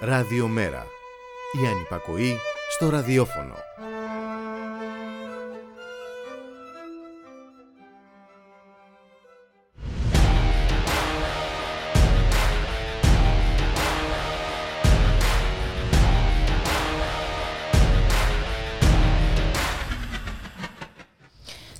[0.00, 0.86] Ραδιομέρα.
[1.62, 2.36] Η ανυπακοή
[2.70, 3.54] στο ραδιόφωνο.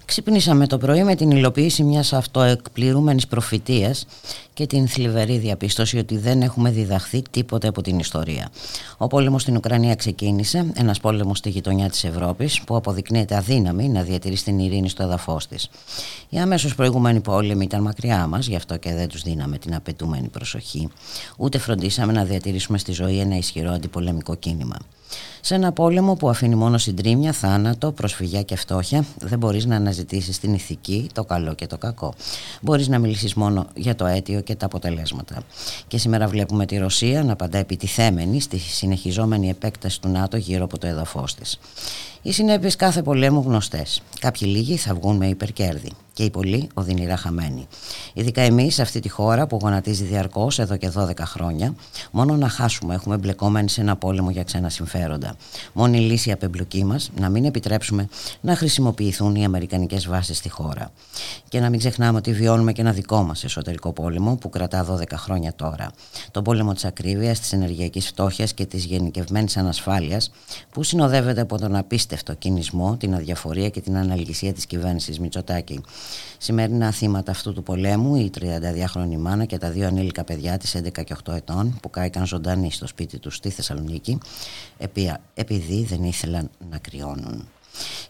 [0.05, 4.06] Ξυπνήσαμε το πρωί με την υλοποίηση μιας αυτοεκπληρούμενης προφητείας
[4.58, 8.48] και την θλιβερή διαπίστωση ότι δεν έχουμε διδαχθεί τίποτε από την ιστορία.
[8.96, 14.02] Ο πόλεμος στην Ουκρανία ξεκίνησε, ένας πόλεμος στη γειτονιά της Ευρώπης που αποδεικνύεται αδύναμη να
[14.02, 15.70] διατηρήσει την ειρήνη στο έδαφος της.
[16.28, 20.28] Οι αμέσως προηγούμενοι πόλεμοι ήταν μακριά μας, γι' αυτό και δεν τους δίναμε την απαιτούμενη
[20.28, 20.88] προσοχή.
[21.36, 24.77] Ούτε φροντίσαμε να διατηρήσουμε στη ζωή ένα ισχυρό αντιπολεμικό κίνημα.
[25.40, 30.38] Σε ένα πόλεμο που αφήνει μόνο συντρίμια, θάνατο, προσφυγιά και φτώχεια, δεν μπορείς να αναζητήσεις
[30.38, 32.14] την ηθική, το καλό και το κακό.
[32.60, 35.42] Μπορείς να μιλήσεις μόνο για το αίτιο και τα αποτελέσματα.
[35.86, 40.78] Και σήμερα βλέπουμε τη Ρωσία να απαντά επιτιθέμενη στη συνεχιζόμενη επέκταση του ΝΑΤΟ γύρω από
[40.78, 41.58] το έδαφος της.
[42.22, 44.02] Οι συνέπειες κάθε πολέμου γνωστές.
[44.20, 47.66] Κάποιοι λίγοι θα βγουν με υπερκέρδη και οι πολλοί οδυνηρά χαμένοι.
[48.12, 51.74] Ειδικά εμείς, σε αυτή τη χώρα που γονατίζει διαρκώς εδώ και 12 χρόνια,
[52.11, 55.36] μόνο να χάσουμε έχουμε μπλεκόμενοι σε ένα πόλεμο για ξένα συμφέροντα.
[55.72, 58.08] Μόνη λύση απεμπλοκή μας να μην επιτρέψουμε
[58.41, 60.92] να χρησιμοποιηθούν οι αμερικανικές βάσεις στη χώρα.
[61.48, 65.02] Και να μην ξεχνάμε ότι βιώνουμε και ένα δικό μας εσωτερικό πόλεμο που κρατά 12
[65.12, 65.91] χρόνια τώρα.
[66.30, 70.30] Τον πόλεμο της ακρίβειας, της ενεργειακής φτώχειας και της γενικευμένης ανασφάλειας
[70.70, 72.08] που συνοδεύεται από τον απίστευτο
[72.39, 75.81] κινησμό, την αδιαφορία και την αναλυσία της κυβέρνησης Μητσοτάκη.
[76.39, 81.05] Σημερινά θύματα αυτού του πολέμου, η 32χρονη μάνα και τα δύο ανήλικα παιδιά της 11
[81.05, 84.19] και 8 ετών που κάηκαν ζωντανοί στο σπίτι τους στη Θεσσαλονίκη
[85.34, 87.48] επειδή δεν ήθελαν να κρυώνουν.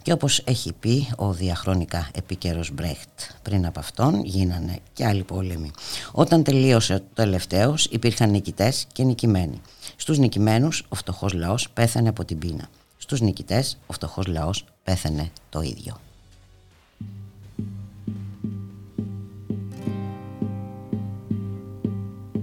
[0.02, 3.08] Και όπως έχει πει ο διαχρονικά επίκαιρος Μπρέχτ,
[3.42, 5.70] πριν από αυτόν γίνανε και άλλοι πόλεμοι.
[6.12, 9.60] Όταν τελείωσε το τελευταίος υπήρχαν νικητές και νικημένοι.
[9.96, 12.68] Στους νικημένους ο φτωχός λαός πέθανε από την πείνα.
[13.08, 15.96] Στους νικητές ο φτωχός λαός πέθανε το ίδιο.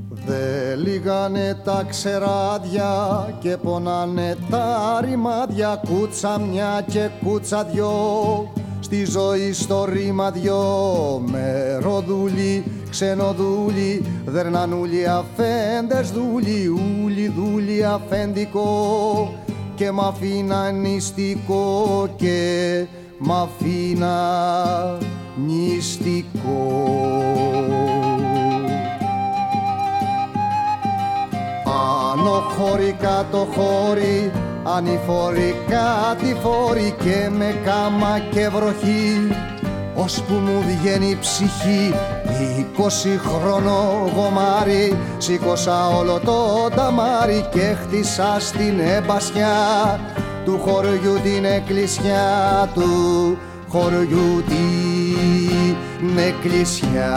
[0.09, 5.81] Δε λίγανε τα ξεράδια και πονάνε τα ρημάδια.
[5.87, 10.63] Κούτσα μια και κούτσα δυο στη ζωή στο ρήμα δυο.
[11.25, 19.43] Μεροδούλοι, ξενοδούλοι δερνανούλοι αφέντες δούλοι ούλοι δούλοι αφεντικό
[19.75, 22.85] και μ' αφήνα νηστικό και
[23.17, 24.17] μ' αφήνα
[25.45, 26.93] νηστικό.
[31.63, 34.31] Πάνω χώρι κάτω χώρι
[34.67, 39.29] Ανηφόρη κάτι φόρη και με κάμα και βροχή
[39.95, 41.93] που μου βγαίνει η ψυχή
[42.59, 49.99] είκοσι χρόνο γομάρι Σήκωσα όλο το ταμάρι και χτίσα στην εμπασιά
[50.45, 53.37] Του χωριού την εκκλησιά του.
[53.67, 57.13] Χωριού την εκκλησιά.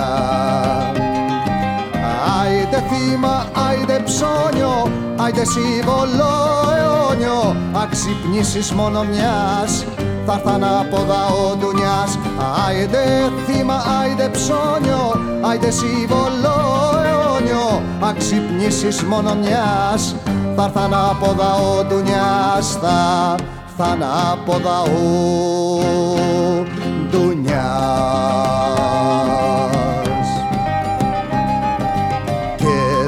[2.41, 6.33] Άιντε θύμα, άιντε ψώνιο, άιντε σύμβολο
[6.77, 9.85] αιώνιο Αξυπνήσεις μόνο μιας,
[10.29, 12.19] θα έρθαν από ο ντουνιάς.
[12.67, 16.57] Άιντε θύμα, άιντε ψώνιο, άιντε σύμβολο
[17.05, 17.83] αιώνιο.
[18.01, 20.15] Αξυπνήσεις μόνο μιας,
[20.57, 21.35] θα έρθαν από
[21.79, 23.35] ο ντουνιάς Θα
[23.69, 24.03] έρθαν
[24.33, 24.99] από ο
[27.11, 27.59] ντουνιάς.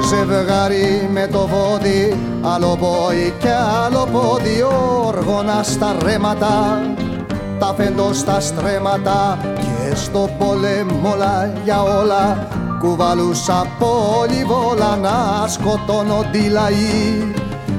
[0.09, 3.49] Ζευγάρι με το βόδι άλλο πόη και
[3.85, 4.65] άλλο πόδι
[5.07, 6.81] όργονα στα ρέματα
[7.60, 12.48] τα φέντο στα στρέματα και στο πόλεμο όλα για όλα.
[12.78, 17.32] Κουβαλούσα πολυβόλα να σκοτώνονται οι λαοί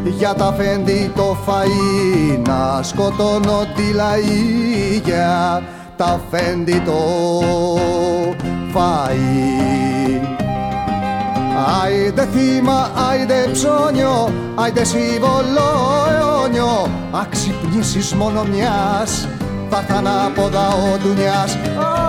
[0.03, 5.61] για τα φέντη το φαΐ να σκοτώνονται οι λαοί για
[5.97, 6.99] τα φέντη το
[8.73, 9.81] φαΐ.
[11.83, 15.69] Άιντε θύμα, άιντε ψώνιο, άιντε σύμβολο
[16.09, 16.89] αιώνιο.
[17.11, 19.27] Αξυπνήσεις μόνο μιας,
[19.71, 21.57] θα έρθαν από ο ντουνιάς.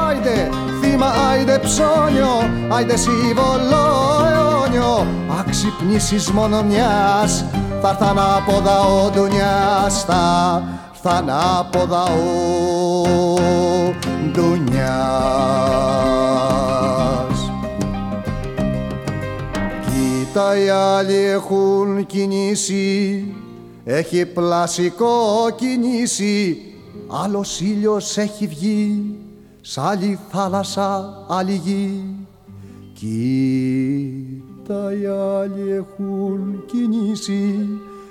[0.08, 0.48] Άιντε
[0.82, 3.84] θύμα, άιντε ψώνιο, άιντε σύμβολο
[4.32, 5.06] αιώνιο.
[5.40, 7.44] Αξυπνήσεις μόνο μιας,
[7.82, 8.52] θα έρθαν από
[9.06, 10.62] ο ντουνιάς Θα
[10.92, 13.04] έρθαν από ο
[14.32, 15.42] ντουνιάς.
[20.34, 23.24] Τα οι άλλοι έχουν κινήσει
[23.84, 25.10] έχει πλασικό
[25.56, 26.71] κινήσει
[27.12, 29.14] άλλος ήλιος έχει βγει
[29.60, 32.04] σ' άλλη θάλασσα άλλη γη.
[32.94, 37.68] Κι Κοίτα οι άλλοι έχουν κινήσει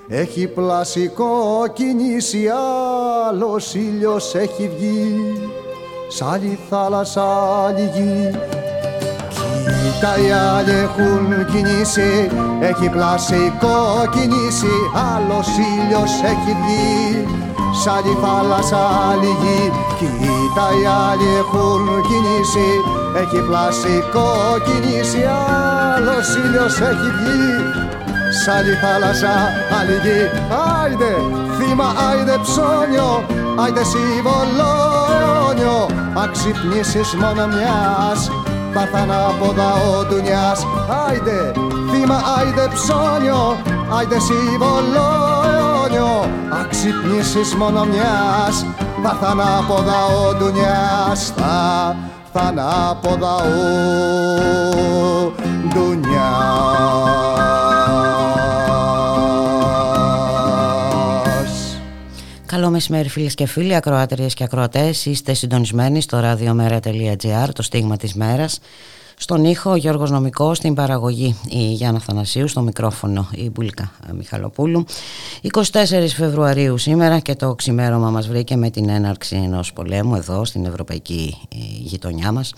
[0.08, 1.28] έχει πλασικό
[1.72, 2.46] κινήσει.
[3.28, 5.34] Άλλος ήλιος έχει βγει
[6.08, 7.22] Σ' άλλη θάλασσα
[7.66, 8.30] άλλη γη.
[9.64, 14.74] Κοίτα οι άλλοι έχουν κινήσει Έχει πλασικό κινήσει.
[15.14, 17.26] Άλλος ήλιος έχει βγει
[17.82, 19.62] Σ' άλλη θάλασσα άλλη γη.
[19.98, 22.70] Κοίτα οι άλλοι έχουν κινήσει.
[23.20, 24.28] Έχει πλασικό
[24.66, 25.22] κινήσει.
[25.94, 27.50] Άλλος ήλιος έχει βγει.
[28.38, 29.34] Σ' άλλη θάλασσα
[29.78, 30.20] άλλη γη.
[30.80, 31.12] Άιντε
[31.58, 33.10] θύμα άιντε ψώνιο.
[33.62, 35.78] Άιντε συμβολόνιο
[36.20, 38.20] Αν ξυπνήσεις μόνο μιας
[38.72, 40.66] θα έρθ' ανάποδα ο ντουνιάς
[41.06, 41.52] Άιντε
[41.90, 43.42] θύμα άιντε ψώνιο.
[43.96, 45.41] Άιντε συμβολόνιο
[46.50, 48.66] Αν ξυπνήσεις μόνο μιας
[49.02, 51.96] θα έρθ' ανάποδα ο ντουνιάς Θα
[52.34, 54.62] έρθ' ανάποδα ο
[62.46, 65.06] Καλό μεσημέρι φίλες και φίλοι, ακροάτριες και ακροατές.
[65.06, 68.60] Είστε συντονισμένοι στο radiomera.gr, το στίγμα της μέρας.
[69.22, 74.84] Στον ήχο ο Γιώργος Νομικός, στην παραγωγή η Γιάννα Θανασίου, στο μικρόφωνο η Μπουλίκα Μιχαλοπούλου.
[75.42, 75.60] 24
[76.16, 81.48] Φεβρουαρίου σήμερα και το ξημέρωμα μας βρήκε με την έναρξη ενός πολέμου εδώ στην ευρωπαϊκή
[81.54, 82.54] ε, γειτονιά μας.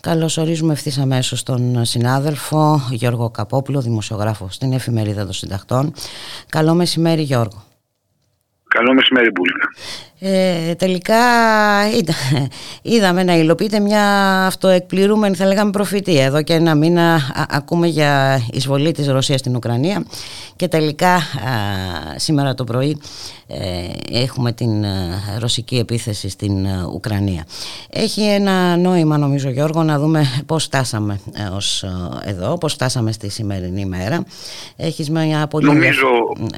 [0.00, 5.92] Καλωσορίζουμε ευθύς αμέσως τον συνάδελφο Γιώργο Καπόπουλο, δημοσιογράφο στην Εφημερίδα των Συντακτών.
[6.48, 7.62] Καλό μεσημέρι Γιώργο.
[8.68, 9.68] Καλό μεσημέρι, Μπούλικα.
[10.26, 11.16] Ε, τελικά
[11.98, 12.14] είδα,
[12.82, 14.02] είδαμε να υλοποιείται μια
[14.46, 16.24] αυτοεκπληρούμενη θα λέγαμε προφητεία.
[16.24, 20.04] Εδώ και ένα μήνα ακούμε για εισβολή της Ρωσίας στην Ουκρανία
[20.56, 21.22] και τελικά
[22.16, 22.98] σήμερα το πρωί
[23.46, 24.84] ε, έχουμε την
[25.38, 27.46] ρωσική επίθεση στην Ουκρανία.
[27.90, 31.20] Έχει ένα νόημα νομίζω Γιώργο να δούμε πώς φτάσαμε
[31.54, 31.84] ως
[32.24, 34.24] εδώ πώς φτάσαμε στη σημερινή μέρα.
[34.76, 36.06] Έχεις μια πολύ, νομίζω...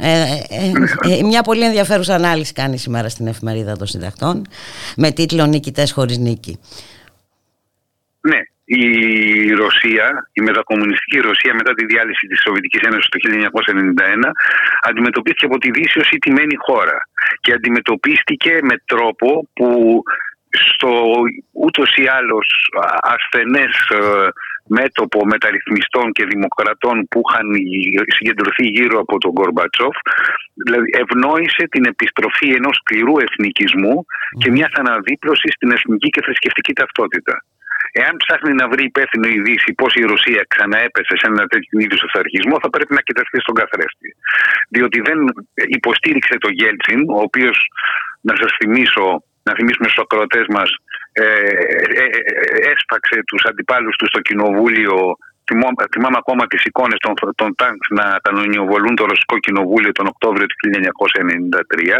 [0.00, 4.46] ε, μια πολύ ενδιαφέρουσα ανάλυση κάνει σήμερα στην εφημερίδα εφημερίδα των συντακτών
[4.96, 6.60] με τίτλο «Νικητές χωρίς νίκη».
[8.20, 8.82] Ναι, η
[9.52, 14.30] Ρωσία, η μετακομμουνιστική Ρωσία μετά τη διάλυση της Σοβιετικής Ένωσης το 1991
[14.88, 16.98] αντιμετωπίστηκε από τη Δύση ως ιτημένη χώρα
[17.40, 20.02] και αντιμετωπίστηκε με τρόπο που
[20.50, 20.90] στο
[21.52, 22.46] ούτως ή άλλως
[23.00, 24.28] ασθενές ε,
[24.68, 27.46] μέτωπο μεταρρυθμιστών και δημοκρατών που είχαν
[28.16, 29.96] συγκεντρωθεί γύρω από τον Γκορμπατσόφ
[30.64, 34.04] δηλαδή ευνόησε την επιστροφή ενός σκληρού εθνικισμού
[34.40, 37.34] και μιας αναδίπλωσης στην εθνική και θρησκευτική ταυτότητα.
[38.02, 42.02] Εάν ψάχνει να βρει υπεύθυνο η Δύση πώς η Ρωσία ξαναέπεσε σε ένα τέτοιο είδους
[42.02, 44.08] αυταρχισμό, θα πρέπει να κοιταστεί στον καθρέφτη.
[44.74, 45.18] Διότι δεν
[45.78, 47.56] υποστήριξε το Γέλτσιν, ο οποίος,
[48.20, 50.68] να σας θυμίσω, να θυμίσουμε στους ακροατές μας,
[51.12, 51.24] ε,
[52.02, 54.96] ε, ε, έσπαξε τους αντιπάλους του στο κοινοβούλιο
[55.92, 60.56] θυμάμαι ακόμα τις εικόνες των, των τάγκς να κανονιοβολούν το Ρωσικό Κοινοβούλιο τον Οκτώβριο του
[60.62, 61.98] 1993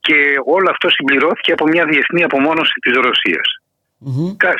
[0.00, 3.48] και όλο αυτό συμπληρώθηκε από μια διεθνή απομόνωση της ρωσιας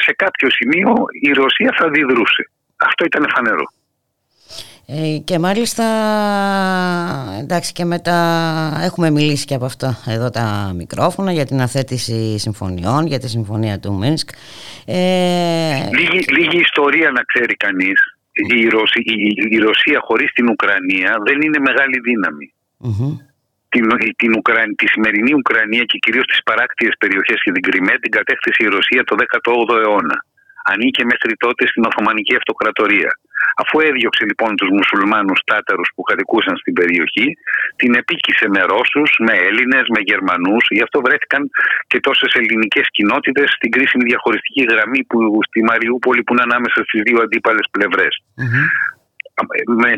[0.04, 2.42] Σε κάποιο σημείο η Ρωσία θα αντιδρούσε.
[2.76, 3.66] Αυτό ήταν φανερό.
[4.92, 5.86] Ε, και μάλιστα
[7.42, 8.18] εντάξει και μετά
[8.82, 13.80] έχουμε μιλήσει και από αυτά εδώ τα μικρόφωνα για την αθέτηση συμφωνιών, για τη συμφωνία
[13.80, 14.28] του Μίνσκ.
[14.86, 15.88] Ε...
[15.98, 17.98] Λίγη, λίγη ιστορία να ξέρει κανείς.
[18.32, 21.96] Η, Ρωσία, η, η Ρωσία χωρίς την Ουκρανία δεν είναι μεγάλη
[23.68, 23.84] Την,
[24.16, 28.60] την Ουκρανία, τη σημερινή Ουκρανία και κυρίως τις παράκτιες περιοχές και την Κρυμαία την κατέκτησε
[28.66, 30.16] η Ρωσία το 18ο αιώνα.
[30.64, 33.10] Ανήκε μέχρι τότε στην Οθωμανική Αυτοκρατορία.
[33.62, 37.26] Αφού έδιωξε λοιπόν τους μουσουλμάνους τάταρους που κατοικούσαν στην περιοχή,
[37.76, 41.50] την επίκησε με Ρώσους, με Έλληνες, με Γερμανούς, γι' αυτό βρέθηκαν
[41.86, 47.00] και τόσες ελληνικές κοινότητες στην κρίσιμη διαχωριστική γραμμή που στη Μαριούπολη που είναι ανάμεσα στις
[47.06, 47.66] δύο αντίπαλες
[49.82, 49.90] με,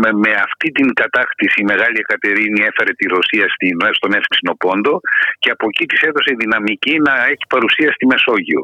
[0.00, 4.94] με, με, αυτή την κατάκτηση η Μεγάλη Εκατερίνη έφερε τη Ρωσία στην, στον εύξηνο πόντο
[5.42, 8.62] και από εκεί της έδωσε δυναμική να έχει παρουσία στη Μεσόγειο.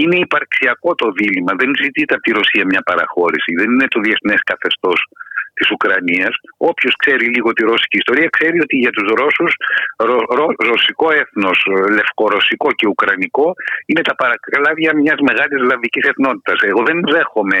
[0.00, 4.40] Είναι υπαρξιακό το δίλημα, δεν ζητείται από τη Ρωσία μια παραχώρηση, δεν είναι το διεθνές
[4.50, 4.98] καθεστώς
[5.54, 6.34] της Ουκρανίας.
[6.70, 9.52] Όποιος ξέρει λίγο τη ρώσικη ιστορία ξέρει ότι για τους Ρώσους
[10.08, 11.58] ρο, ρο, ρωσικό έθνος,
[11.98, 13.46] λευκορωσικό και ουκρανικό
[13.86, 16.58] είναι τα παρακλάδια μιας μεγάλης λαβικής εθνότητας.
[16.70, 17.60] Εγώ δεν δέχομαι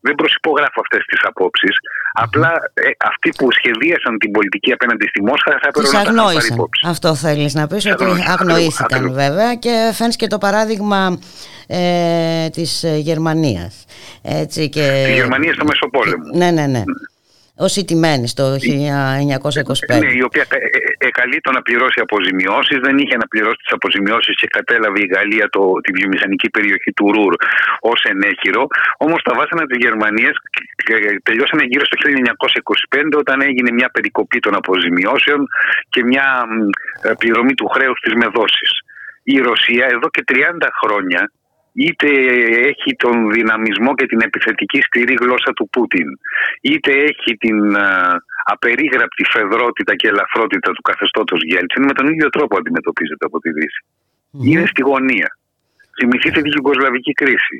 [0.00, 1.76] δεν προσυπογράφω αυτές τις απόψεις.
[2.12, 6.46] Απλά ε, αυτοί που σχεδίασαν την πολιτική απέναντι στη Μόσχα θα έπρεπε να τα πάρει
[6.52, 6.86] υπόψη.
[6.86, 11.18] Αυτό θέλεις να πεις, ότι αγνοήθηκαν βέβαια και φαίνεται και το παράδειγμα
[11.66, 13.84] ε, της Γερμανίας.
[14.22, 15.02] Έτσι, και...
[15.06, 16.24] Τη Γερμανία στο Μεσοπόλεμο.
[16.34, 16.82] Ναι, ναι, ναι.
[17.64, 19.98] Ω ιτημένη το 1925.
[20.04, 20.44] Ναι, η οποία
[20.98, 25.46] εκαλεί το να πληρώσει αποζημιώσεις, δεν είχε να πληρώσει τις αποζημιώσεις και κατέλαβε η Γαλλία
[25.56, 27.34] το, τη βιομηχανική περιοχή του Ρούρ
[27.80, 28.62] ως ενέχειρο.
[28.96, 30.34] Όμως τα βάσανα της Γερμανίας
[31.22, 35.40] τελειώσανε γύρω στο 1925 όταν έγινε μια περικοπή των αποζημιώσεων
[35.92, 36.26] και μια
[37.18, 38.26] πληρωμή του χρέους της με
[39.22, 40.34] Η Ρωσία εδώ και 30
[40.80, 41.30] χρόνια
[41.84, 42.08] είτε
[42.70, 46.08] έχει τον δυναμισμό και την επιθετική σκληρή γλώσσα του Πούτιν,
[46.60, 47.58] είτε έχει την
[48.44, 53.80] απερίγραπτη φεδρότητα και ελαφρότητα του καθεστώτος Γέλτσιν, με τον ίδιο τρόπο αντιμετωπίζεται από τη Δύση.
[54.48, 55.28] Είναι στη γωνία.
[55.98, 57.58] Θυμηθείτε την Ιουγκοσλαβική κρίση.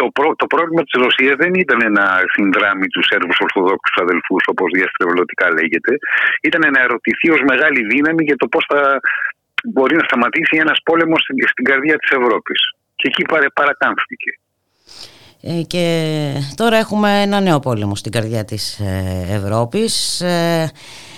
[0.00, 0.06] το,
[0.42, 5.92] το πρόβλημα της Ρωσίας δεν ήταν να συνδράμει τους Σέρβους Ορθοδόξους αδελφούς όπως διαστρεβλωτικά λέγεται.
[6.48, 9.00] Ήταν να ερωτηθεί ως μεγάλη δύναμη για το πώς θα
[9.72, 12.60] μπορεί να σταματήσει ένας πόλεμος στην, στην καρδιά της Ευρώπης
[12.98, 13.22] και εκεί
[13.54, 14.30] παρακάμφθηκε.
[15.42, 15.84] Ε, και
[16.60, 20.70] τώρα έχουμε ένα νέο πόλεμο στην καρδιά της ε, Ευρώπης ε,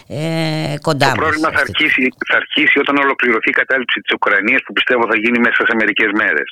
[0.08, 4.72] ε, κοντά Το πρόβλημα θα αρχίσει, θα αρχίσει όταν ολοκληρωθεί η κατάληψη της Ουκρανίας που
[4.72, 6.48] πιστεύω θα γίνει μέσα σε μερικές μέρες.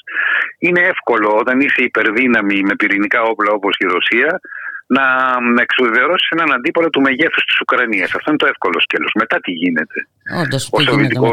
[0.59, 4.31] Είναι εύκολο όταν είσαι υπερδύναμη με πυρηνικά όπλα όπως η Ρωσία
[4.97, 5.05] να
[5.67, 8.11] εξουδετερώσεις έναν αντίπολο του μεγέθους της Ουκρανίας.
[8.17, 9.13] Αυτό είναι το εύκολο σκέλος.
[9.15, 9.99] Μετά τι γίνεται.
[10.43, 10.79] Όντως, ο,
[11.27, 11.29] ο,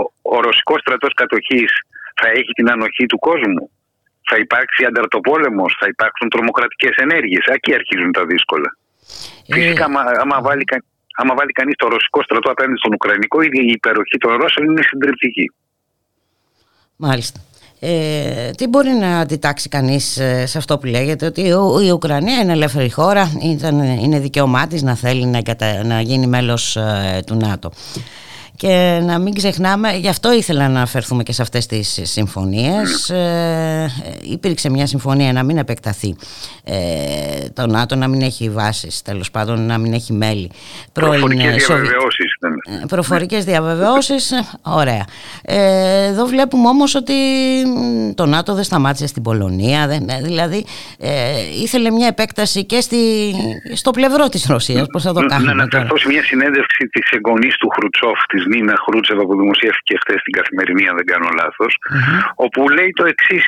[0.00, 0.02] ο,
[0.34, 1.72] ο ρωσικός στρατός κατοχής
[2.20, 3.64] θα έχει την ανοχή του κόσμου.
[4.30, 7.44] Θα υπάρξει ανταρτοπόλεμος, θα υπάρξουν τρομοκρατικές ενέργειες.
[7.56, 8.70] Εκεί αρχίζουν τα δύσκολα.
[9.46, 9.54] Ε...
[9.54, 9.84] Φυσικά,
[10.24, 10.64] άμα, βάλει,
[11.20, 15.46] άμα βάλει κανείς το ρωσικό στρατό απέναντι στον Ουκρανικό, η υπεροχή των Ρώσων είναι συντριπτική.
[16.96, 17.40] Μάλιστα.
[17.80, 21.40] Ε, τι μπορεί να αντιτάξει κανείς ε, σε αυτό που λέγεται ότι
[21.86, 25.42] η Ουκρανία είναι ελεύθερη χώρα ήταν, είναι δικαιωμάτης να θέλει να,
[25.84, 27.70] να γίνει μέλος ε, του ΝΑΤΟ
[28.56, 33.10] και να μην ξεχνάμε, γι' αυτό ήθελα να αναφερθούμε και σε αυτές τις συμφωνίες.
[33.10, 33.90] Ε,
[34.22, 36.16] υπήρξε μια συμφωνία να μην επεκταθεί
[36.64, 40.50] ε, το ΝΑΤΟ, να μην έχει βάσεις, τέλος πάντων, να μην έχει μέλη.
[40.92, 42.35] Προφορικές ε, διαβεβαιώσεις.
[42.40, 45.04] Ε, προφορικές διαβεβαιώσεις, ωραία.
[45.44, 47.14] Ε, εδώ βλέπουμε όμως ότι
[48.14, 50.64] το ΝΑΤΟ δεν σταμάτησε στην Πολωνία, δεν, δηλαδή
[50.98, 51.10] ε,
[51.62, 53.00] ήθελε μια επέκταση και στη,
[53.74, 57.56] στο πλευρό της Ρωσίας, πώς θα το κάνουμε Να αναφερθώ σε μια συνέντευξη της εγγονής
[57.56, 61.28] του Χρουτσόφ, της Νίνα Χρούτσεβα που δημοσιεύτηκε χθες στην καθημερινή, αν δεν κάνω
[62.34, 63.38] όπου λέει το εξή,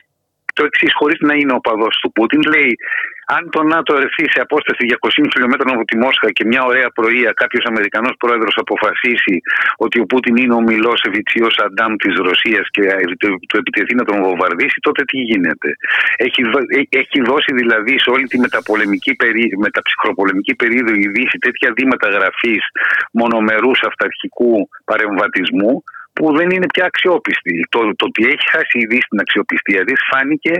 [0.54, 2.76] το εξής, χωρίς να είναι ο παδός του Πούτιν, λέει
[3.36, 7.30] αν το ΝΑΤΟ ερθεί σε απόσταση 200 χιλιόμετρων από τη Μόσχα και μια ωραία πρωία
[7.42, 9.36] κάποιος Αμερικανός πρόεδρος αποφασίσει
[9.76, 12.82] ότι ο Πούτιν είναι ο μιλό ευητσιός Αντάμ της Ρωσίας και
[13.48, 15.68] του επιτεθεί να τον βομβαρδίσει, τότε τι γίνεται.
[16.16, 16.42] Έχει,
[17.02, 22.62] έχει δώσει δηλαδή σε όλη τη μεταπολεμική περί, μεταψυχροπολεμική περίοδο η Δύση τέτοια δήματα γραφής
[23.12, 25.72] μονομερούς αυταρχικού παρεμβατισμού
[26.18, 27.54] που δεν είναι πια αξιόπιστη.
[27.74, 30.54] Το, το ότι έχει χάσει η Δύση την αξιοπιστία της φάνηκε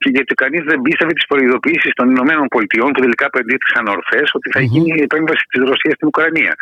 [0.00, 4.48] και γιατί κανείς δεν πίστευε τις προειδοποιήσει των Ηνωμένων Πολιτειών που τελικά πεντήθησαν ορθές ότι
[4.54, 6.52] θα γίνει η επέμβαση της Ρωσίας στην Ουκρανία.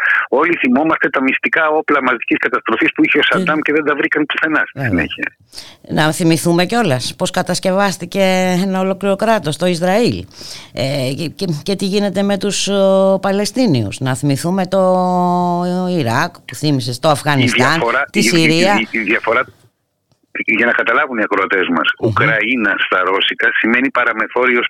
[0.40, 4.22] Όλοι θυμόμαστε τα μυστικά όπλα μαζικής καταστροφής που είχε ο Σαντάμ και δεν τα βρήκαν
[4.28, 5.26] πουθενά στη συνέχεια.
[5.98, 8.22] Να θυμηθούμε κιόλας πώς κατασκευάστηκε
[8.66, 10.16] ένα ολόκληρο κράτος, το Ισραήλ.
[10.72, 10.84] Ε,
[11.36, 12.68] και, και, τι γίνεται με τους
[13.20, 14.00] Παλαιστίνιους.
[14.00, 14.82] Να θυμηθούμε το
[15.98, 17.80] Ιράκ που θύμισε, το Αφγανιστάν,
[18.10, 18.41] τη Συρία
[18.90, 19.46] η, διαφορά
[20.58, 24.66] για να καταλάβουν οι ακροατές μας Ουκραίνα στα Ρώσικα σημαίνει παραμεθόριος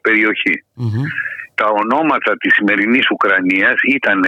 [1.55, 4.21] τα ονόματα της σημερινής Ουκρανίας ήταν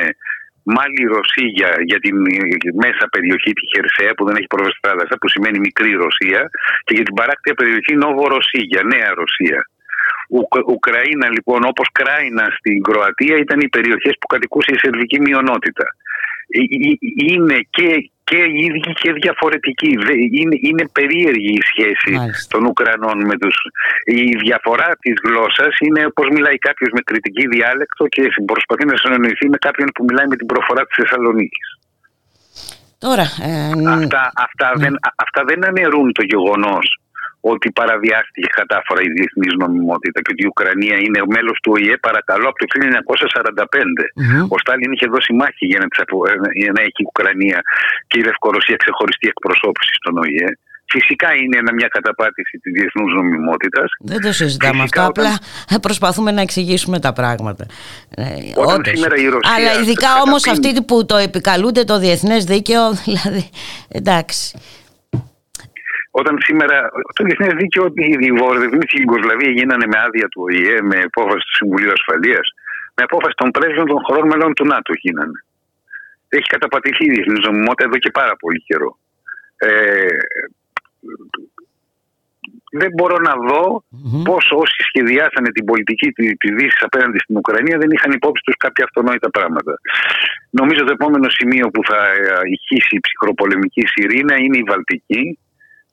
[0.74, 2.16] Μάλι Ρωσία για την
[2.84, 6.40] μέσα περιοχή τη Χερσαία που δεν έχει πρόσβαση θάλασσα που σημαίνει μικρή Ρωσία
[6.84, 9.58] και για την παράκτια περιοχή Νόβο Ρωσία, Νέα Ρωσία.
[10.74, 15.86] Ουκραίνα λοιπόν όπως Κράινα στην Κροατία ήταν οι περιοχές που κατοικούσε η σερβική μειονότητα.
[16.54, 16.96] Ε, ε,
[17.32, 17.88] είναι και,
[18.24, 19.92] και ίδιοι και διαφορετικοί.
[20.40, 22.12] Είναι, είναι περίεργη η σχέση
[22.48, 23.56] των Ουκρανών με τους...
[24.04, 29.48] Η διαφορά της γλώσσας είναι πώς μιλάει κάποιος με κριτική διάλεκτο και προσπαθεί να συνεννοηθεί
[29.48, 31.68] με κάποιον που μιλάει με την προφορά της Θεσσαλονίκης.
[32.98, 34.82] Τώρα, ε, αυτά, αυτά, ναι.
[34.84, 34.94] δεν,
[35.24, 37.03] αυτά δεν αναιρούν το γεγονός
[37.52, 42.46] ότι παραβιάστηκε κατάφορα η διεθνής νομιμότητα και ότι η Ουκρανία είναι μέλος του ΟΗΕ, παρακαλώ,
[42.50, 44.04] από το 1945.
[44.20, 45.86] mm Ο Στάλιν είχε δώσει μάχη για να,
[46.62, 47.58] για να έχει η Ουκρανία
[48.08, 50.48] και η Λευκορωσία ξεχωριστή εκπροσώπηση στον ΟΗΕ.
[50.94, 53.88] Φυσικά είναι μια καταπάτηση της διεθνούς νομιμότητας.
[54.12, 55.00] Δεν το συζητάμε αυτό.
[55.06, 55.26] Όταν...
[55.26, 57.64] Απλά προσπαθούμε να εξηγήσουμε τα πράγματα.
[58.16, 58.24] Ε,
[58.54, 59.54] όταν σήμερα η Ρωσία.
[59.56, 63.50] Αλλά ειδικά όμως αυτοί που το επικαλούνται το διεθνές δίκαιο, δηλαδή.
[63.88, 64.58] Εντάξει.
[66.20, 66.76] Όταν σήμερα
[67.14, 67.84] το διεθνές δίκαιο,
[68.26, 72.46] οι βορειοδυτικοί στην Ιγκοσλαβίας γίνανε με άδεια του ΟΗΕ, με απόφαση του Συμβουλίου Ασφαλείας,
[72.96, 75.38] με απόφαση των πρέσβεων των χωρών μελών του ΝΑΤΟ γίνανε.
[76.36, 78.90] Έχει καταπατηθεί η διεθνής νομιμότητα εδώ και πάρα πολύ καιρό.
[79.56, 80.16] Ε,
[82.80, 84.22] δεν μπορώ να δω mm-hmm.
[84.28, 86.08] πώ όσοι σχεδιάσανε την πολιτική
[86.40, 89.72] της Δύσης απέναντι στην Ουκρανία δεν είχαν υπόψη τους κάποια αυτονόητα πράγματα.
[90.58, 92.00] Νομίζω το επόμενο σημείο που θα
[92.54, 95.38] ηχήσει η ψυχροπολεμική σιρήνα είναι η Βαλτική.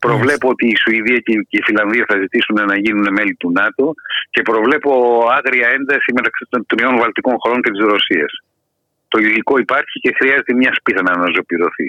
[0.06, 3.86] Προβλέπω ότι η Σουηδία και η Φιλανδία θα ζητήσουν να γίνουν μέλη του ΝΑΤΟ
[4.34, 4.92] και προβλέπω
[5.38, 8.32] άγρια ένταση μεταξύ των τριών βαλτικών χωρών και της Ρωσίας.
[9.12, 11.88] Το υλικό υπάρχει και χρειάζεται μια σπίθα να αναζωπηρωθεί.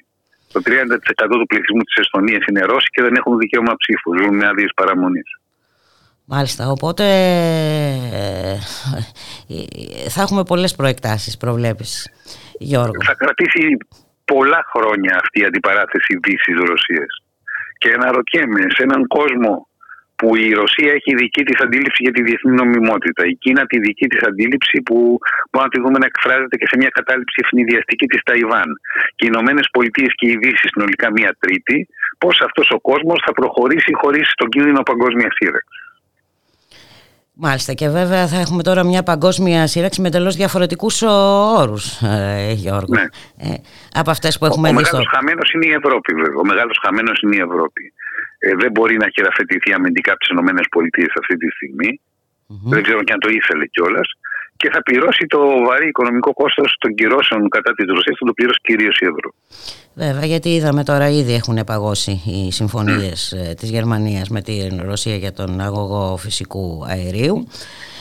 [0.52, 4.14] Το 30% του πληθυσμού της Εστονίας είναι Ρώσοι και δεν έχουν δικαίωμα ψήφους.
[4.20, 5.30] Ζουν με άδειες παραμονής.
[6.24, 7.04] Μάλιστα, οπότε
[8.12, 8.56] ε,
[10.08, 12.10] θα έχουμε πολλές προεκτάσεις, προβλέπεις,
[12.58, 13.02] Γιώργο.
[13.04, 13.76] Θα κρατήσει
[14.24, 17.21] πολλά χρόνια αυτή η αντιπαράθεση Δύσης-Ρωσίας.
[17.82, 19.52] Και αναρωτιέμαι, σε έναν κόσμο
[20.18, 23.22] που η Ρωσία έχει δική της αντίληψη για τη διεθνή νομιμότητα.
[23.32, 24.96] Η Κίνα τη δική της αντίληψη που
[25.50, 28.68] μπορούμε να τη δούμε να εκφράζεται και σε μια κατάληψη ευνηδιαστική της Ταϊβάν.
[29.16, 31.76] Και οι Ηνωμένες Πολιτείες και η Δύση συνολικά μια τρίτη.
[32.22, 35.81] Πώς αυτός ο κόσμος θα προχωρήσει χωρίς τον κίνδυνο παγκόσμιας σύραξη.
[37.46, 41.02] Μάλιστα και βέβαια θα έχουμε τώρα μια παγκόσμια σύραξη με τελώς διαφορετικούς
[41.62, 43.06] όρους, ε, Γιώργο, ναι.
[43.48, 43.54] ε,
[44.00, 44.76] από αυτές που έχουμε ο, δει.
[44.76, 47.84] Ο μεγάλος χαμένος είναι η Ευρώπη βέβαια, ο μεγάλος χαμένος είναι η Ευρώπη.
[48.38, 51.90] Ε, δεν μπορεί να χειραφετηθεί αμυντικά από τις ΗΠΑ αυτή τη στιγμη
[52.72, 54.08] Δεν ξέρω και αν το ήθελε κιόλας
[54.56, 58.58] και θα πληρώσει το βαρύ οικονομικό κόστος των κυρώσεων κατά τη Ρωσία, θα το πληρώσει
[58.62, 59.30] κυρίως η Ευρώ.
[59.94, 63.56] Βέβαια, γιατί είδαμε τώρα ήδη έχουν παγώσει οι συμφωνίες mm.
[63.58, 64.54] της Γερμανίας με τη
[64.90, 67.36] Ρωσία για τον αγωγό φυσικού αερίου.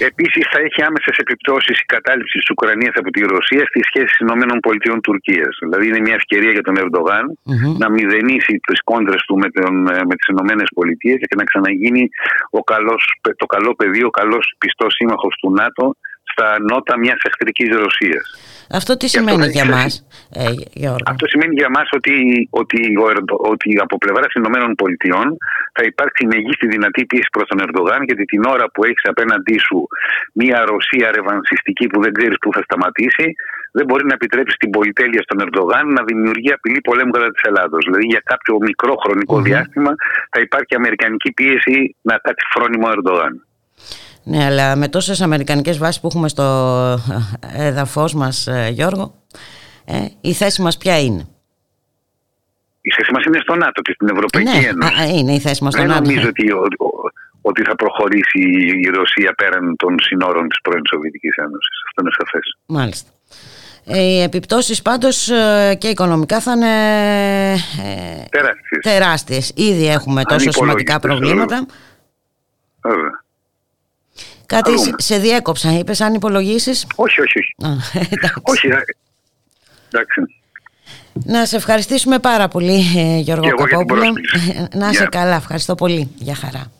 [0.09, 5.47] Επίσης, θα έχει άμεσες επιπτώσεις η κατάληψη της Ουκρανίας από τη Ρωσία στις σχέσεις ΗΠΑ-Τουρκία.
[5.63, 7.73] Δηλαδή, είναι μια ευκαιρία για τον Ερντογάν mm-hmm.
[7.77, 9.73] να μηδενίσει τις κόντρες του με, τον,
[10.09, 12.09] με τις ΗΠΑ και να ξαναγίνει
[12.49, 13.01] ο καλός,
[13.41, 15.95] το καλό παιδί, ο καλός πιστός σύμμαχος του ΝΑΤΟ
[16.31, 18.25] στα νότα μιας εχθρικής Ρωσίας.
[18.79, 19.91] Αυτό τι σημαίνει για μας,
[20.29, 20.43] ε,
[21.05, 22.13] Αυτό σημαίνει για μας ότι,
[22.49, 22.81] ότι,
[23.53, 25.27] ότι από πλευράς Ηνωμένων Πολιτειών
[25.75, 29.57] θα υπάρξει η μεγίστη δυνατή πίεση προς τον Ερντογάν, γιατί την ώρα που έχεις απέναντί
[29.65, 29.87] σου
[30.33, 33.27] μια Ρωσία ρευανσιστική που δεν ξέρεις πού θα σταματήσει,
[33.71, 37.81] δεν μπορεί να επιτρέψεις την πολυτέλεια στον Ερντογάν να δημιουργεί απειλή πολέμου κατά της Ελλάδος.
[37.85, 38.93] Δηλαδή για κάποιο μικρό
[39.41, 39.91] διάστημα
[40.29, 43.33] θα υπάρχει αμερικανική πίεση να κάτσει φρόνιμο Ερντογάν.
[44.23, 46.43] Ναι, αλλά με τόσες αμερικανικές βάσεις που έχουμε στο
[47.53, 49.13] ε, έδαφος μας, ε, Γιώργο,
[49.85, 51.27] ε, η θέση μας ποια είναι;
[52.81, 55.17] Η θέση μας είναι στο ΝΑΤΟ και στην Ευρωπαϊκή ναι, Ένωση.
[55.17, 56.09] είναι η θέση μας στο Δεν ΝΑΤΟ.
[56.09, 56.45] νομίζω ότι,
[57.41, 58.39] ότι θα προχωρήσει
[58.85, 61.75] η Ρωσία πέραν των συνόρων της πρώην Σοβιετικής Ένωσης.
[61.87, 62.57] Αυτό είναι σαφές.
[62.65, 63.09] Μάλιστα.
[63.83, 65.29] Οι επιπτώσεις πάντως
[65.77, 66.75] και οικονομικά θα είναι
[68.29, 68.81] τεράστιες.
[68.81, 69.51] τεράστιες.
[69.55, 71.65] Ήδη έχουμε τόσο σημαντικά προβλήματα.
[72.81, 73.23] Βέβαια.
[74.51, 76.85] Κάτι σε διέκοψα, είπες αν υπολογίσεις.
[76.95, 77.55] Όχι, όχι, όχι.
[78.41, 78.79] όχι, ε,
[79.91, 80.21] εντάξει.
[81.13, 84.13] Να σε ευχαριστήσουμε πάρα πολύ, ε, Γιώργο Καπόπουλο.
[84.75, 86.11] Να είσαι καλά, ευχαριστώ πολύ.
[86.15, 86.71] Γεια χαρά.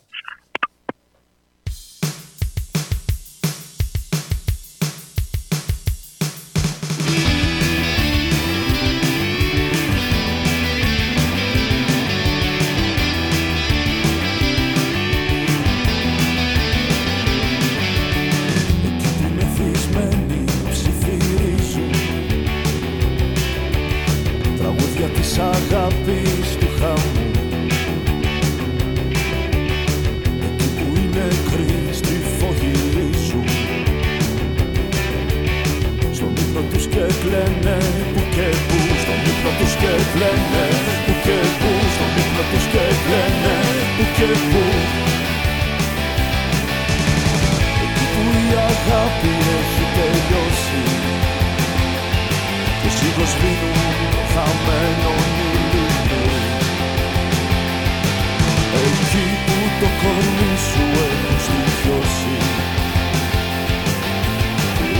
[59.02, 62.36] ψυχή που το κορμί σου έχουν στοιχειώσει.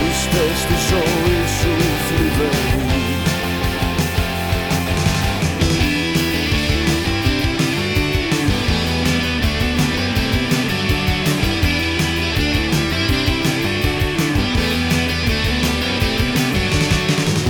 [0.08, 1.74] Είστε στη ζωή σου
[2.06, 2.80] θλιβεροί.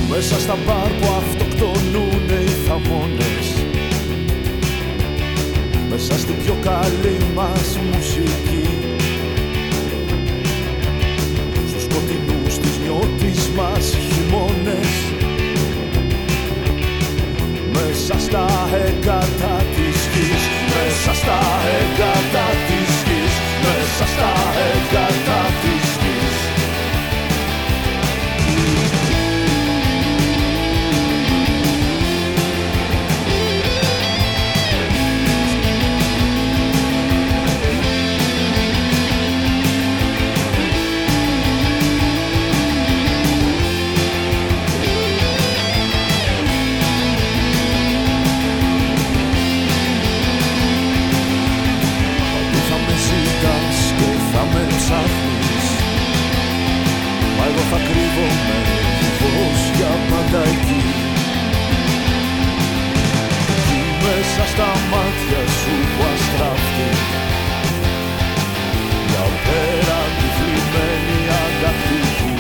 [0.09, 1.12] Μέσα στα μπαρ που
[6.13, 8.69] μέσα στην πιο καλή μας μουσική.
[11.69, 14.91] Στους σκοτεινούς της νιώτης μας χειμώνες.
[17.73, 18.47] Μέσα στα
[18.87, 20.43] έγκατα της γης
[20.75, 21.41] Μέσα στα
[21.81, 24.31] έγκατα της γης Μέσα στα
[24.71, 25.82] έγκατα της
[57.73, 58.59] θα κρύβομαι
[59.21, 60.83] πως για πάντα εκεί.
[63.67, 66.91] Κι μέσα στα μάτια σου που αστράφτει
[69.07, 72.35] Μια πέρα τη θλιμμένη αντακτική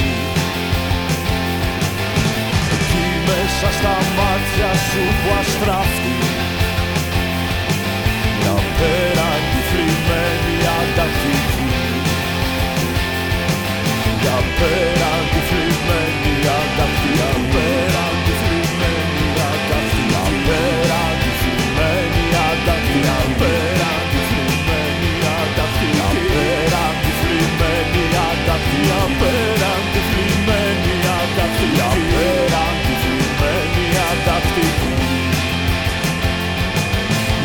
[2.74, 6.16] Εκεί μέσα στα μάτια σου που αστράφτει
[8.38, 11.81] Μια πέρα τη θλιμμένη αντακτική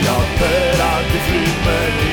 [0.02, 2.08] για πέρα τη θλιμμένη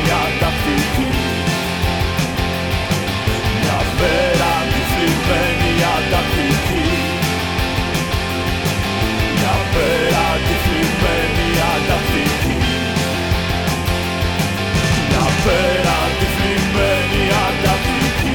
[17.46, 18.34] αντακτική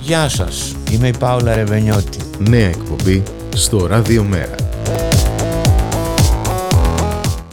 [0.00, 2.18] Γεια σας, είμαι η Πάολα Ρεβενιώτη.
[2.38, 3.22] Νέα εκπομπή
[3.54, 4.54] στο Ραδιομέρα.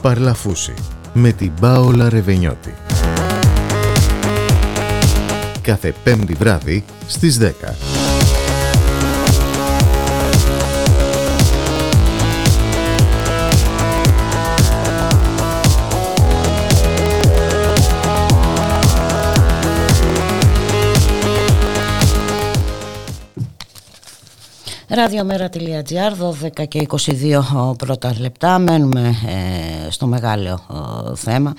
[0.01, 0.73] Παρλαφούση
[1.13, 2.73] με την Πάολα Ρεβενιώτη.
[5.61, 8.02] Κάθε πέμπτη βράδυ στις 10.
[24.95, 26.11] Ραδιομέρα.gr,
[26.61, 28.59] 12 και 22 πρώτα λεπτά.
[28.59, 30.59] Μένουμε ε, στο μεγάλο
[31.15, 31.53] θέμα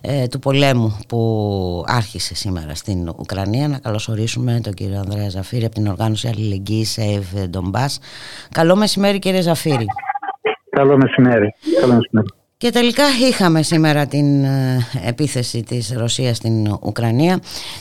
[0.00, 3.68] ε, του πολέμου που άρχισε σήμερα στην Ουκρανία.
[3.68, 7.96] Να καλωσορίσουμε τον κύριο Ανδρέα Ζαφύρη από την οργάνωση Αλληλεγγύης Save Donbass.
[8.50, 9.86] Καλό μεσημέρι κύριε Ζαφύρη.
[10.70, 11.54] Καλό μεσημέρι.
[11.80, 12.28] Καλό μεσημέρι.
[12.58, 17.38] Και τελικά είχαμε σήμερα την ε, επίθεση της Ρωσίας στην Ουκρανία.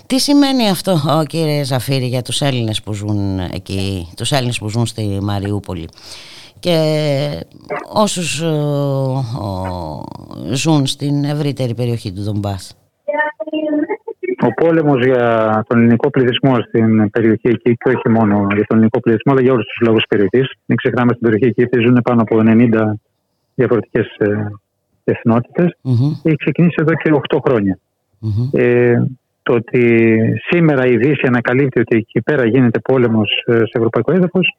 [0.08, 4.86] Τι σημαίνει αυτό κύριε Ζαφύρη για τους Έλληνες που ζουν εκεί, τους Έλληνες που ζουν
[4.86, 5.88] στη Μαριούπολη;
[6.60, 6.78] Και
[7.94, 8.44] όσους
[10.52, 12.78] ζουν στην ευρύτερη περιοχή του Δομπάς;
[14.42, 19.00] Ο πόλεμος για τον ελληνικό πληθυσμό στην περιοχή εκεί και όχι μόνο για τον ελληνικό
[19.00, 20.52] πληθυσμό αλλά για όλους τους λόγους περιοχής.
[20.66, 22.94] Μην ξεχνάμε στην περιοχή εκεί ζουν πάνω από 90
[23.56, 24.50] διαφορετικές ε,
[25.12, 26.20] εθνότητες mm-hmm.
[26.24, 27.80] έχει ξεκινήσει εδώ και 8 χρονια
[28.54, 28.96] Ε,
[29.44, 34.58] το ότι σήμερα η Δύση ανακαλύπτει ότι εκεί πέρα γίνεται πόλεμος ε, σε ευρωπαϊκό έδαφος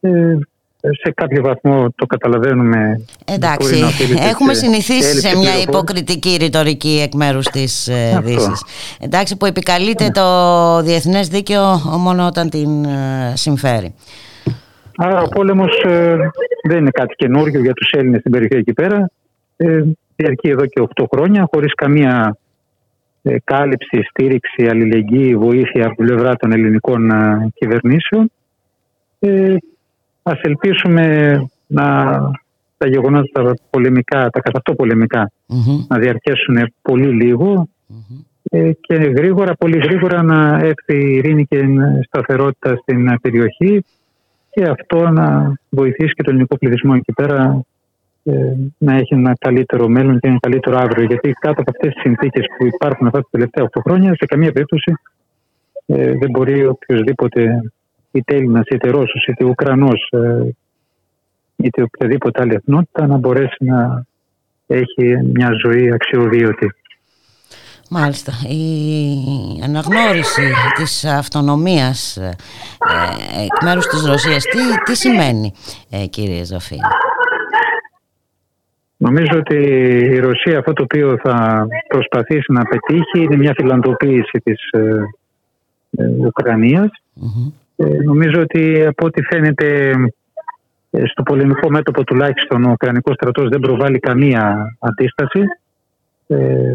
[0.00, 0.38] ε,
[0.80, 3.04] σε κάποιο βαθμό το καταλαβαίνουμε.
[3.24, 3.84] Εντάξει,
[4.30, 8.64] έχουμε συνηθίσει σε μια υποκριτική ρητορική εκ μέρους της ε, Δύσης.
[9.00, 10.10] Εντάξει, που επικαλείται ναι.
[10.10, 11.62] το διεθνές δίκαιο
[11.98, 13.94] μόνο όταν την ε, συμφέρει.
[14.96, 16.16] Άρα ο πόλεμος ε,
[16.68, 19.10] δεν είναι κάτι καινούργιο για τους Έλληνες στην περιοχή εκεί πέρα
[19.62, 19.82] ε,
[20.16, 22.36] διαρκεί εδώ και 8 χρόνια χωρίς καμία
[23.22, 28.30] ε, κάλυψη, στήριξη, αλληλεγγύη, βοήθεια από την πλευρά των ελληνικών ε, κυβερνήσεων.
[29.18, 29.54] Ε,
[30.22, 31.34] ας ελπίσουμε
[31.66, 31.84] να
[32.76, 34.74] τα γεγονότα τα πολεμικά, τα καθαυτό
[35.88, 37.36] να διαρκέσουν πολύ
[38.50, 41.64] ε, και γρήγορα, πολύ γρήγορα να έρθει η ειρήνη και
[42.06, 43.84] σταθερότητα στην περιοχή
[44.50, 47.69] και αυτό να βοηθήσει και τον ελληνικό πληθυσμό εκεί πέρα ε,
[48.78, 51.04] να έχει ένα καλύτερο μέλλον και ένα καλύτερο αύριο.
[51.04, 54.52] Γιατί κάτω από αυτές τις συνθήκες που υπάρχουν αυτά τα τελευταία 8 χρόνια, σε καμία
[54.52, 54.92] περίπτωση
[55.86, 57.72] ε, δεν μπορεί οποιοδήποτε
[58.10, 60.48] είτε Έλληνας, είτε Ρώσος, είτε Ουκρανός, ε,
[61.56, 64.04] είτε οποιαδήποτε άλλη εθνότητα να μπορέσει να
[64.66, 66.74] έχει μια ζωή αξιοβίωτη.
[67.92, 68.32] Μάλιστα.
[68.48, 72.36] Η αναγνώριση της αυτονομίας ε,
[73.44, 75.52] εκ μέρους της Ρωσίας, τι, τι σημαίνει
[75.90, 76.80] ε, κύριε Ζαφίνη.
[79.00, 79.56] Νομίζω ότι
[80.14, 84.80] η Ρωσία αυτό το οποίο θα προσπαθήσει να πετύχει είναι μια φιλανθρωποποίηση της ε,
[85.96, 86.90] ε ουκρανιας
[87.76, 89.92] ε, νομίζω ότι από ό,τι φαίνεται
[90.90, 95.42] ε, στο πολεμικό μέτωπο τουλάχιστον ο Ουκρανικός στρατός δεν προβάλλει καμία αντίσταση.
[96.26, 96.72] Ε,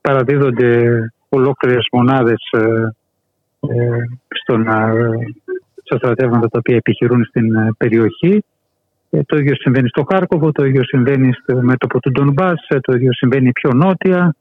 [0.00, 2.40] παραδίδονται ολόκληρες μονάδες
[4.28, 4.62] στον,
[5.84, 8.44] στα στρατεύματα τα οποία επιχειρούν στην περιοχή.
[9.10, 12.92] Ε, το ίδιο συμβαίνει στο Χάρκοβο, το ίδιο συμβαίνει στο μέτωπο του Ντονμπάς, ε, το
[12.96, 14.34] ίδιο συμβαίνει πιο νότια.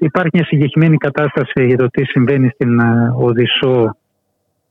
[0.00, 3.96] Υπάρχει μια συγκεκριμένη κατάσταση για το τι συμβαίνει στην ε, Οδυσσό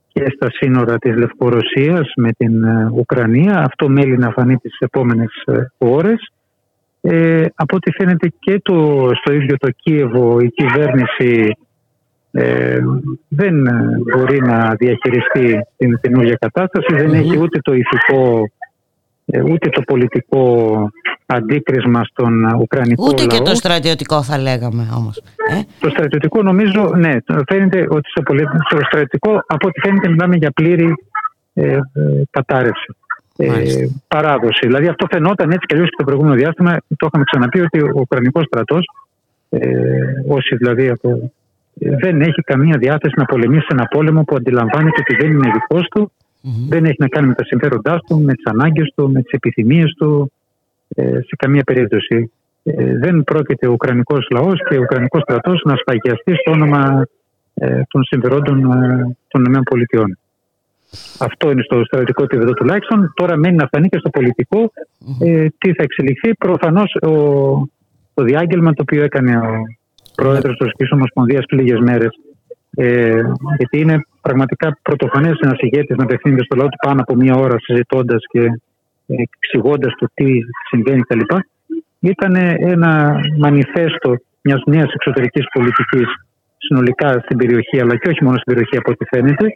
[0.07, 3.59] και στα σύνορα της Λευκορωσίας με την Ουκρανία.
[3.59, 5.31] Αυτό μέλει να φανεί τις επόμενες
[5.77, 6.31] ώρες.
[7.01, 11.57] Ε, από ό,τι φαίνεται και το, στο ίδιο το Κίεβο η κυβέρνηση
[12.31, 12.79] ε,
[13.27, 13.55] δεν
[14.13, 18.62] μπορεί να διαχειριστεί την καινούργια κατάσταση, δεν έχει ούτε το ηθικό ε,
[19.41, 20.73] ούτε το πολιτικό
[21.25, 23.27] αντίκρισμα στον Ουκρανικό Ούτε λαό.
[23.27, 25.17] και το στρατιωτικό θα λέγαμε όμως.
[25.49, 27.17] Ε; Το στρατιωτικό νομίζω, ναι,
[27.47, 28.43] φαίνεται ότι στο, πολι...
[28.69, 30.93] στο στρατιωτικό από ό,τι φαίνεται μιλάμε για πλήρη
[31.53, 31.79] ε, ε,
[32.29, 32.95] κατάρρευση.
[33.37, 34.59] Ε, παράδοση.
[34.67, 36.77] Δηλαδή αυτό φαινόταν έτσι και αλλιώς και το προηγούμενο διάστημα.
[36.97, 38.89] Το είχαμε ξαναπεί ότι ο Ουκρανικός στρατός,
[39.49, 39.59] ε,
[40.27, 41.31] όσοι δηλαδή από,
[41.79, 45.87] ε, δεν έχει καμία διάθεση να πολεμήσει ένα πόλεμο που αντιλαμβάνεται ότι δεν είναι δικός
[45.87, 46.11] του,
[46.69, 49.93] δεν έχει να κάνει με τα συμφέροντάς του, με τις ανάγκες του, με τις επιθυμίες
[49.97, 50.31] του,
[50.87, 52.31] ε, σε καμία περίπτωση.
[52.63, 57.05] Ε, δεν πρόκειται ο Ουκρανικός λαός και ο Ουκρανικός στρατός να σφαγιαστεί στο όνομα
[57.53, 60.17] ε, των συμφερόντων ε, των ΗΠΑ.
[61.19, 63.13] Αυτό είναι στο στρατιωτικό επίπεδο τουλάχιστον.
[63.15, 64.71] Τώρα μένει να φανεί και στο πολιτικό
[65.21, 66.33] ε, τι θα εξελιχθεί.
[66.35, 66.95] Προφανώς
[68.13, 69.63] το διάγγελμα το οποίο έκανε ο
[70.15, 72.19] πρόεδρος της Ρωσική Ομοσπονδίας πριν λίγες μέρες.
[72.75, 73.21] Ε,
[73.57, 77.55] γιατί είναι πραγματικά πρωτοφανές ένας ηγέτης να απευθύνεται στο λαό του πάνω από μία ώρα
[77.59, 78.49] συζητώντας και
[79.05, 80.25] εξηγώντας το τι
[80.69, 81.19] συμβαίνει κτλ.
[81.99, 86.07] Ήταν ένα μανιφέστο μιας νέας εξωτερικής πολιτικής
[86.57, 89.47] συνολικά στην περιοχή, αλλά και όχι μόνο στην περιοχή από ό,τι φαίνεται.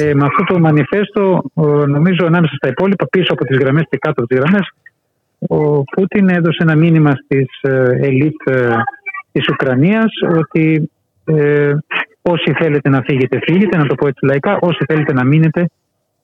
[0.00, 1.42] Ε, με αυτό το μανιφέστο,
[1.86, 4.72] νομίζω ανάμεσα στα υπόλοιπα, πίσω από τις γραμμές και κάτω από τις γραμμές,
[5.38, 7.48] ο Πούτιν έδωσε ένα μήνυμα στις
[8.00, 8.42] ελίτ
[9.32, 10.90] της Ουκρανίας ότι
[11.24, 11.72] ε,
[12.30, 14.58] όσοι θέλετε να φύγετε, φύγετε, να το πω έτσι λαϊκά.
[14.60, 15.68] Όσοι θέλετε να μείνετε,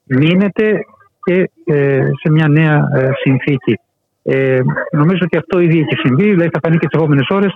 [0.05, 0.85] μείνετε
[1.25, 3.79] και ε, σε μια νέα ε, συνθήκη.
[4.23, 4.61] Ε,
[4.93, 7.55] νομίζω ότι αυτό ήδη έχει συμβεί, δηλαδή θα φανεί και τις επόμενες ώρες.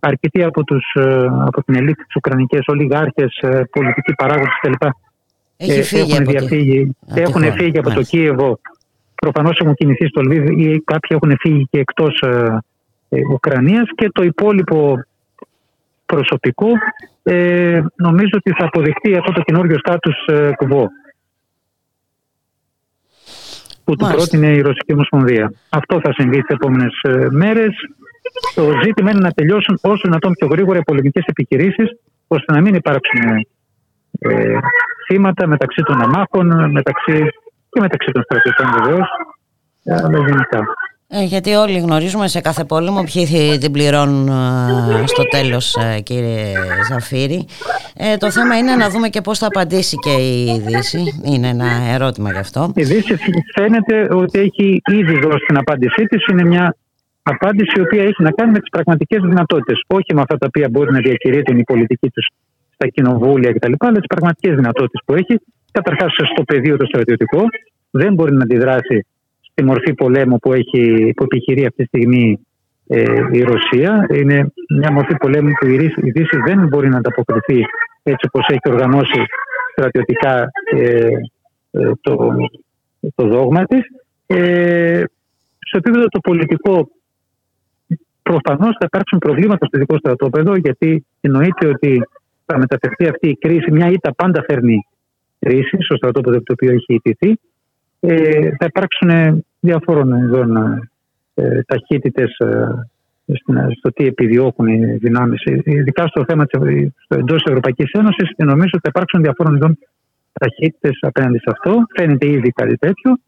[0.00, 0.84] Αρκετοί από, τους,
[1.46, 3.38] από την ελίτ τη Ουκρανικές, ολιγάρχες,
[3.70, 4.86] πολιτικοί παράγοντες κτλ.
[5.56, 7.20] Έχει φύγει έχουν από διαφύγει, τη...
[7.20, 7.52] έχουν χώρα.
[7.52, 8.16] φύγει από το Μάλιστα.
[8.16, 8.60] Κίεβο.
[9.14, 12.20] Προφανώς έχουν κινηθεί στο Λβίβ ή κάποιοι έχουν φύγει και εκτός
[13.08, 15.04] ε, Ουκρανίας και το υπόλοιπο
[16.06, 16.68] προσωπικό
[17.28, 20.88] ε, νομίζω ότι θα αποδεχτεί αυτό το καινούργιο στάτους ε, κουβό
[23.84, 24.16] που του Μάλιστα.
[24.16, 25.52] πρότεινε η Ρωσική Ομοσπονδία.
[25.68, 26.92] Αυτό θα συμβεί τις επόμενες
[27.30, 27.74] μέρες.
[28.54, 31.88] Το ζήτημα είναι να τελειώσουν όσο δυνατόν πιο γρήγορα οι πολεμικέ επιχειρήσεις,
[32.26, 33.46] ώστε να μην υπάρξουν
[34.18, 34.58] ε,
[35.06, 37.28] θύματα μεταξύ των αμάχων μεταξύ,
[37.70, 39.08] και μεταξύ των στρατιωτών βεβαίως,
[39.84, 40.64] αλλά γενικά.
[41.08, 46.00] Ε, γιατί όλοι γνωρίζουμε σε κάθε πόλεμο ποιοι θυ- την πληρώνουν ε, στο τέλος ε,
[46.00, 46.52] κύριε
[46.90, 47.46] Ζαφύρη.
[47.96, 51.20] Ε, το θέμα είναι να δούμε και πώς θα απαντήσει και η Δύση.
[51.24, 52.72] Είναι ένα ερώτημα γι' αυτό.
[52.74, 53.16] Η Δύση
[53.54, 56.26] φαίνεται ότι έχει ήδη δώσει την απάντησή της.
[56.26, 56.76] Είναι μια
[57.22, 59.82] απάντηση η οποία έχει να κάνει με τις πραγματικές δυνατότητες.
[59.86, 62.22] Όχι με αυτά τα οποία μπορεί να διακηρύττουν η πολιτική του
[62.74, 63.72] στα κοινοβούλια κτλ.
[63.78, 65.40] Αλλά τις πραγματικές δυνατότητες που έχει.
[65.72, 67.42] Καταρχάς στο πεδίο το στρατιωτικό.
[67.90, 69.06] Δεν μπορεί να αντιδράσει
[69.56, 72.46] στη μορφή πολέμου που, έχει, που επιχειρεί αυτή τη στιγμή
[72.86, 74.06] ε, η Ρωσία.
[74.14, 77.64] Είναι μια μορφή πολέμου που η Δύση, η Δύση δεν μπορεί να ανταποκριθεί
[78.02, 79.20] έτσι όπως έχει οργανώσει
[79.72, 81.08] στρατιωτικά ε,
[81.70, 82.16] ε, το,
[83.14, 83.80] το δόγμα της.
[84.26, 85.02] Ε,
[85.58, 86.88] στο επίπεδο το πολιτικό
[88.22, 92.08] προφανώς θα υπάρξουν προβλήματα στο δικό στρατόπεδο γιατί εννοείται ότι
[92.46, 94.86] θα μεταφερθεί αυτή η κρίση, μια ήττα πάντα φέρνει
[95.38, 97.40] κρίση στο στρατόπεδο το οποίο έχει ιτηθεί.
[98.08, 100.56] Ε, θα υπάρξουν διαφόρων ειδών
[101.34, 102.84] ε, ταχύτητες ε,
[103.78, 105.42] στο τι επιδιώκουν οι δυνάμεις.
[105.64, 106.60] Ειδικά στο θέμα της,
[107.04, 109.78] στο εντός της Ευρωπαϊκής Ένωσης νομίζω ότι θα υπάρξουν διαφόρων ειδών
[110.32, 111.82] ταχύτητες απέναντι σε αυτό.
[111.96, 113.18] Φαίνεται ήδη κάτι τέτοιο.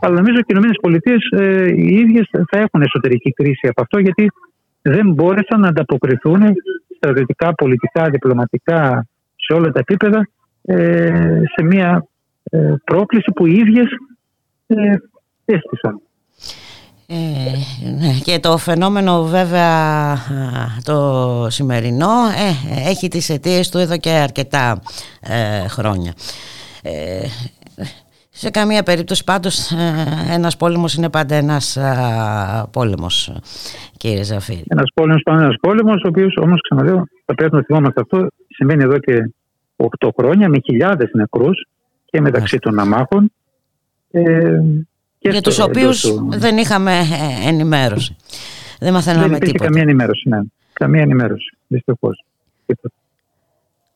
[0.00, 4.30] Αλλά νομίζω και οι ΗΠΑ ε, οι ίδιες θα έχουν εσωτερική κρίση από αυτό γιατί
[4.82, 6.42] δεν μπόρεσαν να ανταποκριθούν
[6.96, 10.28] στρατιωτικά, πολιτικά, διπλωματικά σε όλα τα επίπεδα
[10.62, 12.06] ε, σε μια
[12.50, 13.86] ε, πρόκληση που οι ίδιες
[14.66, 14.96] ε,
[15.44, 16.00] έστησαν.
[17.08, 17.16] Ε,
[17.98, 20.16] ναι, και το φαινόμενο βέβαια α,
[20.84, 22.12] το σημερινό
[22.66, 24.80] ε, έχει τις αιτίες του εδώ και αρκετά
[25.20, 26.12] ε, χρόνια.
[26.82, 27.26] Ε,
[28.30, 29.94] σε καμία περίπτωση πάντως ε,
[30.30, 33.32] ένας πόλεμος είναι πάντα ένας α, πόλεμος
[33.96, 34.64] κύριε Ζαφύρη.
[34.68, 38.82] Ένας πόλεμος πάντα ένας πόλεμος ο οποίος όμως ξαναλέω θα πρέπει να θυμόμαστε αυτό συμβαίνει
[38.82, 39.30] εδώ και
[40.00, 41.66] 8 χρόνια με χιλιάδες νεκρούς
[42.04, 43.32] και μεταξύ των αμάχων
[44.24, 44.60] ε,
[45.18, 46.28] και για τους οποίους του...
[46.32, 46.92] δεν είχαμε
[47.46, 48.16] ενημέρωση.
[48.78, 49.64] Δεν μαθαίναμε δεν τίποτα.
[49.64, 50.40] καμία ενημέρωση, ναι.
[50.72, 52.24] Καμία ενημέρωση, δυστυχώς.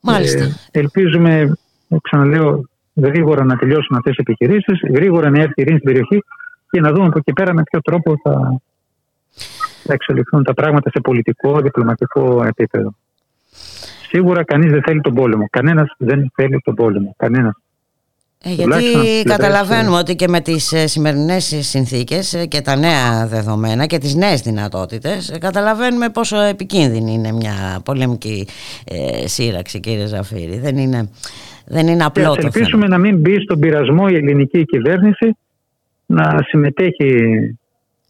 [0.01, 0.43] Μάλιστα.
[0.43, 1.57] Ε, ελπίζουμε,
[2.01, 6.23] ξαναλέω, γρήγορα να τελειώσουν αυτές οι επιχειρήσεις, γρήγορα να έρθει η ειρήνη στην περιοχή
[6.69, 8.61] και να δούμε από εκεί πέρα με ποιο τρόπο θα,
[9.83, 12.95] θα εξελιχθούν τα πράγματα σε πολιτικό, διπλωματικό επίπεδο.
[14.07, 15.47] Σίγουρα κανείς δεν θέλει τον πόλεμο.
[15.49, 17.13] Κανένας δεν θέλει τον πόλεμο.
[17.17, 17.60] Κανένας.
[18.43, 18.83] Ε, γιατί
[19.23, 24.15] καταλαβαίνουμε ότι και με τις ε, σημερινές συνθήκες ε, και τα νέα δεδομένα και τις
[24.15, 28.47] νέες δυνατότητες καταλαβαίνουμε πόσο επικίνδυνη είναι μια πολεμική
[29.25, 30.59] σύραξη κύριε Ζαφύρη.
[30.59, 31.09] Δεν είναι,
[31.65, 32.51] δεν είναι απλό το θέμα.
[32.53, 35.37] Ελπίσουμε να μην μπει στον πειρασμό η ελληνική κυβέρνηση
[36.05, 37.11] να συμμετέχει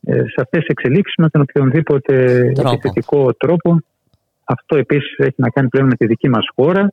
[0.03, 2.71] σε αυτές τις εξελίξεις με τον οποιονδήποτε τρόπο.
[2.71, 3.81] επιθετικό τρόπο.
[4.43, 6.91] Αυτό επίσης έχει να κάνει πλέον με τη δική μας χώρα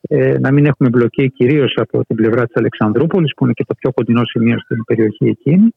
[0.00, 3.74] ε, να μην έχουμε μπλοκή κυρίως από την πλευρά της Αλεξανδρούπολης, που είναι και το
[3.74, 5.74] πιο κοντινό σημείο στην περιοχή εκείνη.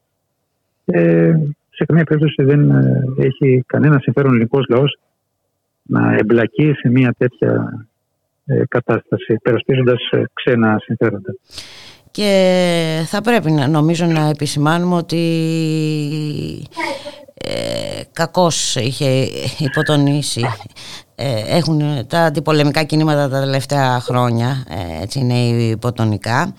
[0.86, 1.34] Ε,
[1.70, 5.00] σε καμία περίπτωση δεν ε, έχει κανένα συμφέρον ελληνικός λαός
[5.82, 7.86] να εμπλακεί σε μια τέτοια
[8.46, 11.36] ε, κατάσταση, περασπίζοντας ε, ξένα συμφέροντα.
[12.12, 15.18] Και θα πρέπει να νομίζω να επισημάνουμε ότι
[17.34, 20.48] ε, κακώς είχε υποτονίσει ε,
[21.48, 26.54] έχουν τα αντιπολεμικά κινήματα τα τελευταία χρόνια ε, έτσι είναι υποτονικά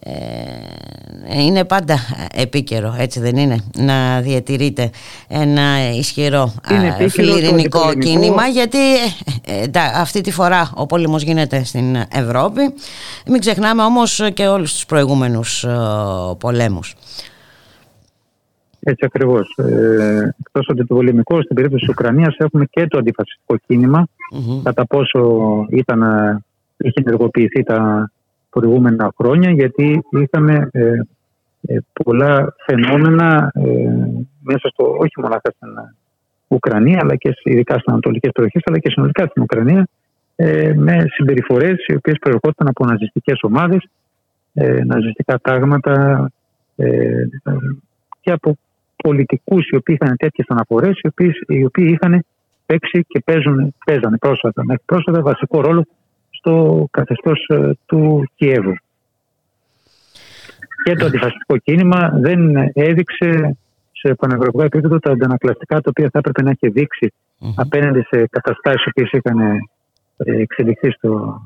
[0.00, 1.98] ε, είναι πάντα
[2.32, 4.90] επίκαιρο έτσι δεν είναι να διατηρείται
[5.28, 6.54] ένα ισχυρό
[7.08, 8.78] φιλιρινικό κίνημα γιατί
[9.94, 12.74] αυτή τη φορά ο πόλεμος γίνεται στην Ευρώπη.
[13.26, 15.66] Μην ξεχνάμε όμως και όλους τους προηγούμενους
[16.38, 16.94] πολέμους
[18.84, 19.54] έτσι ακριβώς.
[19.56, 23.56] Ε, Εκτός από το πολεμικό, στην περίπτωση της Ουκρανίας έχουμε και το αντιφασιστικό
[24.62, 25.20] κατά πόσο
[25.70, 26.44] ήταν, ε,
[26.76, 28.10] είχε ενεργοποιηθεί τα
[28.50, 30.92] προηγούμενα χρόνια, γιατί είχαμε ε,
[31.66, 33.52] ε, πολλά φαινόμενα
[34.42, 35.68] μέσα στο, όχι μόνο στην
[36.48, 39.88] Ουκρανία, αλλά και ειδικά στις ανατολικές περιοχές, αλλά και συνολικά στην Ουκρανία,
[40.74, 43.88] με συμπεριφορές οι οποίες προερχόταν από ναζιστικές ομάδες,
[44.86, 46.30] ναζιστικά τάγματα
[48.20, 48.56] και από
[48.96, 52.24] πολιτικούς οι οποίοι είχαν τέτοιες αναφορές, οι, οι οποίοι είχαν
[52.66, 55.86] παίξει και παίζουν, παίζανε πρόσφατα, μέχρι πρόσφατα βασικό ρόλο
[56.30, 58.74] στο καθεστώς ε, του Κιέβου.
[60.84, 63.56] Και το αντιφασιστικό κίνημα δεν έδειξε
[63.92, 67.12] σε πανευρωπαϊκό επίπεδο τα αντανακλαστικά τα οποία θα έπρεπε να έχει δείξει
[67.56, 69.40] απέναντι σε καταστάσεις που είχαν
[70.16, 71.40] ε, εξελιχθεί στο,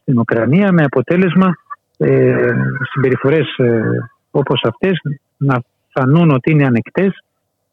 [0.00, 1.54] στην Ουκρανία με αποτέλεσμα
[1.96, 2.52] ε,
[2.92, 3.82] συμπεριφορές ε,
[4.30, 4.92] όπως αυτές
[5.36, 7.24] να φανούν ότι είναι ανεκτές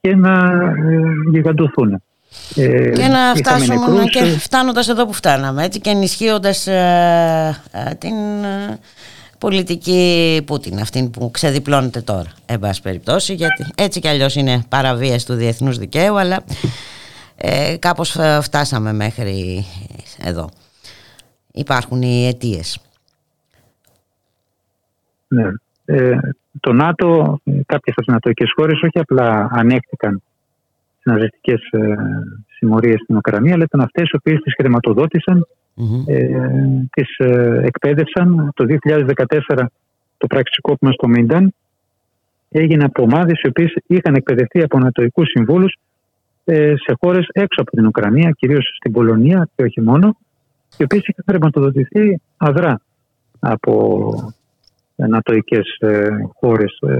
[0.02, 0.34] και να
[0.72, 1.02] ε,
[1.32, 2.02] γιγαντωθούν.
[2.56, 8.14] Ε, και να φτάσουμε και φτάνοντας εδώ που φτάναμε έτσι, και ενισχύοντας ε, ε, την
[9.38, 15.26] πολιτική Πούτιν αυτή που ξεδιπλώνεται τώρα εν πάση περιπτώσει γιατί έτσι κι αλλιώς είναι παραβίαση
[15.26, 16.44] του διεθνούς δικαίου αλλά
[17.36, 19.66] ε, κάπως φτάσαμε μέχρι
[20.24, 20.50] εδώ.
[21.54, 22.80] Υπάρχουν οι αιτίες.
[25.28, 25.44] Ναι.
[25.44, 25.52] ε,
[26.60, 30.22] το ΝΑΤΟ, κάποιες από τις νατοικέ χώρες όχι απλά ανέχτηκαν
[30.96, 31.96] τις ναζιστικές ε,
[32.58, 35.48] συμμορίες στην Ουκρανία, αλλά ήταν αυτές οι οποίες τις χρηματοδότησαν,
[36.06, 36.28] ε,
[36.92, 38.52] τις ε, εκπαίδευσαν.
[38.56, 39.68] Το 2014
[40.18, 41.54] το πραξικόπημα στο Μίνταν
[42.50, 45.78] έγινε από ομάδες οι οποίες είχαν εκπαιδευτεί από νατοικού συμβούλους
[46.46, 50.18] ε, σε χώρες έξω από την Ουκρανία, κυρίως στην Πολωνία και όχι μόνο,
[50.78, 52.82] οι οποίες είχαν χρηματοδοτηθεί αδρά
[53.40, 54.34] από
[54.98, 56.08] ανατοικές ε,
[56.40, 56.80] χώρες.
[56.82, 56.98] Ε,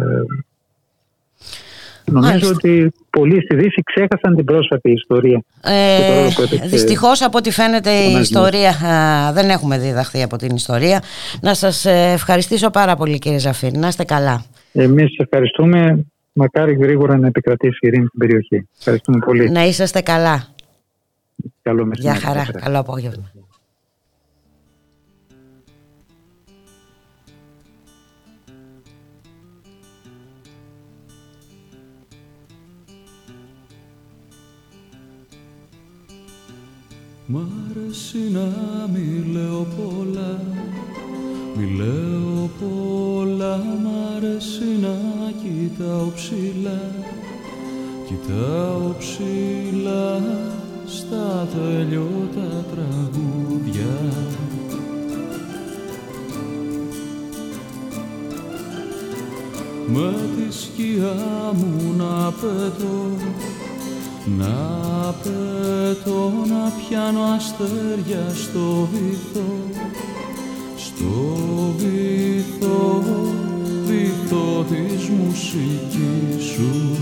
[2.12, 5.44] νομίζω ότι πολλοί στη Δύση ξέχασαν την πρόσφατη ιστορία.
[5.64, 6.28] Ε,
[6.68, 8.72] δυστυχώς από ό,τι φαίνεται η ιστορία
[9.34, 11.02] δεν έχουμε διδαχθεί από την ιστορία.
[11.42, 13.78] Να σας ε, ευχαριστήσω πάρα πολύ κύριε Ζαφίρ.
[13.78, 14.44] Να είστε καλά.
[14.72, 16.06] Εμείς ευχαριστούμε.
[16.34, 18.68] Μακάρι γρήγορα να επικρατήσει η ειρήνη στην περιοχή.
[18.78, 19.50] Ευχαριστούμε πολύ.
[19.50, 20.48] Να είσαστε καλά.
[21.62, 22.18] Καλό μεσημέρι.
[22.18, 22.48] Γεια χαρά.
[22.62, 23.32] Καλό απόγευμα.
[37.30, 38.48] Μ' αρέσει να
[38.94, 40.42] μη λέω πολλά,
[41.56, 43.58] μη λέω πολλά.
[43.58, 44.98] Μ' αρέσει να
[45.42, 46.92] κοιτάω ψηλά,
[48.08, 50.22] κοιτάω ψηλά
[50.86, 54.14] Στα τελειώτα τραγούδια.
[59.88, 61.16] Με τη σκιά
[61.54, 63.08] μου να πετώ
[64.36, 66.47] να πέτω να
[66.78, 69.68] πιάνω αστέρια στο βυθό
[70.78, 73.04] στο βυθό,
[73.86, 76.98] βυθό της μουσικής σου.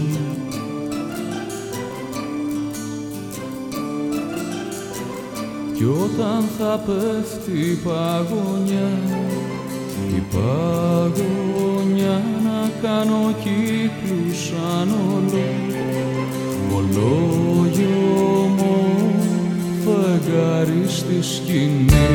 [5.76, 8.89] Κι όταν θα πέφτει η παγωνιά
[10.18, 15.45] η παγωνιά να κάνω κύκλους σαν όλο
[16.76, 17.89] Ολόγιο
[18.57, 18.95] μου
[20.06, 22.08] φεγγάρι στη σκηνή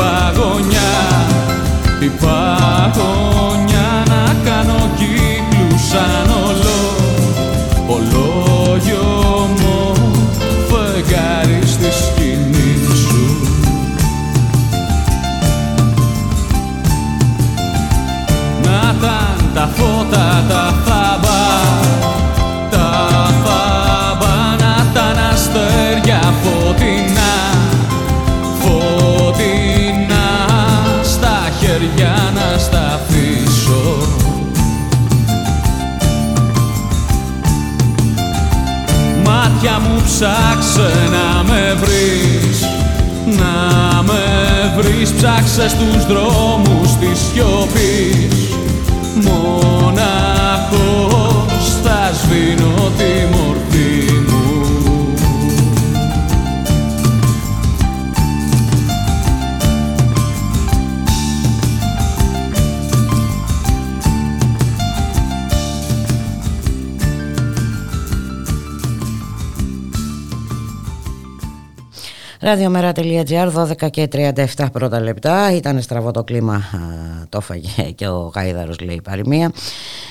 [0.00, 0.92] παγωνιά
[2.00, 3.29] η παγωνιά
[40.20, 42.58] ψάξε να με βρεις
[43.36, 44.22] Να με
[44.76, 45.12] βρεις.
[45.12, 48.48] Ψάξε στους δρόμους της σιωπής.
[49.24, 50.30] Μοναχός
[51.82, 53.69] θα σβήνω τη μορφή
[72.42, 75.52] Ραδιομέρα.gr 12 και 37 πρώτα λεπτά.
[75.52, 76.60] Ήταν στραβό το κλίμα, α,
[77.28, 79.52] το έφαγε και ο Γάιδαρος λέει η παροιμία.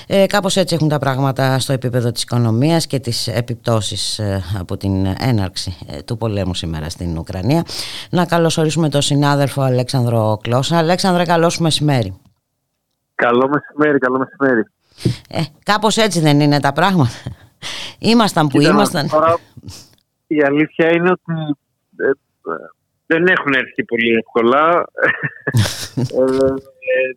[0.06, 4.76] Ε, κάπως έτσι έχουν τα πράγματα στο επίπεδο της οικονομίας και τις επιπτώσεις ε, από
[4.76, 7.64] την έναρξη ε, του πολέμου σήμερα στην Ουκρανία.
[8.10, 10.78] Να καλωσορίσουμε τον συνάδελφο Αλέξανδρο Κλώσσα.
[10.78, 12.20] Αλέξανδρε, καλό σου μεσημέρι.
[13.14, 14.66] Καλό μεσημέρι, καλό μεσημέρι.
[15.28, 17.10] Ε, κάπως έτσι δεν είναι τα πράγματα.
[17.98, 19.08] Ήμασταν που Κοίτα, ήμασταν.
[19.08, 19.38] Τώρα,
[20.26, 21.54] η αλήθεια είναι ότι ε, ε,
[23.06, 24.84] δεν έχουν έρθει πολύ εύκολα.
[25.96, 27.10] Ε, ε,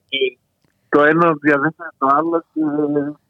[0.89, 2.61] το ένα διαδέχεται το άλλο και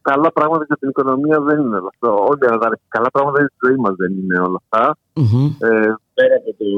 [0.02, 2.10] καλά πράγματα για την οικονομία δεν είναι όλα αυτά.
[2.12, 4.98] Όλοι αλλά καλά πράγματα για τη ζωή μας δεν είναι όλα αυτά.
[5.16, 5.46] Μμμ.
[5.46, 6.70] Ε, πέρα από το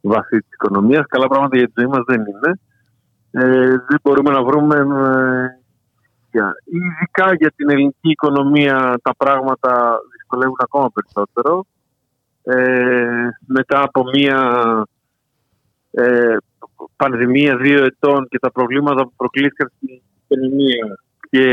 [0.00, 2.60] βαθύ της οικονομίας, καλά πράγματα για τη ζωή μας δεν είναι.
[3.30, 4.76] Ε, δεν μπορούμε να βρούμε.
[4.76, 5.46] ε,
[6.30, 11.64] για- ειδικά για την ελληνική οικονομία τα πράγματα δυσκολεύουν ακόμα περισσότερο.
[12.50, 14.38] Ε, μετά από μια
[15.90, 16.36] ε,
[16.96, 20.98] πανδημία δύο ετών και τα προβλήματα που προκλήθηκαν στην οικονομία
[21.30, 21.44] και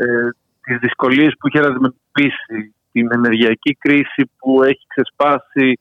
[0.00, 0.28] ε,
[0.60, 5.78] τις δυσκολίες που είχε να αντιμετωπίσει, την ενεργειακή κρίση που έχει ξεσπάσει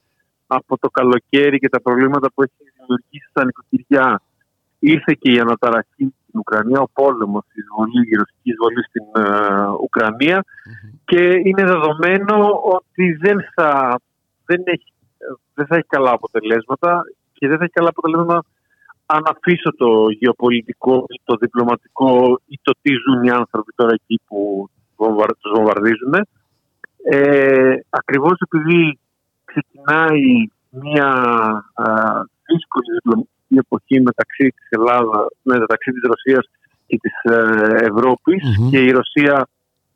[0.48, 4.22] από το καλοκαίρι και τα προβλήματα που έχει δημιουργήσει στα νοικοκυριά.
[4.80, 9.68] Ήρθε και η αναταραχή στην Ουκρανία, ο πόλεμος, η, εισβολή, η ρωσική εισβολή στην ε,
[9.82, 10.44] ουκρανια
[11.06, 14.00] και είναι δεδομένο ότι δεν θα,
[14.46, 14.94] δεν, έχει,
[15.54, 17.02] δεν θα έχει καλά αποτελέσματα
[17.34, 18.44] και δεν θα έχει καλά αποτελέσματα
[19.06, 24.22] αν αφήσω το γεωπολιτικό ή το διπλωματικό ή το τι ζουν οι άνθρωποι τώρα εκεί
[24.28, 26.14] που βομβαρ- τους βομβαρδίζουν.
[27.04, 29.00] Ε, ακριβώς επειδή
[29.46, 31.12] ξεκινάει μια
[31.74, 31.86] α,
[32.46, 36.50] δύσκολη διπλωματική εποχή μεταξύ της Ελλάδας, μεταξύ της Ρωσίας
[36.86, 38.70] και της ε, ευρωπης Μμμ.
[38.70, 39.48] και η Ρωσία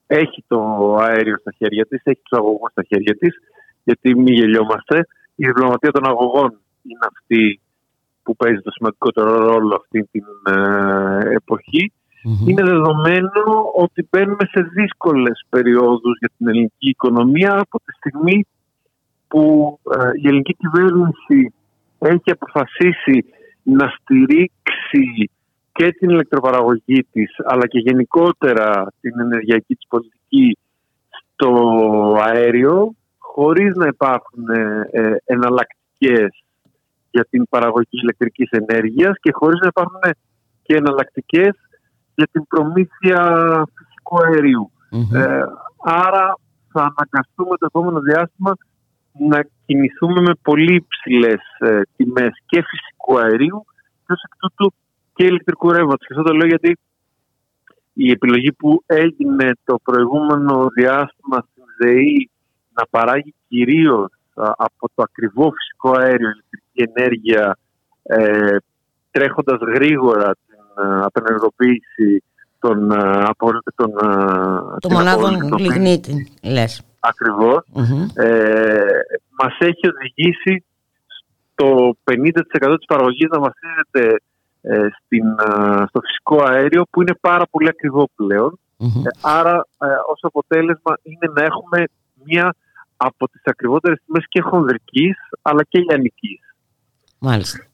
[0.08, 0.60] έχει το
[1.00, 3.36] αέριο στα χέρια της, έχει τους αγωγούς στα χέρια της,
[3.88, 4.98] γιατί μην γελιόμαστε.
[5.36, 6.52] Η διπλωματία των αγωγών
[6.84, 7.60] είναι αυτή
[8.24, 11.92] που παίζει το σημαντικότερο ρόλο αυτή την ε, εποχή.
[12.24, 12.48] Μμμ.
[12.48, 13.44] Είναι δεδομένο
[13.76, 18.48] ότι μπαίνουμε σε δύσκολες περιόδους για την ελληνική οικονομία από τη στιγμή
[19.28, 19.44] που
[19.98, 21.54] ε, η ελληνική κυβέρνηση
[22.00, 23.26] έχει αποφασίσει
[23.64, 25.32] να στηρίξει
[25.72, 30.58] και την ηλεκτροπαραγωγή της αλλά και γενικότερα την ενεργειακή της πολιτική
[31.34, 31.52] στο
[32.20, 32.96] αέριο
[33.38, 36.44] χωρίς να υπάρχουν ε, ε, εναλλακτικές
[37.10, 40.00] για την παραγωγή ηλεκτρικής ενέργειας και χωρίς να υπάρχουν
[40.64, 41.56] και εναλλακτικές
[42.16, 43.20] για την προμήθεια
[43.76, 44.72] φυσικού αερίου.
[44.92, 45.16] Μμμ.
[45.16, 45.44] Ε,
[45.84, 46.38] άρα
[46.72, 48.58] θα αναγκαστούμε το επόμενο διάστημα
[49.30, 53.66] να κινηθούμε με πολύ υψηλές ε, τιμές και φυσικού αερίου
[54.06, 54.74] και ως εκ τούτου
[55.14, 56.08] και ηλεκτρικού ρεύματος.
[56.08, 56.78] Και αυτό το λέω γιατί
[57.94, 62.30] η επιλογή που έγινε το προηγούμενο διάστημα στην ΔΕΗ
[62.78, 67.58] να παράγει κυρίως α, από το ακριβό φυσικό αέριο ηλεκτρική ενέργεια
[68.04, 68.56] ε,
[69.12, 72.24] τρέχοντας γρήγορα την ε, απενεργοποίηση
[72.60, 74.06] των, ε, απο- των, ε,
[74.80, 76.84] Το την μονάδων απολυτοποίηση λιγνίτη, λες.
[77.00, 77.64] ακριβώς,
[78.14, 78.86] ε,
[79.40, 80.64] μας έχει οδηγήσει
[81.56, 84.22] το 50% της παραγωγής να βασίζεται
[84.62, 85.26] ε, στην,
[85.90, 88.10] στο φυσικό αέριο που είναι πάρα πολύ ακριβό
[89.22, 89.66] άρα
[90.12, 91.84] ως αποτέλεσμα είναι να έχουμε
[92.24, 92.56] μία
[92.98, 96.40] από τις ακριβότερες τιμές και χονδρικής αλλά και λιανικής.
[97.20, 97.66] Μάλιστα.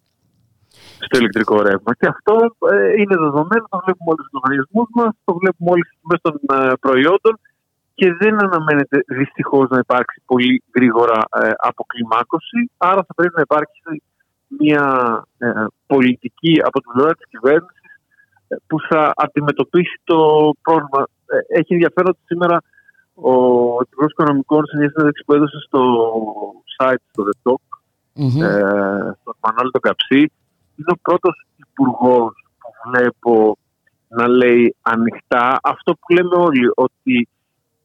[1.00, 1.94] Στο ηλεκτρικό ρεύμα.
[2.00, 2.36] Και αυτό
[2.72, 6.36] ε, είναι δεδομένο, το βλέπουμε όλοι στους λογαριασμούς μας, το βλέπουμε όλοι στις τιμές των
[6.58, 7.40] ε, προϊόντων
[7.96, 12.72] και δεν αναμένεται δυστυχώς να υπάρξει πολύ γρήγορα ε, αποκλιμάκωση.
[12.78, 14.04] Άρα θα πρέπει να υπάρξει
[14.60, 14.86] μια
[15.38, 17.92] ε, πολιτική από την πλευρά της κυβέρνησης
[18.48, 21.08] ε, που θα αντιμετωπίσει το πρόβλημα.
[21.48, 22.58] Έχει ενδιαφέρον ότι σήμερα
[23.14, 23.34] ο
[23.86, 25.82] Υπουργός Οικονομικών σε μια συνέντευξη που έδωσε στο
[26.78, 27.66] site, στο The Talk,
[28.20, 28.42] mm-hmm.
[28.42, 30.32] ε, στον Μανώλη τον Καψί,
[30.76, 33.58] είναι ο πρώτος υπουργός που βλέπω
[34.08, 37.28] να λέει ανοιχτά αυτό που λέμε όλοι, ότι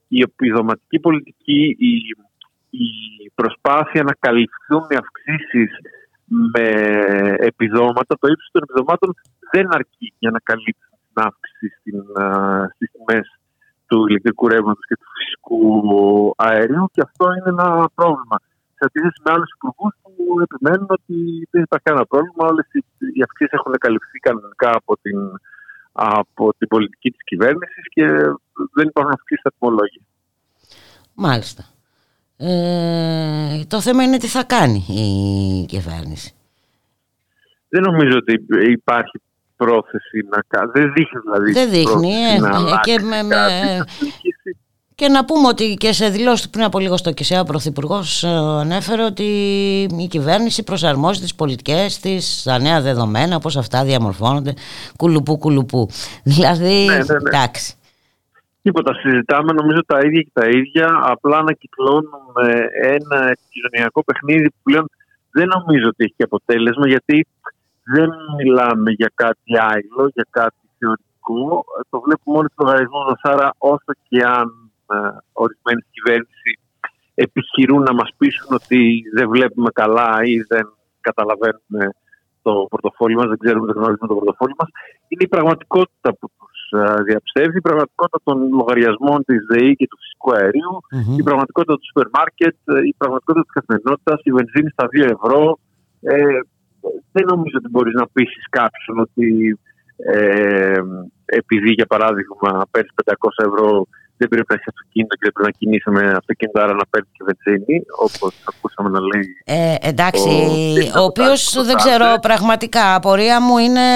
[0.09, 1.93] η επιδοματική πολιτική, η,
[2.71, 5.71] η προσπάθεια να καλυφθούν οι αυξήσεις
[6.27, 6.69] με
[7.39, 9.15] επιδόματα, το ύψος των επιδομάτων
[9.51, 11.67] δεν αρκεί για να καλύψει την αύξηση
[12.75, 13.39] στις τιμές
[13.89, 15.61] του ηλεκτρικού ρεύματος και του φυσικού
[16.37, 18.37] αερίου και αυτό είναι ένα πρόβλημα.
[18.77, 20.13] Σε αντίθεση με άλλους υπουργούς που
[20.47, 21.17] επιμένουν ότι
[21.51, 22.67] δεν υπάρχει κανένα πρόβλημα, όλες
[23.17, 25.19] οι αυξήσεις έχουν καλυφθεί κανονικά από την,
[25.93, 28.07] από την πολιτική της κυβέρνησης και
[28.77, 30.03] δεν υπάρχουν αυξήσεις στα τιμολόγια.
[31.15, 31.63] Μάλιστα.
[32.37, 36.33] Ε, το θέμα είναι τι θα κάνει η κυβέρνηση.
[37.69, 38.33] Δεν νομίζω ότι
[38.71, 39.21] υπάρχει
[39.59, 40.71] πρόθεση να κάνει.
[40.75, 41.53] Δεν δείχνει δηλαδή.
[41.53, 42.13] Δεν δείχνει.
[42.13, 43.37] Ε, να ε, και, με, με,
[44.95, 48.29] και να πούμε ότι και σε δηλώσεις πριν από λίγο στο ΚΙΣΕΑ ο Πρωθυπουργός ε,
[48.63, 49.23] ανέφερε ότι
[49.99, 54.55] η κυβέρνηση προσαρμόζει τις πολιτικές της στα νέα δεδομένα, όπω αυτά διαμορφώνονται
[54.97, 55.89] κουλουπού κουλουπού.
[56.23, 57.29] Δηλαδή, ναι, ναι, ναι.
[57.29, 57.75] εντάξει.
[58.63, 58.95] Τίποτα.
[58.95, 61.01] Συζητάμε νομίζω τα ίδια και τα ίδια.
[61.03, 64.87] Απλά να κυκλώνουμε ένα κοινωνιακό παιχνίδι που πλέον
[65.31, 67.27] δεν νομίζω ότι έχει αποτέλεσμα γιατί
[67.95, 71.65] δεν μιλάμε για κάτι άλλο, για κάτι θεωρητικό.
[71.91, 73.15] Το βλέπουμε όλοι στο λογαριασμό μα.
[73.33, 74.49] Άρα, όσο και αν
[74.95, 74.97] ε,
[75.33, 76.51] ορισμένοι κυβέρνηση
[77.15, 78.81] επιχειρούν να μας πείσουν ότι
[79.17, 80.65] δεν βλέπουμε καλά ή δεν
[81.01, 81.85] καταλαβαίνουμε
[82.43, 84.69] το πορτοφόλι μας, δεν ξέρουμε, δεν γνωρίζουμε το πορτοφόλι μας,
[85.09, 89.99] είναι η πραγματικότητα που τους ε, διαψεύει, η πραγματικότητα των λογαριασμών της ΔΕΗ και του
[90.03, 90.31] φυσικού
[91.21, 92.57] η πραγματικότητα του σούπερ μάρκετ,
[92.91, 95.59] η πραγματικότητα της καθημερινότητας, η βενζίνη στα 2 ευρώ,
[96.01, 96.41] ε,
[97.13, 99.59] δεν νομίζω ότι μπορείς να πείσει κάποιον ότι
[99.97, 100.81] ε,
[101.25, 103.13] επειδή για παράδειγμα παίρνεις 500
[103.47, 103.87] ευρώ
[104.19, 107.11] δεν πρέπει να έχεις αυτοκίνητο και δεν πρέπει να κινήσει με αυτοκίνητο, άρα να παίρνεις
[107.17, 109.27] και βενζίνη, όπως ακούσαμε να λέει.
[109.45, 110.31] Ε, εντάξει,
[110.97, 112.95] ο, ο οποίος δεν ξέρω πραγματικά.
[112.95, 113.87] Απορία μου είναι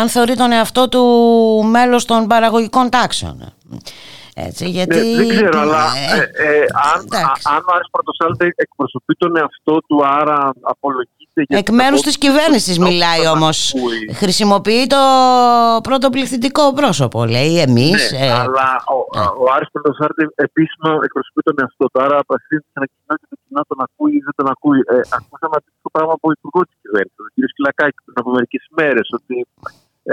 [0.00, 1.04] αν θεωρεί τον εαυτό του
[1.70, 3.52] μέλος των παραγωγικών τάξεων.
[4.34, 4.96] Έτσι, γιατί...
[4.96, 5.84] Ναι, δεν ξέρω, αλλά
[6.14, 7.00] ε, ε, ε αν,
[7.54, 11.23] αν ο Άρης Πρωτοσάλτης εκπροσωπεί τον εαυτό του, άρα απολογείται...
[11.34, 13.74] Εκ μέρους της κυβέρνησης μιλάει όμως.
[14.20, 15.02] Χρησιμοποιεί το
[15.86, 18.00] πρώτο πληθυντικό πρόσωπο, λέει εμείς.
[18.12, 19.26] Ναι, ε, αλλά ο, ναι.
[19.42, 23.36] ο Άρης Πρωτοσάλτη επίσημα εκπροσωπεί τον εαυτό του, άρα απευθύνεται σε ένα κοινό και το
[23.42, 24.80] κοινό τον ακούει ή δεν τον ακούει.
[24.94, 27.36] Ε, ακούσαμε αυτό το πράγμα από υπουργό της κυβέρνησης, τον κ.
[27.52, 29.36] Σκυλακάκη, πριν από μερικές μέρες, ότι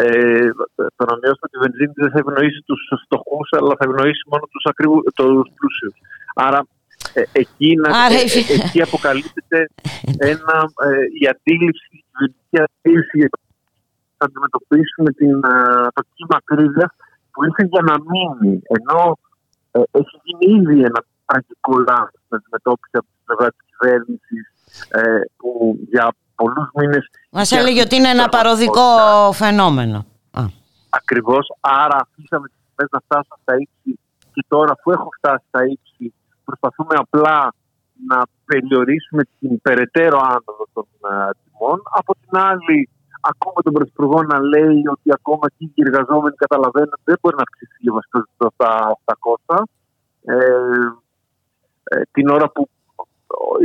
[0.01, 0.49] ε,
[0.97, 4.63] το να μειώσουμε τη βενζίνης δεν θα ευνοήσει τους φτωχούς, αλλά θα ευνοήσει μόνο τους
[5.17, 5.95] τους πλούσιους.
[6.47, 6.59] Άρα
[7.13, 9.67] ε, εκεί, να, Άρα, ε, ε, εκεί αποκαλύπτεται
[10.17, 13.17] ένα, ε, η αντίληψη, η κυβερνητική αντίληψη
[14.17, 15.41] να αντιμετωπίσουμε την,
[15.97, 16.93] το κύμα κρίζα
[17.31, 18.61] που ήρθε για να μείνει.
[18.77, 19.19] Ενώ
[19.71, 24.43] έχει γίνει ήδη ένα τραγικό λάθος στην αντιμετώπιση από την πλευρά της κυβέρνησης
[25.37, 27.09] που για πολλούς μήνες.
[27.29, 28.87] Μας έλεγε ότι είναι ένα παροδικό
[29.33, 30.05] φαινόμενο.
[30.89, 31.45] Ακριβώς.
[31.59, 33.99] Άρα αφήσαμε τις τιμές να φτάσουν στα ύψη
[34.33, 36.13] και τώρα που έχω φτάσει στα ύψη
[36.45, 37.53] προσπαθούμε απλά
[38.07, 41.81] να περιορίσουμε την περαιτέρω άνοδο των uh, τιμών.
[41.99, 42.89] Από την άλλη,
[43.21, 47.45] ακούμε τον Πρωθυπουργό να λέει ότι ακόμα και οι εργαζόμενοι καταλαβαίνουν ότι δεν μπορεί να
[47.47, 48.19] αυξήσει η βασικό
[48.55, 48.71] στα
[49.55, 49.63] 800.
[50.23, 50.35] Ε,
[51.83, 52.69] ε, την ώρα που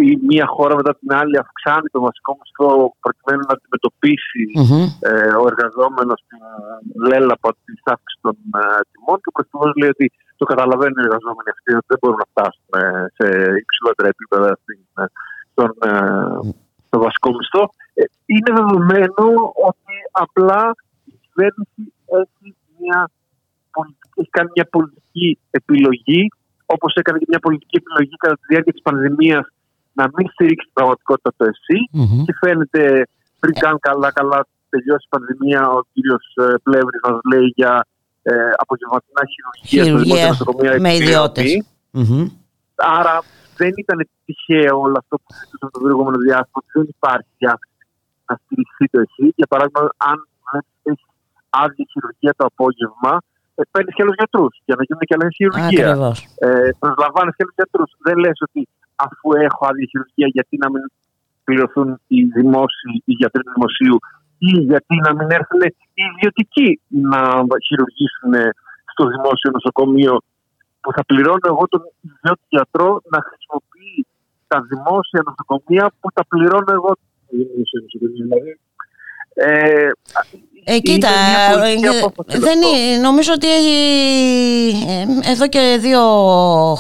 [0.09, 2.71] η μία χώρα μετά την άλλη αυξάνει το βασικό μισθό
[3.05, 4.87] προκειμένου να αντιμετωπίσει mm-hmm.
[5.11, 6.41] ε, ο εργαζόμενος την
[7.09, 10.07] λέλαπα της αύξησης των ε, τιμών και ο Πρωθυπουργός λέει ότι
[10.39, 12.83] το καταλαβαίνουν οι εργαζόμενοι αυτοί ότι δεν μπορούν να φτάσουν ε,
[13.17, 13.27] σε
[13.65, 15.05] υψηλότερα επίπεδα στην, ε,
[15.53, 15.93] στον, ε,
[16.87, 17.63] στο βασικό μισθό.
[18.01, 18.03] Ε,
[18.35, 19.25] είναι δεδομένο
[19.71, 20.63] ότι απλά
[21.13, 21.83] η κυβέρνηση
[22.21, 22.47] έχει,
[22.79, 23.01] μια
[23.77, 26.23] πολιτική, έχει κάνει μια πολιτική επιλογή
[26.67, 29.47] όπως έκανε και μια πολιτική επιλογή κατά τη διάρκεια της πανδημίας
[29.99, 32.23] να μην στηρίξει την πραγματικότητα το ΕΣΥ mm-hmm.
[32.27, 32.83] και φαίνεται
[33.41, 37.87] πριν καν καλά καλά τελειώσει η πανδημία ο κύριος ε, Πλεύρης μας λέει για
[38.31, 40.53] ε, απογευματινά χειρουργία, χειρουργία στο
[40.87, 41.49] με ιδιώτες.
[43.01, 43.15] Άρα
[43.61, 46.61] δεν ήταν τυχαίο όλο αυτό που συζητούσαμε το προηγούμενο διάστημα.
[46.75, 47.83] Δεν υπάρχει διάθεση
[48.29, 49.25] να στηριχθεί το εσύ.
[49.39, 50.19] Για παράδειγμα, αν
[50.91, 51.07] έχει
[51.63, 53.13] άδεια χειρουργία το απόγευμα,
[53.59, 55.89] ε, παίρνεις και άλλους γιατρούς για να γίνουν και άλλες χειρουργία.
[56.47, 57.91] Ε, Προσλαμβάνεις και άλλους γιατρούς.
[58.07, 58.61] Δεν λες ότι
[59.07, 60.85] αφού έχω άδεια χειρουργία, γιατί να μην
[61.47, 63.97] πληρωθούν οι δημόσιοι, οι γιατροί του δημοσίου
[64.39, 65.61] ή γιατί να μην έρθουν
[65.95, 67.21] οι ιδιωτικοί να
[67.67, 68.33] χειρουργήσουν
[68.93, 70.23] στο δημόσιο νοσοκομείο
[70.81, 74.07] που θα πληρώνω εγώ τον ιδιώτη γιατρό να χρησιμοποιεί
[74.47, 76.93] τα δημόσια νοσοκομεία που τα πληρώνω εγώ.
[78.19, 78.59] Δηλαδή,
[79.35, 79.91] ε,
[80.69, 81.09] ε, κοίτα,
[82.27, 83.47] ε, δεν είναι, νομίζω ότι
[85.27, 86.01] ε, εδώ και δύο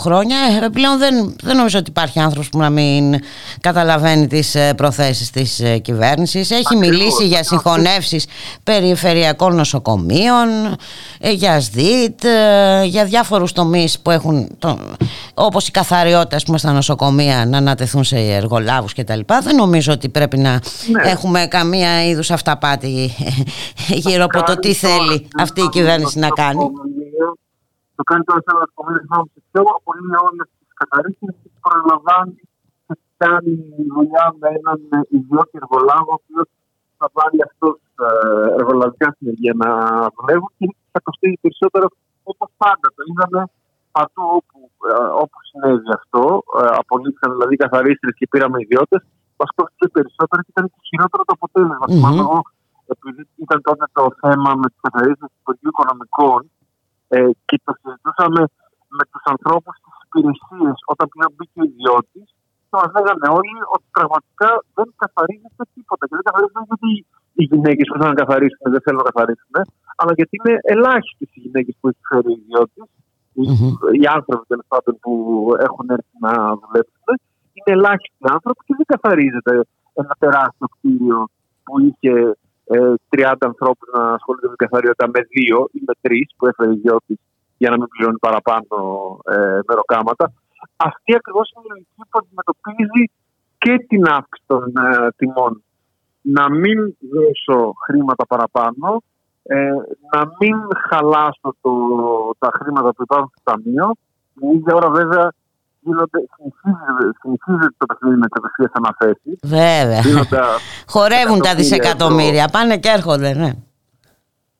[0.00, 3.14] χρόνια ε, πλέον δεν, δεν νομίζω ότι υπάρχει άνθρωπος που να μην
[3.60, 6.50] καταλαβαίνει τις προθέσεις της κυβέρνησης.
[6.50, 8.26] Έχει μιλήσει για συγχωνεύσεις
[8.62, 10.76] περιφερειακών νοσοκομείων,
[11.20, 12.24] για ΣΔΙΤ,
[12.84, 14.78] για διάφορους τομείς που έχουν, το,
[15.34, 19.20] όπως η καθαριότητα πούμε, στα νοσοκομεία να ανατεθούν σε εργολάβους κτλ.
[19.42, 21.10] Δεν νομίζω ότι πρέπει να ναι.
[21.10, 23.14] έχουμε καμία είδους αυταπάτη
[24.04, 26.64] γύρω από το τι θέλει αυτή η κυβέρνηση να κάνει.
[27.98, 32.32] Το κάνει τώρα σε ένα κομμάτι τη πιο πολύ όλες τις καθαρίσει και προλαμβάνει
[32.86, 33.52] και κάνει
[33.94, 34.78] δουλειά με έναν
[35.18, 36.46] ιδιώτη εργολάβο, ο οποίος
[36.98, 38.08] θα βάλει αυτός ε,
[38.60, 39.70] εργολαβικά συνεργεία να
[40.14, 41.86] δουλεύουν και θα κοστίζει περισσότερο
[42.30, 42.86] όπως πάντα.
[42.96, 43.40] Το είδαμε
[43.96, 44.58] παντού όπου,
[44.90, 46.22] ε, όπου συνέβη αυτό.
[46.58, 49.00] Ε, απολύθηκαν δηλαδή καθαρίστρες και πήραμε ιδιώτες.
[49.38, 51.86] Μας κόστησε περισσότερο και ήταν και χειρότερο το αποτέλεσμα.
[51.88, 52.54] Mm-hmm
[52.94, 56.40] επειδή ήταν τότε το θέμα με τις καθαρίσει του Υπουργείου Οικονομικών
[57.14, 58.42] ε, και το συζητούσαμε
[58.96, 62.26] με τους ανθρώπους της υπηρεσίας όταν πλέον μπήκε ο ιδιώτης,
[62.74, 66.02] μα λέγανε όλοι ότι πραγματικά δεν καθαρίζεται τίποτα.
[66.08, 66.90] Και δεν καθαρίζεται γιατί
[67.38, 69.54] οι γυναίκες που θέλουν να καθαρίσουν δεν θέλουν να καθαρίσουν,
[70.00, 72.86] αλλά γιατί είναι ελάχιστες οι γυναίκες που έχει φέρει ο ιδιώτης,
[73.38, 73.72] mm-hmm.
[74.00, 75.12] οι άνθρωποι τέλος πάντων που
[75.66, 76.32] έχουν έρθει να
[76.62, 77.08] δουλέψουν,
[77.56, 79.54] είναι ελάχιστοι άνθρωποι και δεν καθαρίζεται
[80.00, 81.18] ένα τεράστιο κτίριο
[81.64, 82.12] που είχε
[82.66, 86.74] 30 ε, ανθρώπους να ασχολούνται με καθαριότητα με δύο ή με τρεις που έφερε η
[86.74, 87.18] Γιώτη
[87.56, 88.76] για να μην πληρώνει παραπάνω
[89.24, 90.32] ε, μεροκάματα.
[90.76, 93.04] Αυτή ακριβώς είναι η λογική που αντιμετωπίζει
[93.58, 95.62] και την αύξηση των ε, τιμών.
[96.20, 96.78] Να μην
[97.14, 99.02] δώσω χρήματα παραπάνω,
[99.42, 99.70] ε,
[100.12, 100.56] να μην
[100.88, 101.72] χαλάσω το,
[102.38, 103.94] τα χρήματα που υπάρχουν στο ταμείο.
[104.34, 105.32] Την ίδια ώρα βέβαια
[105.86, 106.20] γίνονται,
[107.20, 109.36] συνηθίζεται το παιχνίδι με κατευθείαν αναθέσεις.
[109.42, 110.02] Βέβαια.
[110.94, 113.50] Χορεύουν τα δισεκατομμύρια, πάνε και έρχονται, ναι.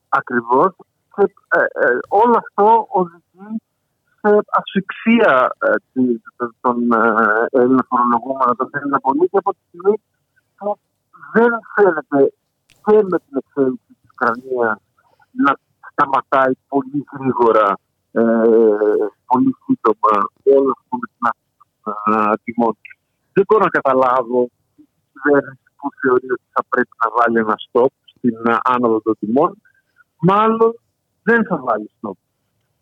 [0.09, 0.71] Ακριβώς.
[1.15, 3.51] Και ε, ε, όλο αυτό οδηγεί
[4.19, 5.73] σε ασφυξία ε,
[6.61, 9.95] των ε, Έλληνων φορολογούμενων, των Έλληνων πολίτη από τη στιγμή
[10.57, 10.77] που
[11.33, 12.21] δεν φαίνεται
[12.85, 14.77] και με την εξέλιξη της Ουκρανίας
[15.43, 15.51] να
[15.91, 17.65] σταματάει πολύ γρήγορα
[18.11, 18.21] ε,
[19.29, 20.13] πολύ σύντομα
[20.55, 21.23] όλο αυτό με την
[22.43, 22.73] τιμών.
[23.33, 24.39] Δεν μπορώ να καταλάβω
[24.75, 28.35] η κυβέρνηση που θεωρεί ότι θα πρέπει να βάλει ένα stop στην
[28.73, 29.51] άνοδο των τιμών.
[30.29, 30.71] Μάλλον
[31.23, 32.17] δεν θα βάλει stop.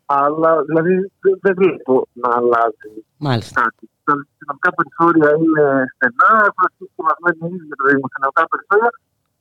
[0.06, 1.12] Αλλά δηλαδή
[1.44, 3.62] δεν βλέπω να αλλάζει Μάλιστα.
[3.62, 3.84] κάτι.
[4.08, 6.92] Τα δημοσιονομικά περιθώρια είναι στενά, έχουν αρχίσει
[7.38, 8.92] και ήδη για τα δημοσιονομικά περιθώρια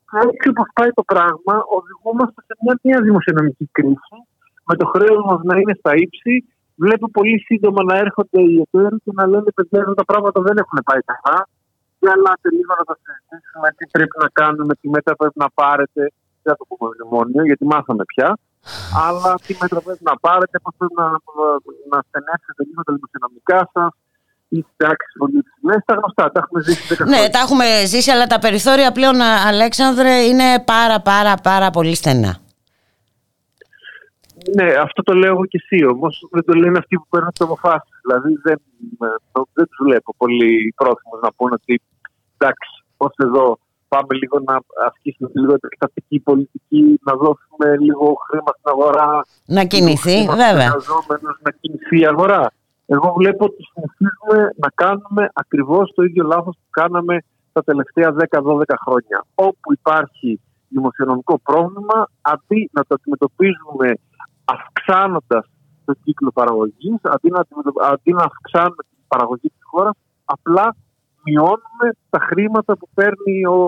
[0.09, 4.17] και έτσι όπως πάει το πράγμα, οδηγούμαστε σε μια νέα δημοσιονομική κρίση
[4.69, 6.35] με το χρέος μας να είναι στα ύψη.
[6.85, 10.57] Βλέπω πολύ σύντομα να έρχονται οι εταίροι και να λένε: Παιδιά, εδώ τα πράγματα δεν
[10.63, 11.39] έχουν πάει καλά.
[11.99, 16.03] Και ελάτε λίγο να τα συζητήσουμε, τι πρέπει να κάνουμε, τι μέτρα πρέπει να πάρετε.
[16.43, 18.29] Δεν θα το πούμε μνημόνιο, γιατί μάθαμε πια.
[19.07, 21.09] Αλλά τι μέτρα πρέπει να πάρετε, πώς πρέπει να,
[21.93, 23.91] να στενέψετε λίγο τα δημοσιονομικά σας,
[25.85, 27.05] τα γνωστά, τα έχουμε ζήσει.
[27.05, 32.44] Ναι, τα έχουμε ζήσει, αλλά τα περιθώρια πλέον, Αλέξανδρε, είναι πάρα πάρα πάρα πολύ στενά.
[34.57, 36.29] Ναι, αυτό το λέω εγώ και εσύ όμως.
[36.31, 37.95] Δεν το λένε αυτοί που παίρνουν τις αποφάσεις.
[38.03, 38.59] Δηλαδή δεν,
[39.53, 41.83] δεν τους βλέπω πολύ πρόθυμους να πούνε ότι
[42.37, 48.69] εντάξει, πώ εδώ πάμε λίγο να ασκήσουμε λίγο εκτατική πολιτική, να δώσουμε λίγο χρήμα στην
[48.75, 49.09] αγορά.
[49.47, 50.71] Να κινηθεί, βέβαια.
[51.47, 52.53] Να κινηθεί η αγορά.
[52.87, 57.19] Εγώ βλέπω ότι συνεχίζουμε να κάνουμε ακριβώς το ίδιο λάθος που κάναμε
[57.53, 59.19] τα τελευταία 10-12 χρόνια.
[59.35, 63.89] Όπου υπάρχει δημοσιονομικό πρόβλημα, αντί να το αντιμετωπίζουμε
[64.45, 65.45] αυξάνοντας
[65.85, 67.41] το κύκλο παραγωγής, αντί να,
[67.91, 70.77] αντί να αυξάνουμε την παραγωγή της χώρας, απλά
[71.23, 73.59] μειώνουμε τα χρήματα που παίρνει ο,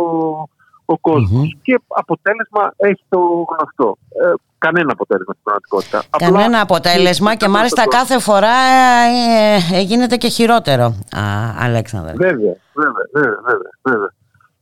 [0.85, 3.97] ο κοσμο Και αποτέλεσμα έχει το γνωστό.
[4.09, 6.03] Ε, κανένα αποτέλεσμα στην πραγματικότητα.
[6.19, 8.57] Κανένα αποτέλεσμα και μάλιστα κάθε φορά
[9.73, 11.23] ε, ε, γίνεται και χειρότερο, α,
[11.59, 12.13] Αλέξανδρε.
[12.13, 13.41] Βέβαια, βέβαια, βέβαια.
[13.45, 14.13] βέβαια, βέβαια.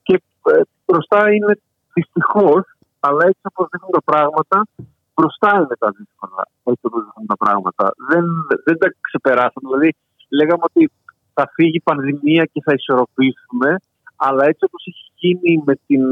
[0.02, 1.58] Και ε, μπροστά είναι
[1.94, 2.64] δυστυχώς,
[3.00, 4.66] αλλά έτσι όπως δείχνουν τα πράγματα,
[5.14, 6.40] μπροστά είναι τα δύσκολα.
[6.64, 7.84] έτσι όπως έχουν τα πράγματα.
[8.10, 8.24] Δεν,
[8.64, 9.66] δεν τα ξεπεράσαμε.
[9.70, 9.90] Δηλαδή,
[10.28, 10.90] λέγαμε ότι
[11.34, 13.70] θα φύγει η πανδημία και θα ισορροπήσουμε,
[14.16, 16.04] αλλά έτσι όπως έχει γίνει με, την,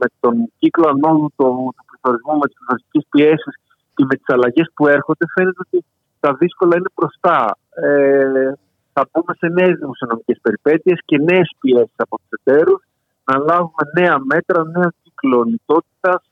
[0.00, 3.54] με τον κύκλο ανόδου του, του πληθωρισμού, με τις πληθωριστικές πιέσεις
[3.94, 5.84] και με τις αλλαγές που έρχονται, φαίνεται ότι
[6.20, 7.56] τα δύσκολα είναι μπροστά.
[7.70, 8.52] Ε,
[8.92, 12.80] θα μπούμε σε νέες δημοσιονομικές περιπέτειες και νέες πιέσεις από τους εταίρους,
[13.24, 16.22] να λάβουμε νέα μέτρα, νέα κύκλο λιτότητας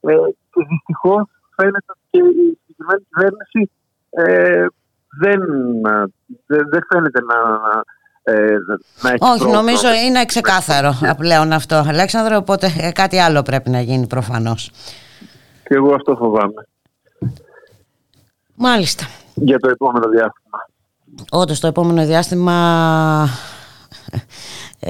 [0.00, 0.14] ε,
[0.54, 1.24] και δυστυχώς
[1.56, 3.70] φαίνεται ότι η συγκεκριμένη κυβέρνηση
[4.10, 4.66] ε,
[5.20, 5.40] δεν,
[6.46, 7.38] δεν, φαίνεται να,
[8.22, 8.56] ε,
[9.02, 13.80] να έχει Όχι, νομίζω είναι ξεκάθαρο πλέον αυτό, Αλέξανδρο, οπότε ε, κάτι άλλο πρέπει να
[13.80, 14.70] γίνει προφανώς.
[15.64, 16.66] Και εγώ αυτό φοβάμαι.
[18.54, 19.04] Μάλιστα.
[19.34, 20.68] Για το επόμενο διάστημα.
[21.30, 22.54] Όντως το επόμενο διάστημα
[24.10, 24.18] ε,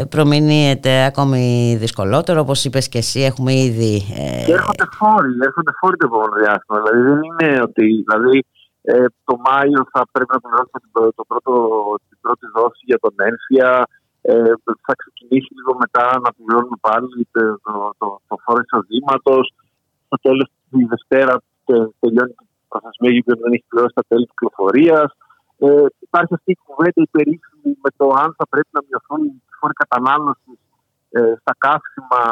[0.09, 4.53] προμηνύεται ακόμη δυσκολότερο όπως είπες και εσύ έχουμε ήδη ε...
[4.53, 8.45] έρχονται φόροι, έρχονται φόροι το επόμενο διάστημα δηλαδή δεν είναι ότι δηλαδή,
[8.83, 11.53] ε, το Μάιο θα πρέπει να πληρώσουμε το, το πρώτο,
[12.09, 13.69] την πρώτη δόση για τον ένφια
[14.31, 14.53] ε,
[14.87, 19.45] θα ξεκινήσει λίγο μετά να πληρώνουμε πάλι το, το, το, το φόρο εισοδήματος.
[20.07, 21.35] στο τέλος της Δευτέρα
[22.01, 22.35] τελειώνει
[22.65, 25.09] η προθεσμία γιατί δεν έχει πληρώσει τα τέλη κυκλοφορίας.
[25.65, 29.43] Ε, υπάρχει αυτή η κουβέντα η περίφημη με το αν θα πρέπει να μειωθούν οι
[29.59, 30.59] φόροι κατανάλωσης
[31.17, 32.23] ε, στα καύσιμα,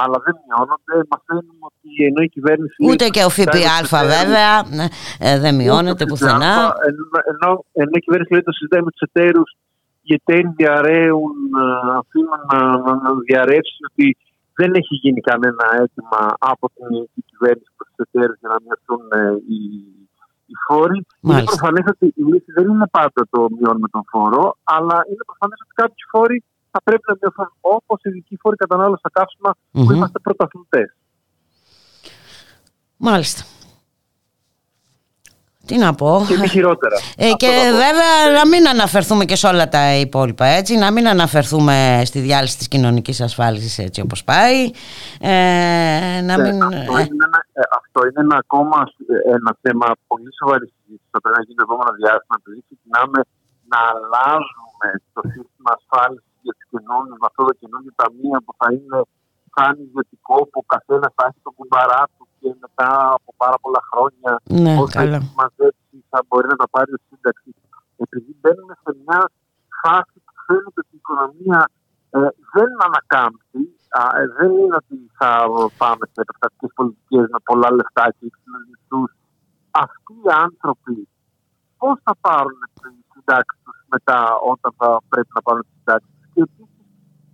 [0.00, 0.94] αλλά δεν μειώνονται.
[1.12, 2.76] Μαθαίνουμε ότι ενώ η κυβέρνηση.
[2.90, 4.86] Ούτε και ο ΦΠΑ βέβαια ναι,
[5.26, 6.52] ε, δεν μειώνεται πουθενά.
[6.90, 7.50] Ενώ, ενώ,
[7.82, 9.44] ενώ η κυβέρνηση λέει το συζητάει με τους εταίρου,
[10.06, 11.64] οι εταίροι διαρρέουν, ε,
[12.00, 12.58] αφήνουν να,
[13.04, 14.06] να διαρρεύσει ότι
[14.60, 16.22] δεν έχει γίνει κανένα αίτημα
[16.52, 19.22] από την κυβέρνηση προς τους εταίρου για να μειωθούν ε,
[19.52, 19.60] οι
[20.50, 21.06] οι φόροι.
[21.20, 24.44] Είναι προφανές ότι η λύση δεν είναι πάντα το μειώνουμε τον φόρο,
[24.74, 26.36] αλλά είναι προφανές ότι κάποιοι φόροι
[26.70, 29.84] θα πρέπει να μειωθούν όπως οι ειδικοί φόροι κατανάλωσης στα καύσιμα mm-hmm.
[29.84, 30.88] που είμαστε πρωταθλητές.
[32.96, 33.42] Μάλιστα.
[35.68, 36.10] Τι να πω.
[36.28, 36.96] Και χειρότερα.
[37.16, 37.52] Ε, και
[37.84, 42.56] βέβαια να μην αναφερθούμε και σε όλα τα υπόλοιπα έτσι, να μην αναφερθούμε στη διάλυση
[42.58, 44.58] της κοινωνικής ασφάλισης έτσι όπως πάει.
[45.20, 45.34] Ε,
[46.28, 46.56] να ναι, μην...
[46.62, 48.78] αυτό, είναι ένα, ε, αυτό είναι ένα ακόμα
[49.36, 51.08] ένα θέμα πολύ σοβαρή συζήτηση.
[51.12, 53.18] Θα πρέπει να γίνει το επόμενο διάστημα, επειδή ξεκινάμε
[53.72, 58.68] να αλλάζουμε το σύστημα ασφάλισης για του κοινωνικού με αυτό το καινούργιο ταμείο που θα
[58.74, 58.98] είναι
[59.54, 62.17] σαν ιδιωτικό που ο καθένας θα έχει το κουμπαρά του
[62.48, 64.32] και μετά από πάρα πολλά χρόνια
[64.64, 67.50] ναι, όσα έχεις μαζέψει θα μπορεί να τα πάρεις ο σύνταξη.
[68.04, 69.20] Επειδή μπαίνουμε σε μια
[69.80, 71.60] φάση που φαίνεται ότι η οικονομία
[72.16, 72.18] ε,
[72.54, 73.62] δεν ανακάμπτει,
[74.00, 75.30] α, ε, δεν είναι ότι θα
[75.80, 79.02] πάμε σε επεκτατικές πολιτικές με πολλά λεφτά και υψηλού μισθού.
[79.84, 80.96] Αυτοί οι άνθρωποι
[81.80, 84.20] πώς θα πάρουν τις συντάξεις τους μετά
[84.52, 86.86] όταν θα πρέπει να πάρουν τις συντάξεις τους; Και επίσης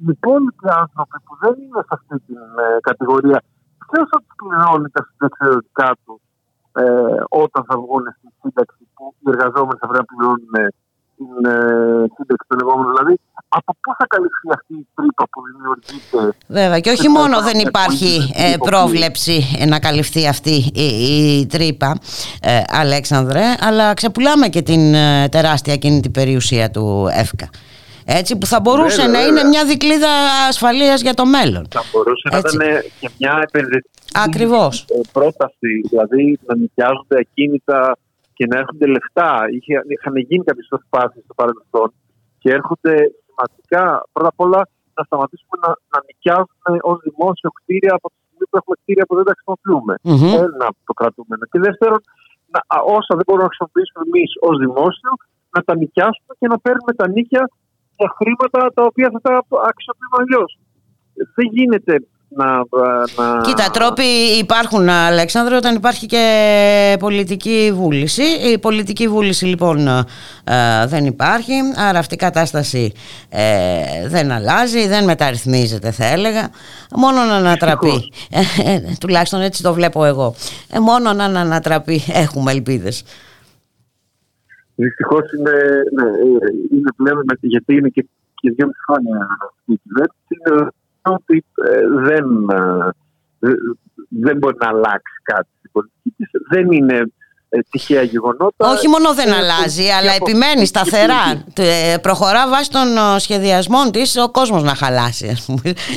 [0.03, 3.39] οι υπόλοιποι άνθρωποι που δεν είναι σε αυτή την ε, κατηγορία
[3.91, 6.21] ποιος θα τους πληρώνει τα συνταξιδοτικά τους
[6.83, 6.85] ε,
[7.45, 10.67] όταν θα βγουν στη σύνταξη που οι εργαζόμενοι θα πρέπει να πληρώνουν ε,
[11.17, 11.57] την ε,
[12.17, 12.91] σύνταξη των λεγόμενων.
[12.95, 13.15] Δηλαδή,
[13.49, 18.33] από πού θα καλυφθεί αυτή η τρύπα που δημιουργείται; Βέβαια, και όχι μόνο δεν υπάρχει
[18.35, 19.37] ε, πρόβλεψη
[19.69, 20.87] να καλυφθεί αυτή η,
[21.41, 21.99] η τρύπα,
[22.41, 24.93] ε, Αλέξανδρε, αλλά ξεπουλάμε και την
[25.31, 27.49] τεράστια κινητή περιουσία του ΕΦΚΑ.
[28.05, 30.13] Έτσι, που θα μπορούσε να είναι μια δικλίδα
[30.49, 31.65] ασφαλείας για το μέλλον.
[31.71, 32.57] Θα μπορούσε έτσι.
[32.57, 34.85] να ήταν και μια επενδυτική Ακριβώς.
[35.13, 37.81] πρόταση, δηλαδή να νοικιάζονται ακίνητα
[38.37, 39.31] και να έρχονται λεφτά.
[39.55, 41.89] Είχε, είχαν γίνει κάποιες προσπάθειες στο παρελθόν
[42.41, 42.95] και έρχονται
[43.27, 43.85] σημαντικά.
[44.13, 44.61] Πρώτα απ' όλα
[44.97, 49.15] να σταματήσουμε να, να νοικιάζουμε ως δημόσιο κτίρια από τη στιγμή που έχουμε κτίρια που
[49.19, 49.95] δεν τα χρησιμοποιούμε.
[50.09, 50.33] Mm-hmm.
[50.47, 51.43] Ένα το κρατούμενο.
[51.53, 52.01] Και δεύτερον,
[52.53, 52.61] να,
[52.97, 55.13] όσα δεν μπορούμε να χρησιμοποιήσουμε εμείς ως δημόσιο,
[55.55, 57.43] να τα νοικιάσουμε και να παίρνουμε τα νίκια
[57.97, 59.35] για χρήματα τα οποία θα τα
[59.71, 60.59] αξιοποιούμε αλλιώς.
[61.35, 61.95] Δεν γίνεται
[62.37, 62.47] να,
[63.17, 63.41] να...
[63.41, 64.03] Κοίτα, τρόποι
[64.39, 68.23] υπάρχουν, Αλέξανδρο, όταν υπάρχει και πολιτική βούληση.
[68.23, 72.93] Η πολιτική βούληση λοιπόν ε, δεν υπάρχει, άρα αυτή η κατάσταση
[73.29, 76.51] ε, δεν αλλάζει, δεν μεταρρυθμίζεται θα έλεγα.
[76.97, 80.35] Μόνο να ανατραπεί, ε, τουλάχιστον έτσι το βλέπω εγώ,
[80.81, 83.05] μόνο να ανατραπεί έχουμε ελπίδες.
[84.77, 85.53] Δυστυχώς είναι,
[85.93, 86.09] ναι,
[86.71, 89.27] είναι πλέον γιατί είναι και, και δύο χρόνια
[89.65, 90.73] η κυβέρνηση
[91.03, 92.49] ότι ε, δεν,
[93.39, 93.53] ε,
[94.09, 96.31] δεν μπορεί να αλλάξει κάτι στην πολιτική της.
[96.49, 97.05] Δεν είναι ε,
[97.71, 98.71] τυχαία γεγονότα.
[98.71, 101.45] Όχι μόνο δεν αλλάζει, αλλά επιμένει σταθερά.
[102.03, 102.87] Προχωρά βάσει των
[103.19, 105.37] σχεδιασμών της ο κόσμος να χαλάσει.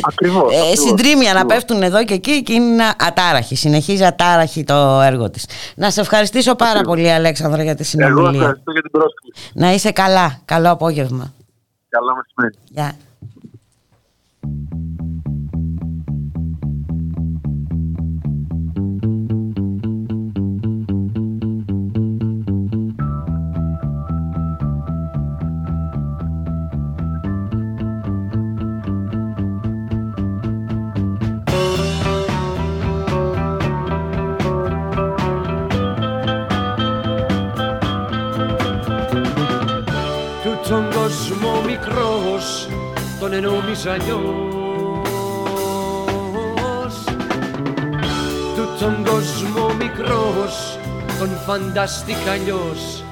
[0.01, 0.53] Ακριβώς.
[0.53, 3.55] Ε, συντρίμια να πέφτουν εδώ και εκεί και είναι ατάραχη.
[3.55, 5.45] Συνεχίζει ατάραχη το έργο της.
[5.76, 8.30] Να σε ευχαριστήσω πάρα πολύ, Αλέξανδρα, για τη συνομιλία.
[8.30, 9.51] Εγώ ευχαριστώ για την πρόσκληση.
[9.53, 10.39] Να είσαι καλά.
[10.45, 11.34] Καλό απόγευμα.
[11.89, 12.55] Καλό μεσημέρι.
[12.70, 13.07] Γεια.
[41.78, 42.67] μικρός
[43.19, 44.23] τον ενόμιζα νιός.
[48.55, 50.80] Του τον κόσμο μικρός
[51.19, 53.03] τον φανταστήκα νιός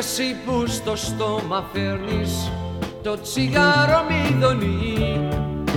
[0.00, 2.50] εσύ που στο στόμα φέρνεις
[3.02, 5.28] το τσιγάρο μηδονί.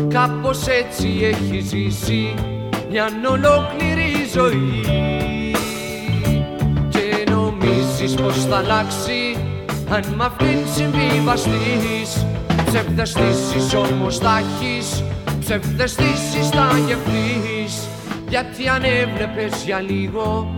[0.08, 2.34] Κάπως έτσι έχει ζήσει
[2.90, 4.82] μια ολόκληρη ζωή.
[6.90, 9.38] Και νομίζεις πως θα αλλάξει
[9.90, 12.26] αν μ' αυτήν συμβιβαστείς.
[12.66, 15.04] Ψευδεστήσεις όμως θα έχεις,
[15.40, 17.88] ψευδεστήσεις θα γευτείς
[18.30, 20.56] Γιατί αν έβλεπες για λίγο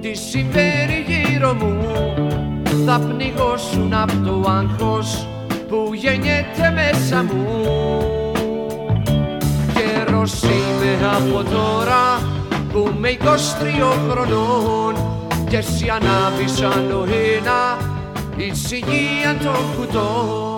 [0.00, 5.28] τι συμβαίνει γύρω μου θα πνιγώσουν από το άγχος
[5.68, 7.46] που γεννιέται μέσα μου.
[9.74, 12.20] Καιρός είμαι από τώρα
[12.72, 13.26] που με 23
[14.10, 14.94] χρονών
[15.48, 17.06] και εσύ ανάβεις άλλο
[17.36, 17.76] ένα
[18.36, 20.57] ησυχία των κουτών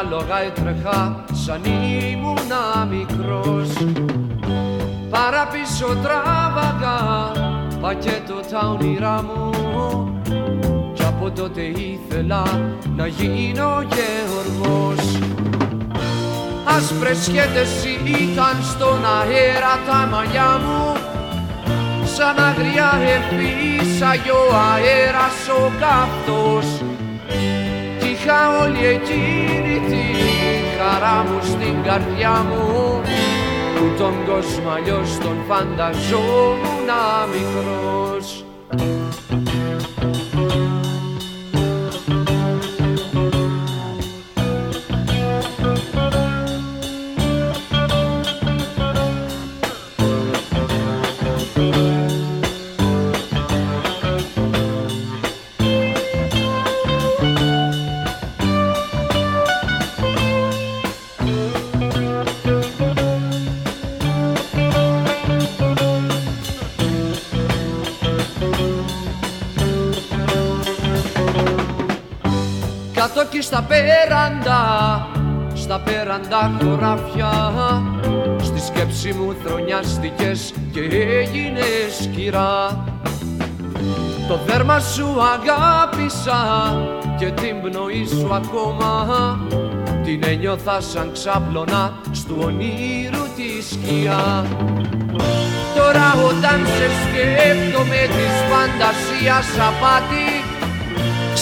[0.00, 3.68] που με τα λόγα έτρεχα σαν ήμουνα μικρός.
[5.10, 6.98] Παραπίσω τράβαγα
[7.80, 9.50] πακέτο τα όνειρά μου.
[10.94, 12.42] Κι από τότε ήθελα
[12.96, 15.18] να γίνω γεωργός.
[16.76, 20.96] Άσπρες σχέτες ήταν στον αέρα τα μαλλιά μου.
[22.04, 26.80] Σαν αγριά εφήσαγε ο αέρας ο καυτός.
[27.28, 27.59] κι
[28.30, 30.02] είχα όλη εκείνη τη
[30.78, 33.00] χαρά μου στην καρδιά μου.
[33.74, 36.90] Που τον κόσμο αλλιώς τον φανταζόμουν
[37.32, 37.99] μικρός
[73.70, 74.62] πέραντα,
[75.54, 77.52] στα πέραντα χωράφια.
[78.42, 80.80] Στη σκέψη μου θρονιάστηκες και
[81.20, 82.84] έγινες κυρά
[84.28, 86.40] Το δέρμα σου αγάπησα
[87.18, 89.38] και την πνοή σου ακόμα.
[90.04, 94.46] Την ένιωθα σαν ξάπλωνα στου ονείρου τη σκιά.
[95.76, 100.29] Τώρα όταν σε σκέφτομαι της φαντασίας απάτη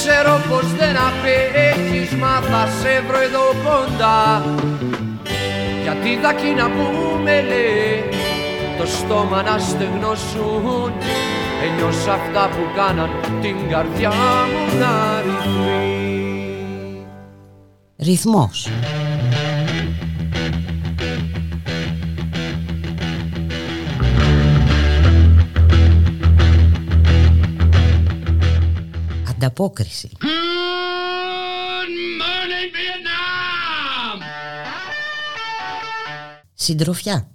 [0.01, 4.45] Ξέρω πως δεν απέχεις μα θα σε βρω εδώ κοντά.
[5.83, 6.87] Γιατί τα κοινά που
[7.23, 8.05] με λέει
[8.79, 10.93] το στόμα να στεγνώσουν.
[11.65, 15.99] Ένιωσα αυτά που κάναν την καρδιά μου να ρυθμεί
[17.97, 18.69] Ρυθμός
[29.39, 30.11] ανταπόκριση.
[30.21, 30.27] Good
[32.21, 34.23] morning, Vietnam!
[36.55, 37.31] Συντροφιά.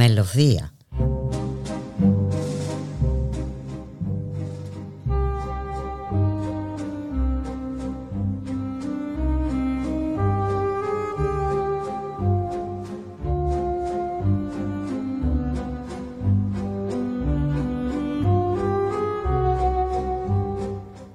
[0.00, 0.70] μελωδία.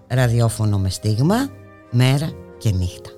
[0.08, 1.50] ραδιόφωνο με στίγμα,
[1.92, 3.15] μέρα και νύχτα.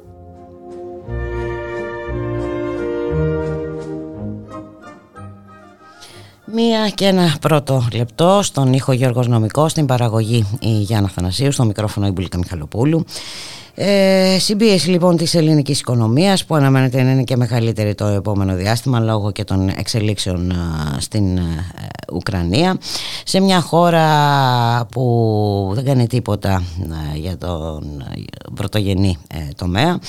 [6.68, 11.66] Μία και ένα πρώτο λεπτό στον ήχο Γιώργος Νομικός, στην παραγωγή η Γιάννα Θανασίου, στο
[11.66, 13.06] μικρόφωνο η Μπουλίκα Μιχαλοπούλου.
[13.80, 19.00] Ε, συμπίεση λοιπόν της ελληνικής οικονομίας που αναμένεται να είναι και μεγαλύτερη το επόμενο διάστημα
[19.00, 20.54] λόγω και των εξελίξεων
[20.98, 21.42] στην ε,
[22.14, 22.78] Ουκρανία.
[23.24, 24.08] Σε μια χώρα
[24.92, 26.64] που δεν κάνει τίποτα
[27.14, 28.04] ε, για τον
[28.56, 30.00] πρωτογενή ε, τομέα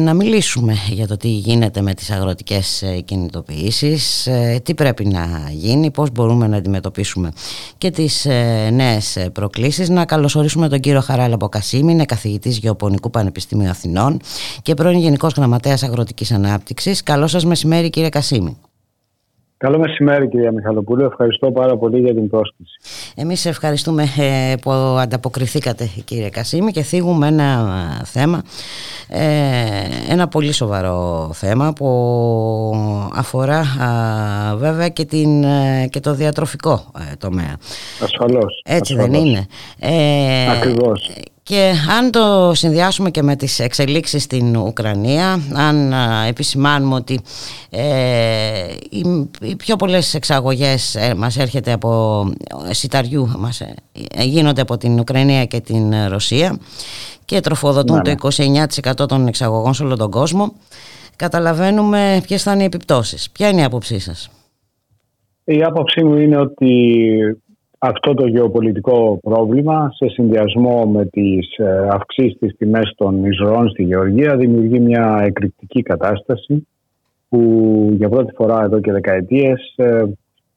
[0.00, 4.28] να μιλήσουμε για το τι γίνεται με τις αγροτικές κινητοποιήσεις
[4.62, 7.32] τι πρέπει να γίνει, πώς μπορούμε να αντιμετωπίσουμε
[7.78, 8.26] και τις
[8.72, 9.88] νέες προκλήσεις.
[9.88, 14.20] Να καλωσορίσουμε τον κύριο Χαράλα Μποκασίμη είναι καθηγητής Γεωπονικού Πανεπιστημίου Αθηνών
[14.62, 18.56] και πρώην Γενικός Γραμματέας Αγροτικής Ανάπτυξης Καλό σας μεσημέρι κύριε Κασίμη
[19.56, 21.04] Καλό μεσημέρι κυρία Μιχαλοπούλου.
[21.04, 22.78] Ευχαριστώ πάρα πολύ για την πρόσκληση.
[23.14, 27.66] Εμείς ευχαριστούμε ε, που ανταποκριθήκατε κύριε Κασίμη και θίγουμε ένα
[28.00, 28.42] ε, θέμα,
[29.08, 29.22] ε,
[30.08, 31.88] ένα πολύ σοβαρό θέμα που
[33.14, 33.64] αφορά
[34.56, 35.44] βέβαια και, την,
[35.90, 36.84] και το διατροφικό
[37.18, 37.56] τομέα.
[38.02, 38.62] Ασφαλώς.
[38.64, 39.10] Έτσι ασφαλώς.
[39.10, 39.46] δεν είναι.
[40.50, 41.10] Ακριβώς.
[41.46, 45.92] Και αν το συνδυάσουμε και με τις εξελίξεις στην Ουκρανία, αν
[46.28, 47.20] επισημάνουμε ότι
[47.70, 47.82] ε,
[48.90, 52.22] οι, πιο πολλές εξαγωγές ε, μας έρχεται από
[52.68, 53.74] ε, σιταριού, μας, ε,
[54.22, 56.58] γίνονται από την Ουκρανία και την Ρωσία
[57.24, 59.06] και τροφοδοτούν ναι, το 29% ναι.
[59.06, 60.52] των εξαγωγών σε όλο τον κόσμο,
[61.16, 63.30] καταλαβαίνουμε ποιες θα είναι οι επιπτώσεις.
[63.30, 64.30] Ποια είναι η άποψή σας;
[65.44, 66.96] Η άποψή μου είναι ότι
[67.86, 73.82] αυτό το γεωπολιτικό πρόβλημα σε συνδυασμό με τις ε, αυξήσεις της τιμές των εισρωών στη
[73.82, 76.66] Γεωργία δημιουργεί μια εκρηκτική κατάσταση
[77.28, 77.40] που
[77.96, 80.02] για πρώτη φορά εδώ και δεκαετίες ε,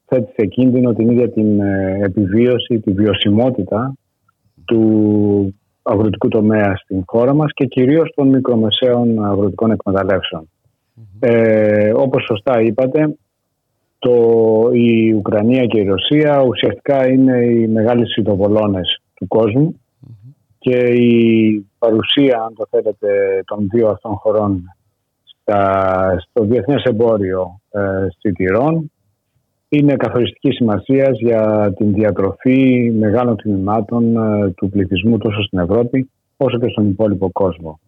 [0.06, 3.94] θέτει σε κίνδυνο την ίδια την ε, επιβίωση, τη βιωσιμότητα
[4.64, 10.50] του αγροτικού τομέα στην χώρα μας και κυρίως των μικρομεσαίων αγροτικών εκμεταλλεύσεων.
[11.20, 13.16] Ε, όπως σωστά είπατε,
[13.98, 14.14] το,
[14.72, 19.80] η Ουκρανία και η Ρωσία ουσιαστικά είναι οι μεγάλες συντοβολώνες του κόσμου
[20.58, 24.62] και η παρουσία, αν το θέλετε, των δύο αυτών χωρών
[25.24, 28.90] στα, στο διεθνές εμπόριο ε, Τυρών
[29.68, 36.58] είναι καθοριστική σημασίας για την διατροφή μεγάλων τμήματων ε, του πληθυσμού τόσο στην Ευρώπη όσο
[36.58, 37.80] και στον υπόλοιπο κόσμο.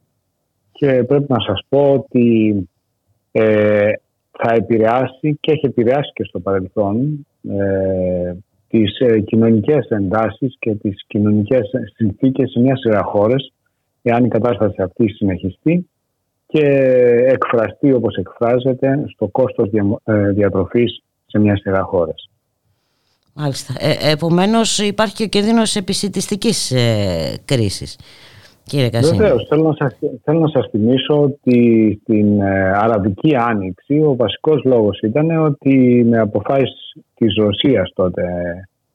[0.72, 2.54] Και πρέπει να σας πω ότι
[3.32, 3.92] ε,
[4.42, 8.34] θα επηρεάσει και έχει επηρεάσει και στο παρελθόν ε,
[8.68, 13.52] τις ε, κοινωνικές εντάσεις και τις κοινωνικές συνθήκες σε μια σειρά χώρες
[14.02, 15.88] εάν η κατάσταση αυτή συνεχιστεί
[16.46, 16.66] και
[17.26, 22.30] εκφραστεί όπως εκφράζεται στο κόστος δια, ε, διατροφής σε μια σειρά χώρες.
[23.34, 23.74] Μάλιστα.
[23.78, 27.98] Ε, επομένως υπάρχει και ο κίνδυνος επισητιστικής ε, κρίσης.
[28.70, 34.16] Κύριε Βεβαίως, θέλω, να σας, θέλω να σας θυμίσω ότι στην ε, Αραβική Άνοιξη ο
[34.16, 38.22] βασικός λόγος ήταν ότι με αποφάσεις της Ρωσίας τότε,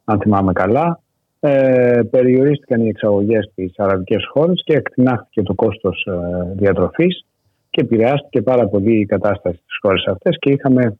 [0.04, 1.00] αν θυμάμαι καλά,
[1.40, 7.26] ε, περιορίστηκαν οι εξαγωγές στις αραβικές χώρες και εκτινάχθηκε το κόστος ε, διατροφής
[7.70, 10.98] και επηρεάστηκε πάρα πολύ η κατάσταση στις χώρες αυτές και είχαμε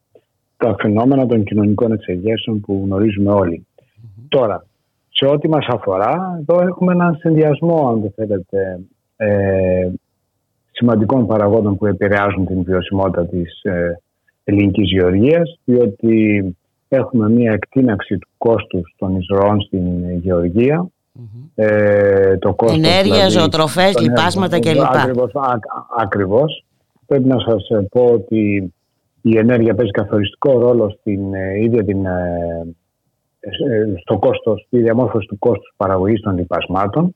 [0.56, 3.32] τα φαινόμενα των κοινωνικών εξεγέρσεων που γνωρίζουμε
[4.28, 4.66] Τώρα,
[5.18, 8.80] σε ό,τι μας αφορά, εδώ έχουμε έναν συνδυασμό, αν το θέλετε,
[9.16, 9.88] ε,
[10.70, 14.00] σημαντικών παραγόντων που επηρεάζουν την βιωσιμότητα της ε,
[14.44, 16.56] ελληνικής γεωργίας, διότι
[16.88, 20.86] έχουμε μία εκτείναξη του κόστους των εισρωών στην γεωργία.
[21.54, 24.82] Ε, το κόστος, Ενέργεια, δηλαδή, ζωοτροφές, λοιπάσματα κλπ.
[24.82, 25.32] Ακριβώς,
[25.98, 26.64] ακριβώς.
[27.06, 28.72] Πρέπει να σας πω ότι
[29.22, 32.66] η ενέργεια παίζει καθοριστικό ρόλο στην ε, ίδια την ε, ε,
[34.00, 37.14] στο κόστος, στη διαμόρφωση του κόστους παραγωγής των λοιπασμάτων.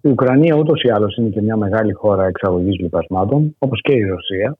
[0.00, 4.04] Η Ουκρανία ούτως ή άλλως είναι και μια μεγάλη χώρα εξαγωγής λοιπασμάτων, όπως και η
[4.04, 4.56] Ρωσία.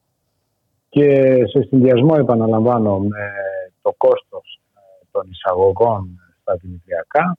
[0.89, 3.31] Και σε συνδυασμό, επαναλαμβάνω, με
[3.81, 4.79] το κόστος ε,
[5.11, 7.37] των εισαγωγών στα δημητριακά,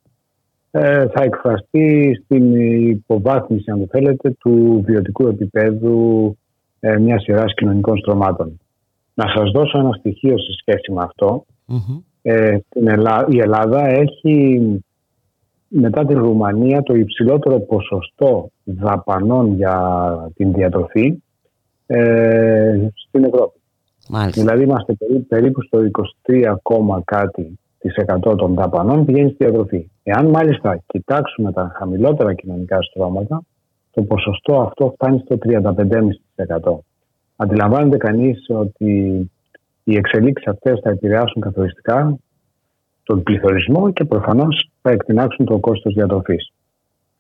[0.71, 2.55] ε, θα εκφραστεί στην
[2.91, 6.37] υποβάθμιση, αν θέλετε, του βιωτικού επίπεδου
[7.01, 8.61] μιας σειράς κοινωνικών στρωμάτων.
[9.15, 11.45] Να σας δώσω ένα στοιχείο σε σχέση με αυτό.
[12.27, 12.59] Ε,
[13.29, 14.61] η Ελλάδα έχει
[15.69, 21.23] μετά τη Ρουμανία το υψηλότερο ποσοστό δαπανών για την διατροφή
[21.87, 23.61] ε, στην Ευρώπη.
[24.09, 24.41] Μάλιστα.
[24.41, 24.97] Δηλαδή είμαστε
[25.29, 25.79] περίπου, στο
[26.27, 26.55] 23,
[27.05, 29.91] κάτι της 100 των δαπανών πηγαίνει στη διατροφή.
[30.03, 33.43] Εάν μάλιστα κοιτάξουμε τα χαμηλότερα κοινωνικά στρώματα,
[33.91, 36.79] το ποσοστό αυτό φτάνει στο 35,5%.
[37.37, 39.31] Αντιλαμβάνεται κανείς ότι
[39.85, 42.17] οι εξελίξεις αυτές θα επηρεάσουν καθοριστικά
[43.03, 46.53] τον πληθωρισμό και προφανώς θα εκτινάξουν το κόστος διατροφής.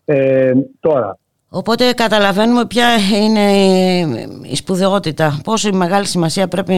[0.05, 1.19] Ε, τώρα,
[1.57, 2.87] Οπότε καταλαβαίνουμε ποια
[3.23, 3.51] είναι
[4.51, 6.75] η σπουδαιότητα, πόσο μεγάλη σημασία πρέπει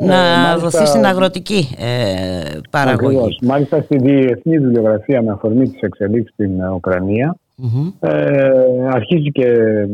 [0.00, 3.16] να ε, δοθεί στην αγροτική ε, παραγωγή.
[3.16, 3.38] Ακριβώς.
[3.42, 7.36] Μάλιστα στη διεθνή βιβλιογραφία με αφορμή της εξελίξης στην ουκρανια
[8.00, 8.50] ε,
[8.90, 9.86] αρχίζει και ε,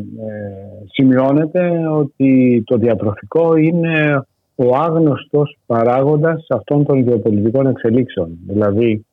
[0.93, 4.25] σημειώνεται ότι το διατροφικό είναι
[4.55, 8.39] ο άγνωστος παράγοντας αυτών των γεωπολιτικών εξελίξεων.
[8.47, 9.05] Δηλαδή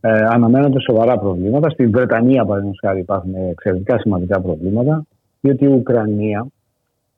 [0.00, 1.70] ε, αναμένονται σοβαρά προβλήματα.
[1.70, 5.06] Στην Βρετανία, παραδείγματος χάρη, υπάρχουν εξαιρετικά σημαντικά προβλήματα,
[5.40, 6.46] διότι η Ουκρανία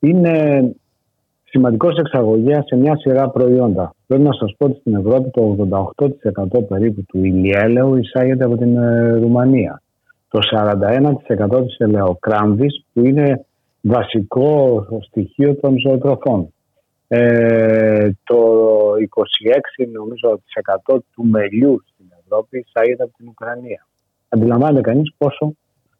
[0.01, 0.63] είναι
[1.45, 3.95] σημαντικός εξαγωγέας σε μια σειρά προϊόντα.
[4.07, 5.57] Πρέπει να σας πω ότι στην Ευρώπη το
[5.97, 9.83] 88% περίπου του ηλιέλαιου εισάγεται από την ε, Ρουμανία.
[10.29, 10.39] Το
[11.49, 13.45] 41% της ελαιοκράμβης που είναι
[13.81, 16.53] βασικό στοιχείο των ζωοτροφών.
[17.09, 18.37] Ε, το
[19.77, 20.41] 26% νομίζω
[21.15, 21.83] του μελιού
[22.31, 23.87] Ευρώπη εισάγεται από την Ουκρανία.
[24.29, 25.53] Αντιλαμβάνεται κανείς πόσο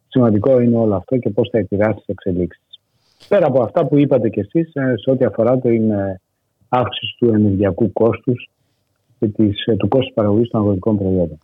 [0.09, 2.81] σημαντικό είναι όλο αυτό και πώς θα επηρεάσει τις εξελίξεις.
[3.29, 6.21] Πέρα από αυτά που είπατε κι εσείς, ε, σε ό,τι αφορά την ε,
[6.69, 8.51] αύξηση του ενεργειακού κόστους
[9.19, 11.39] και της, ε, του κόστους παραγωγής των αγροτικών προϊόντων.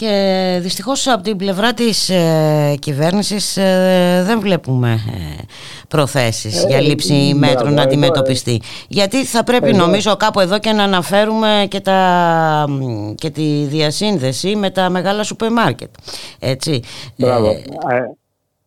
[0.00, 5.42] Και δυστυχώς από την πλευρά της ε, κυβέρνησης ε, δεν βλέπουμε ε,
[5.88, 8.60] προθέσεις για λήψη μέτρων να αντιμετωπιστεί.
[8.88, 12.66] Γιατί θα πρέπει νομίζω κάπου εδώ και να αναφέρουμε και, τα,
[13.14, 15.90] και τη διασύνδεση με τα μεγάλα σούπερ μάρκετ.
[16.38, 16.80] Έτσι.
[17.18, 17.52] Μπράβο.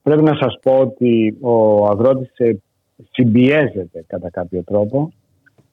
[0.01, 2.32] πρέπει να σας πω ότι ο αγρότης
[3.11, 5.11] συμπιέζεται κατά κάποιο τρόπο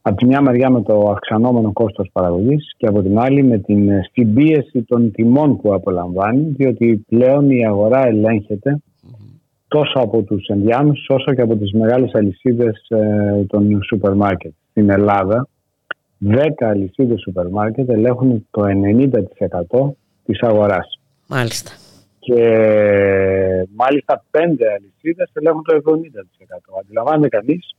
[0.09, 3.89] από τη μια μεριά με το αυξανόμενο κόστος παραγωγής και από την άλλη με την
[4.13, 8.79] συμπίεση των τιμών που απολαμβάνει διότι πλέον η αγορά ελέγχεται
[9.69, 14.53] τόσο από τους ενδιάμεσους όσο και από τις μεγάλες αλυσίδες ε, των σούπερ μάρκετ.
[14.71, 15.49] Στην Ελλάδα
[16.27, 18.63] 10 αλυσίδες σούπερ μάρκετ ελέγχουν το
[19.71, 19.91] 90%
[20.25, 21.01] της αγοράς.
[21.27, 21.71] Μάλιστα.
[22.19, 22.43] Και
[23.75, 24.39] μάλιστα 5
[24.77, 26.81] αλυσίδες ελέγχουν το 70%.
[26.81, 27.75] Αντιλαμβάνεται κανείς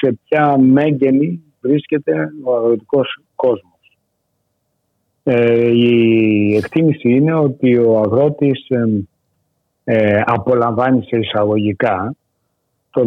[0.00, 3.98] σε ποια μέγενη βρίσκεται ο αγροτικός κόσμος.
[5.22, 8.66] Ε, η εκτίμηση είναι ότι ο αγρότης
[9.84, 12.14] ε, απολαμβάνει σε εισαγωγικά
[12.90, 13.04] το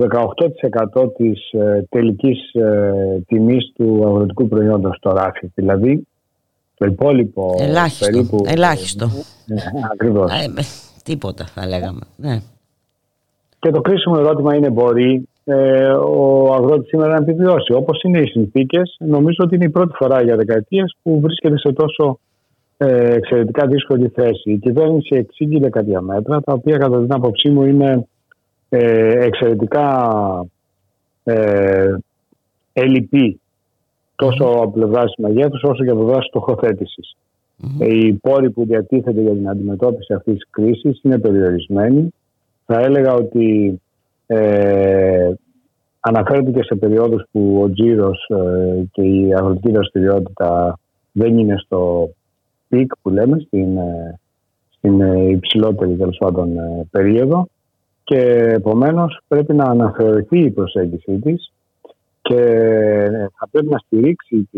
[0.96, 2.94] 18% της ε, τελικής ε,
[3.28, 5.52] τιμής του αγροτικού προϊόντος στο ράφι.
[5.56, 6.08] Δηλαδή
[6.76, 8.44] το υπόλοιπο ελάχιστο, περίπου...
[8.48, 9.06] Ελάχιστο.
[9.48, 9.56] Ε,
[9.92, 10.32] ακριβώς.
[11.04, 12.02] τίποτα θα λέγαμε.
[12.16, 12.42] Ναι.
[13.60, 17.74] Και το κρίσιμο ερώτημα είναι μπορεί ε, ο αγρότης σήμερα να επιβιώσει.
[17.74, 21.72] Όπως είναι οι συνθήκες, νομίζω ότι είναι η πρώτη φορά για δεκαετίες που βρίσκεται σε
[21.72, 22.20] τόσο
[22.78, 24.52] ε, εξαιρετικά δύσκολη θέση.
[24.52, 28.08] Η κυβέρνηση εξήγηλε κάποια μέτρα, τα οποία κατά την άποψή μου είναι
[28.70, 30.10] ε, εξαιρετικά
[31.24, 31.96] ε,
[32.74, 33.40] ελλειπή
[34.16, 37.16] τόσο από πλευράς μεγέθους όσο και από πλευράς στοχοθέτησης.
[37.64, 37.88] Mm-hmm.
[37.88, 42.14] Οι πόροι που διατίθεται για την αντιμετώπιση αυτής της κρίσης είναι περιορισμένοι.
[42.66, 43.82] Θα έλεγα ότι
[44.34, 45.34] ε,
[46.00, 50.80] αναφέρεται και σε περιόδους που ο τζίρος ε, και η αγροτική δραστηριότητα
[51.12, 52.10] δεν είναι στο
[52.70, 54.20] peak που λέμε, στην, ε,
[54.78, 56.50] στην ε, υψηλότερη τέλος πάντων
[56.92, 57.48] περίοδο
[58.04, 58.20] και
[58.56, 61.52] επομένως πρέπει να αναθεωρηθεί η προσέγγιση της
[62.22, 62.40] και
[63.38, 64.50] θα πρέπει να στηρίξει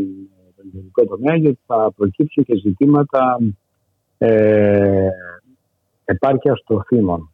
[0.56, 3.38] τον ιδιωτικό τομέα γιατί θα προκύψουν και ζητήματα
[4.18, 5.08] ε,
[6.06, 7.30] επάρκειας τροφίμων.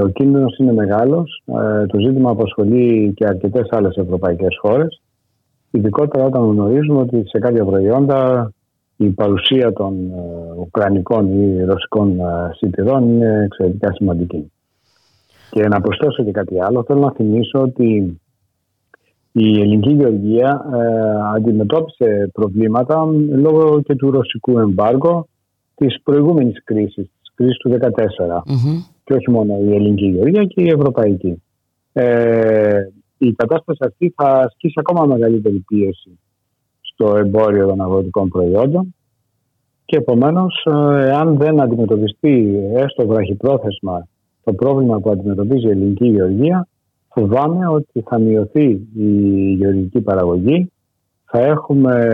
[0.00, 1.42] Ο κίνδυνος είναι μεγάλος.
[1.46, 5.00] Ε, το ζήτημα απασχολεί και αρκετές άλλες ευρωπαϊκές χώρες.
[5.70, 8.52] Ειδικότερα όταν γνωρίζουμε ότι σε κάποια προϊόντα
[8.96, 14.52] η παρουσία των ε, ουκρανικών ή ρωσικών ε, σιτηρών είναι εξαιρετικά σημαντική.
[15.50, 18.20] Και να προσθέσω και κάτι άλλο, θέλω να θυμίσω ότι
[19.32, 20.64] η ελληνική γεωργία
[21.34, 25.28] αντιμετώπισε προβλήματα λόγω και του ρωσικού εμπάργου
[25.74, 30.68] της προηγούμενης κρίσης, της κρίσης του 2014 και όχι μόνο η ελληνική γεωργία και η
[30.68, 31.42] ευρωπαϊκή.
[31.92, 32.80] Ε,
[33.18, 36.18] η κατάσταση αυτή θα ασκήσει ακόμα μεγαλύτερη πίεση
[36.80, 38.94] στο εμπόριο των αγροτικών προϊόντων
[39.84, 40.66] και επομένως,
[41.14, 44.08] αν δεν αντιμετωπιστεί έστω βραχυπρόθεσμα
[44.44, 46.68] το πρόβλημα που αντιμετωπίζει η ελληνική γεωργία,
[47.08, 49.08] φοβάμαι ότι θα μειωθεί η
[49.58, 50.70] γεωργική παραγωγή,
[51.24, 52.08] θα έχουμε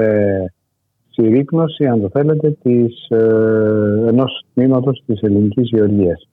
[1.10, 6.28] συρρήκνωση, αν το θέλετε, της, ε, ενός τμήματος της ελληνικής γεωργίας.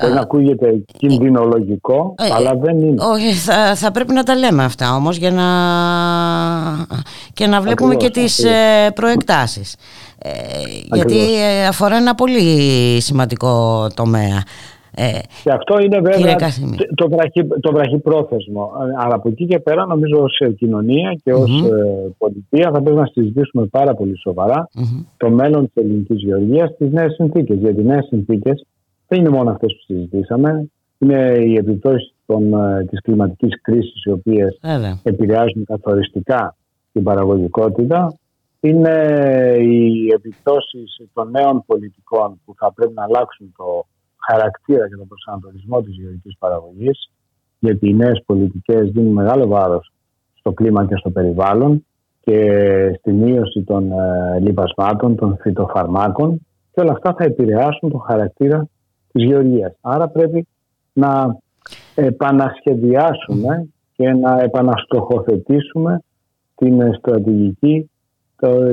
[0.00, 3.02] Μπορεί να ακούγεται κινδυνολογικό, ε, αλλά δεν είναι.
[3.02, 5.46] Όχι, θα, θα πρέπει να τα λέμε αυτά όμως για να,
[7.32, 9.76] και να βλέπουμε και τις ε, προεκτάσεις.
[10.18, 10.30] Ε,
[10.94, 11.16] γιατί
[11.68, 12.40] αφορά ένα πολύ
[13.00, 14.42] σημαντικό τομέα.
[14.94, 16.36] Ε, και αυτό είναι βέβαια
[16.94, 18.70] το, βραχυ, το βραχυπρόθεσμο.
[18.98, 22.12] Αλλά από εκεί και πέρα νομίζω ως κοινωνία και ως mm-hmm.
[22.18, 24.20] πολιτεία θα πρέπει να συζητήσουμε πάρα πολύ
[25.16, 27.58] το μέλλον της ελληνικής γεωργίας στις νέες συνθήκες.
[27.58, 28.64] Γιατί οι νέες συνθήκες
[29.08, 30.70] δεν είναι μόνο αυτές που συζητήσαμε.
[30.98, 34.58] Είναι οι επιπτώσεις ε, της κλιματικής κρίσης οι οποίες
[35.02, 36.56] επηρεάζουν καθοριστικά
[36.92, 38.18] την παραγωγικότητα.
[38.60, 38.94] Είναι
[39.60, 43.86] οι επιπτώσεις των νέων πολιτικών που θα πρέπει να αλλάξουν το
[44.30, 47.10] χαρακτήρα και τον προσανατολισμό της γεωργικής παραγωγής
[47.58, 49.92] γιατί οι νέες πολιτικές δίνουν μεγάλο βάρος
[50.34, 51.86] στο κλίμα και στο περιβάλλον
[52.20, 52.40] και
[52.98, 58.68] στη μείωση των ε, λιπασμάτων, των φυτοφαρμάκων και όλα αυτά θα επηρεάσουν το χαρακτήρα
[59.18, 59.72] της γεωργίας.
[59.80, 60.46] Άρα πρέπει
[60.92, 61.38] να
[61.94, 66.02] επανασχεδιάσουμε και να επαναστοχοθετήσουμε
[66.54, 67.90] την στρατηγική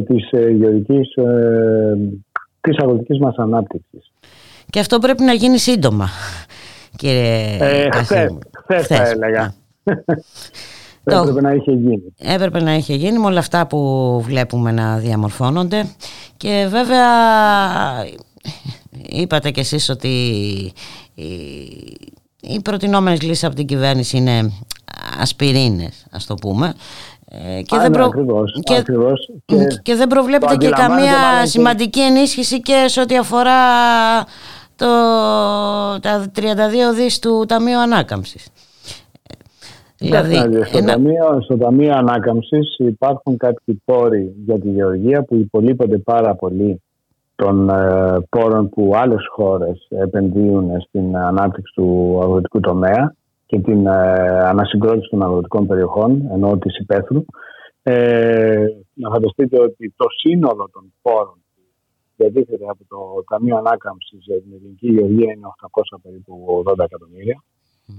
[0.08, 1.98] της ε, γεωργικής ε,
[2.62, 4.12] της αγροτικής μας ανάπτυξης.
[4.70, 6.08] Και αυτό πρέπει να γίνει σύντομα,
[6.96, 9.54] κύριε ε, χθες, θα έλεγα.
[11.04, 12.16] Έπρεπε να είχε γίνει.
[12.18, 15.86] Έπρεπε να είχε γίνει με όλα αυτά που βλέπουμε να διαμορφώνονται.
[16.38, 17.08] Και βέβαια
[19.10, 20.08] είπατε κι εσείς ότι
[21.16, 21.26] οι,
[22.42, 24.52] οι προτινόμενες λύσεις από την κυβέρνηση είναι
[25.22, 26.74] ασπιρίνες, ας το πούμε.
[27.30, 28.10] Ε, και, δεν προ...
[28.64, 28.84] και...
[29.82, 29.96] Και...
[29.96, 33.52] δεν προβλέπεται και καμία σημαντική ενίσχυση και σε ό,τι αφορά
[34.76, 34.86] το,
[36.02, 36.42] τα 32
[36.96, 38.48] δις του Ταμείου Ανάκαμψης.
[39.98, 40.36] Δηλαδή,
[40.66, 40.92] στο, ένα...
[40.92, 46.82] ταμείο, στο Ταμείο Ανάκαμψης υπάρχουν κάποιοι πόροι για τη γεωργία που υπολείπονται πάρα πολύ
[47.36, 53.92] των ε, πόρων που άλλες χώρες επενδύουν στην ανάπτυξη του αγροτικού τομέα και την ε,
[54.46, 57.26] ανασυγκρότηση των αγροτικών περιοχών, ενώ της υπαίθρου.
[57.84, 61.38] Ε, να φανταστείτε ότι το σύνολο των πόρων
[62.16, 65.48] διατίθεται από το Ταμείο Ανάκαμψης για την ελληνική γεωργία είναι
[65.96, 67.44] 800 περίπου 80 εκατομμύρια.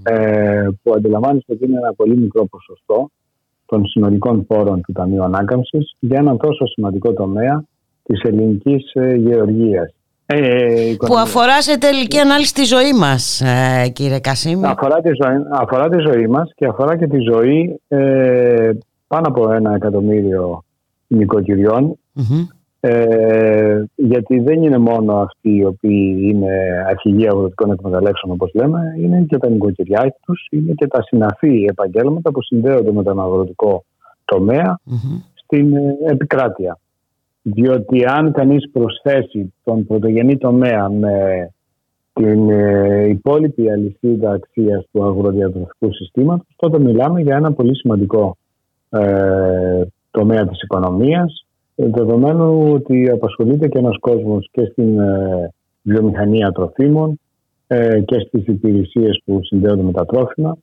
[0.03, 3.09] Ε, που αντιλαμβάνεστε ότι είναι ένα πολύ μικρό ποσοστό
[3.65, 7.65] των συνολικών πόρων του Ταμείου Ανάκαμψης για έναν τόσο σημαντικό τομέα
[8.07, 9.91] της ελληνικής ε, γεωργίας.
[10.25, 14.65] Ε, που αφορά σε τελική ανάλυση τη ζωή μας, ε, κύριε Κασίμη.
[14.65, 18.71] Αφορά τη ζωή, αφορά τη ζωή μας και αφορά και τη ζωή ε,
[19.07, 20.63] πάνω από ένα εκατομμύριο
[22.79, 29.25] ε, γιατί δεν είναι μόνο αυτοί οι οποίοι είναι αρχηγοί αγροτικών εκμεταλλεύσεων όπως λέμε, είναι
[29.29, 33.85] και τα νοικοκυριά τους, είναι και τα συναφή επαγγέλματα που συνδέονται με τον αγροτικό
[35.33, 35.75] στην
[36.07, 36.77] επικράτεια.
[37.53, 41.49] Διότι αν κανείς προσθέσει τον πρωτογενή τομέα με
[42.13, 48.37] την ε, υπόλοιπη αλυσίδα αξίας του αγροδιατροφικού συστήματος, τότε μιλάμε για ένα πολύ σημαντικό
[48.89, 51.45] ε, τομέα της οικονομίας,
[51.75, 57.19] δεδομένου ότι απασχολείται και ένας κόσμος και στην ε, βιομηχανία τροφίμων
[57.67, 60.57] ε, και στις υπηρεσίες που συνδέονται με τα τρόφιμα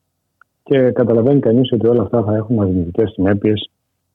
[0.63, 3.71] και καταλαβαίνει κανείς ότι όλα αυτά θα έχουν αρνητικές συνέπειες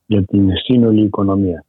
[0.05, 1.63] για την σύνολη οικονομία.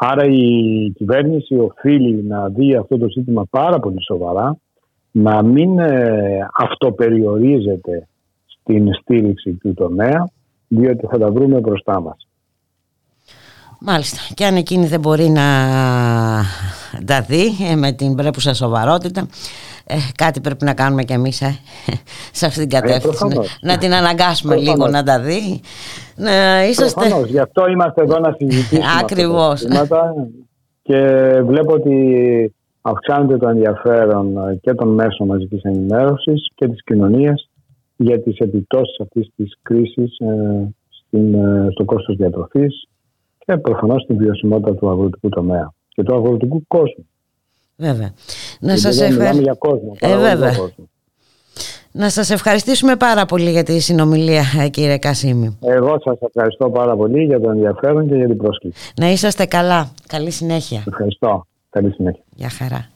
[0.00, 4.56] Άρα η κυβέρνηση οφείλει να δει αυτό το ζήτημα πάρα πολύ σοβαρά,
[5.10, 8.08] να μην ε, αυτοπεριορίζεται
[8.46, 10.30] στην στήριξη του τομέα,
[10.68, 12.28] διότι θα τα βρούμε μπροστά μας.
[13.80, 14.18] Μάλιστα.
[14.34, 15.42] Και αν εκείνη δεν μπορεί να
[17.04, 19.28] τα δει ε, με την πρέπουσα σοβαρότητα,
[19.90, 21.58] ε, κάτι πρέπει να κάνουμε κι εμείς ε,
[22.38, 23.40] σε αυτή την κατεύθυνση.
[23.60, 25.60] να την αναγκάσουμε λίγο να τα δει.
[26.16, 27.00] Να είσαστε...
[27.00, 27.28] Προφανώς.
[27.28, 29.64] Γι' αυτό είμαστε εδώ να συζητήσουμε Ακριβώς.
[30.82, 30.98] και
[31.44, 37.48] βλέπω ότι αυξάνεται το ενδιαφέρον και των μέσων μαζικής ενημέρωσης και της κοινωνίας
[37.96, 40.16] για τις επιπτώσεις αυτής της κρίσης
[41.70, 42.88] στο κόστος διατροφής
[43.38, 47.06] και προφανώς την βιωσιμότητα του αγροτικού τομέα και του αγροτικού κόσμου.
[47.76, 48.12] Βέβαια.
[48.60, 49.56] Να σας ευχαριστήσω.
[49.98, 50.52] Ε, βέβαια.
[51.92, 55.58] Να σας ευχαριστήσουμε πάρα πολύ για τη συνομιλία ε, κύριε Κασίμη.
[55.62, 58.92] Εγώ σας ευχαριστώ πάρα πολύ για το ενδιαφέρον και για την πρόσκληση.
[58.96, 59.90] Να είσαστε καλά.
[60.06, 60.82] Καλή συνέχεια.
[60.86, 61.46] Ευχαριστώ.
[61.70, 62.22] Καλή συνέχεια.
[62.34, 62.88] Γεια χαρά.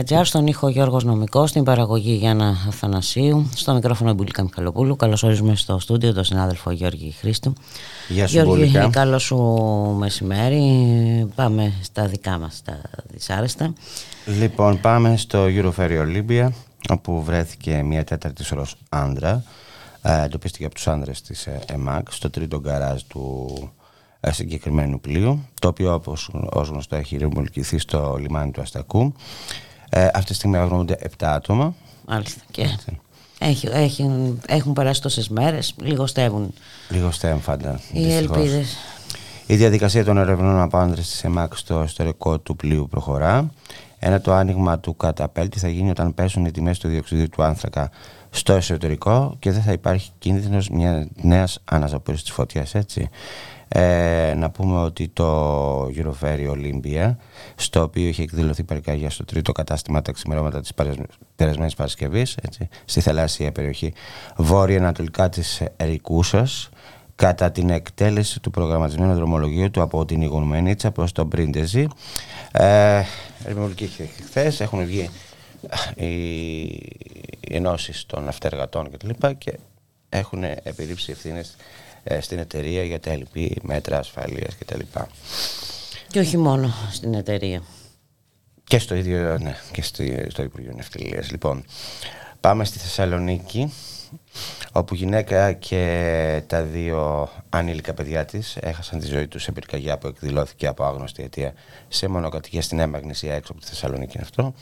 [0.00, 4.96] Ραδιομέρα.gr, στον ήχο Γιώργος Νομικός, στην παραγωγή Γιάννα Αθανασίου, στο μικρόφωνο Μπουλίκα Μιχαλοπούλου.
[4.96, 7.52] Καλώς ορίζουμε στο στούντιο τον συνάδελφο Γιώργη Χρήστου.
[8.08, 8.88] Γεια σου Γιώργη, Μπουλίκα.
[8.90, 9.36] καλό σου
[9.98, 10.62] μεσημέρι.
[11.34, 13.72] Πάμε στα δικά μας τα δυσάρεστα.
[14.38, 16.48] Λοιπόν, πάμε στο Euroferry Olympia,
[16.88, 19.44] όπου βρέθηκε μια τέταρτη σωρός άντρα.
[20.02, 23.54] Ε, εντοπίστηκε από τους άντρες της ε, ΕΜΑΚ στο τρίτο γκαράζ του
[24.20, 29.14] ε, συγκεκριμένου πλοίου, το οποίο όπως ως γνωστό έχει ρημολκηθεί στο λιμάνι του Αστακού.
[29.90, 31.74] Ε, αυτή τη στιγμή αγνοούνται 7 άτομα.
[32.06, 32.40] Μάλιστα.
[32.50, 32.68] Και
[33.38, 34.10] έχει, έχει,
[34.46, 36.54] έχουν περάσει τόσες μέρες, λιγοστεύουν
[36.88, 37.80] Λίγο στέμφαντα.
[37.92, 38.76] οι ελπίδες.
[39.46, 43.50] Η διαδικασία των ερευνών από άντρε τη ΕΜΑΚ στο ιστορικό του πλοίου προχωρά.
[43.98, 47.90] Ένα το άνοιγμα του καταπέλτη θα γίνει όταν πέσουν οι τιμές του διοξιδίου του άνθρακα
[48.30, 53.08] στο εσωτερικό και δεν θα υπάρχει κίνδυνος μια νέας αναζωπήρωσης της φωτιάς, έτσι.
[53.72, 57.16] Ε, να πούμε ότι το Euroferry Olympia,
[57.54, 60.72] στο οποίο είχε εκδηλωθεί παρικάγια στο τρίτο κατάστημα τα ξημερώματα της
[61.36, 63.92] περασμένης Παρασκευής, έτσι, στη θαλάσσια περιοχή
[64.36, 66.68] βόρεια-ανατολικά της Ερικούσας,
[67.20, 71.86] κατά την εκτέλεση του προγραμματισμένου δρομολογίου του από την Ιγουμενίτσα προς τον Πρίντεζι.
[72.52, 73.02] Ε,
[73.46, 73.90] Ρημολική
[74.24, 75.10] χθες έχουν βγει
[75.94, 76.80] ε, οι
[77.50, 79.08] ενώσεις των αυτεργατών κτλ.
[79.08, 79.58] Και, και
[80.08, 81.56] έχουν επιλήψει ευθύνες
[82.20, 84.80] στην εταιρεία για τα LP, μέτρα ασφαλείας κτλ.
[86.08, 87.62] Και όχι μόνο στην εταιρεία.
[88.64, 91.30] Και στο ίδιο, ναι, και στο, στο Υπουργείο Ναυτιλίας.
[91.30, 91.64] Λοιπόν,
[92.40, 93.72] πάμε στη Θεσσαλονίκη,
[94.72, 100.06] όπου γυναίκα και τα δύο ανήλικα παιδιά της έχασαν τη ζωή τους σε πυρκαγιά που
[100.06, 101.52] εκδηλώθηκε από άγνωστη αιτία
[101.88, 104.54] σε μονοκατοικία στην Έμαγνησία έξω από τη Θεσσαλονίκη αυτό.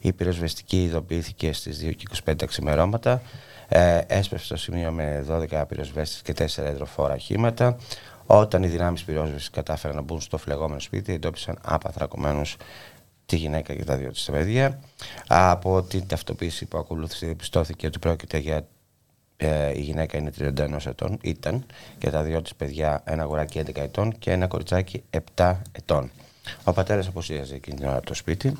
[0.00, 3.22] Η πυροσβεστική ειδοποιήθηκε στις 2 και 25 ξημερώματα.
[3.68, 7.76] Ε, έσπευσε στο σημείο με 12 πυροσβέστες και 4 εδροφόρα οχήματα.
[8.26, 12.56] Όταν οι δυνάμεις πυρόσβεσης κατάφεραν να μπουν στο φλεγόμενο σπίτι, εντόπισαν απαθρακωμένους
[13.26, 14.78] τη γυναίκα και τα δύο της παιδιά.
[15.26, 18.66] Από την ταυτοποίηση που ακολούθησε διαπιστώθηκε ότι πρόκειται για
[19.36, 21.66] ε, η γυναίκα είναι 31 ετών, ήταν
[21.98, 25.02] και τα δύο της παιδιά ένα αγοράκι 11 ετών και ένα κοριτσάκι
[25.36, 26.10] 7 ετών.
[26.64, 28.56] Ο πατέρας αποσίαζε εκείνη την ώρα από το σπίτι.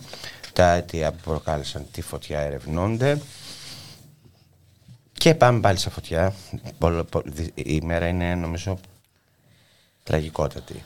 [0.52, 3.20] Τα αίτια που προκάλεσαν τη φωτιά ερευνώνται.
[5.18, 6.34] Και πάμε πάλι σε φωτιά.
[7.54, 8.78] Η μέρα είναι νομίζω
[10.02, 10.82] τραγικότατη.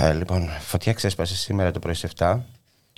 [0.00, 2.38] Ε, λοιπόν, φωτιά ξέσπασε σήμερα το πρωί σε 7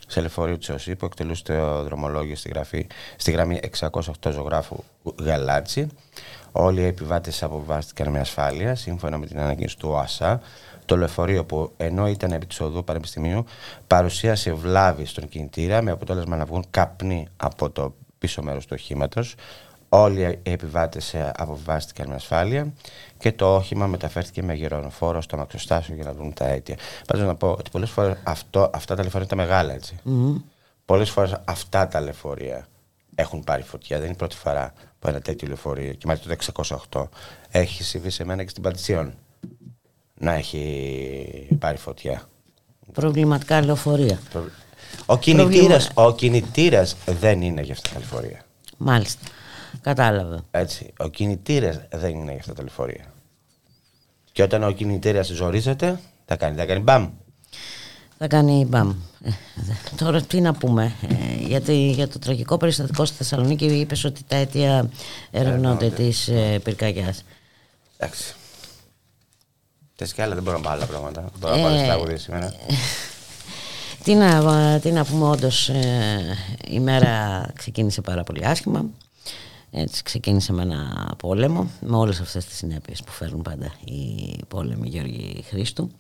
[0.07, 2.87] σε λεωφορείο Τσοσί που εκτελούσε το δρομολόγιο στη, γραφή,
[3.17, 4.01] στη γραμμή 608
[4.33, 4.77] ζωγράφου
[5.21, 5.87] Γαλάτσι.
[6.53, 10.41] Όλοι οι επιβάτες αποβιβάστηκαν με ασφάλεια σύμφωνα με την ανακοίνωση του ΟΑΣΑ.
[10.85, 13.45] Το λεωφορείο που ενώ ήταν επί της οδού Πανεπιστημίου
[13.87, 19.35] παρουσίασε βλάβη στον κινητήρα με αποτέλεσμα να βγουν καπνοί από το πίσω μέρος του οχήματος.
[19.99, 22.73] Όλοι οι επιβάτες αποβιβάστηκαν με ασφάλεια
[23.19, 26.77] και το όχημα μεταφέρθηκε με γερονοφόρο στο μαξοστάσιο για να δουν τα αίτια.
[27.07, 29.97] Πάντως να πω ότι πολλές φορές αυτά τα λεωφορεία είναι τα μεγάλα έτσι.
[30.03, 30.37] Μμμ.
[30.85, 32.67] Πολλές φορές αυτά τα λεωφορεία
[33.15, 33.97] έχουν πάρει φωτιά.
[33.97, 37.09] Δεν είναι η πρώτη φορά που ένα τέτοιο λεωφορείο και μάλιστα το 608
[37.51, 39.15] έχει συμβεί σε μένα και στην Πατησίων
[40.15, 42.29] να έχει πάρει φωτιά.
[42.93, 44.19] Προβληματικά λεωφορεία.
[45.07, 48.45] Ο κινητήρας, ο κινητήρας δεν είναι για αυτά τα λεωφορεία.
[48.77, 49.27] Μάλιστα.
[49.87, 50.41] Κατάλαβα.
[50.51, 50.93] Έτσι.
[50.99, 53.13] Ο κινητήρας δεν είναι για αυτά τα λεωφορεία.
[54.33, 57.09] Και όταν ο κινητήρας ζορίζεται, θα κάνει, θα κάνει μπαμ.
[58.19, 58.91] Θα κάνει μπαμ.
[59.25, 60.93] Ε, δε- τώρα τι να πούμε.
[61.09, 64.91] Ε, γιατί για το τραγικό περιστατικό στη Θεσσαλονίκη είπες ότι τα αίτια
[65.31, 67.25] ερευνώνται της ε, πυρκαγιάς.
[67.97, 68.35] Εντάξει.
[69.95, 71.21] Θες και άλλα, δεν μπορώ να πω άλλα πράγματα.
[71.21, 72.53] Δεν μπορώ να πω Ε, άλλες τραγουδίες σήμερα.
[74.05, 75.71] Τι να, τι να πούμε, όντως
[76.69, 78.85] η μέρα ξεκίνησε πάρα πολύ άσχημα.
[79.79, 84.89] Έτσι, ξεκίνησε με ένα πόλεμο, με όλες αυτές τις συνέπειες που φέρνουν πάντα οι πόλεμοι
[84.89, 85.91] Γιώργη Χρήστου.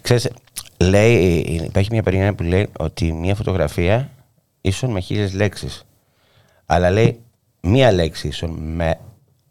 [0.00, 0.28] Ξέρεις,
[0.76, 4.10] λέει, υπάρχει μια περιγραφή που λέει ότι μια φωτογραφία
[4.60, 5.82] ίσον με χίλιες λέξεις.
[6.66, 7.20] Αλλά λέει
[7.60, 8.98] μία λέξη ίσον με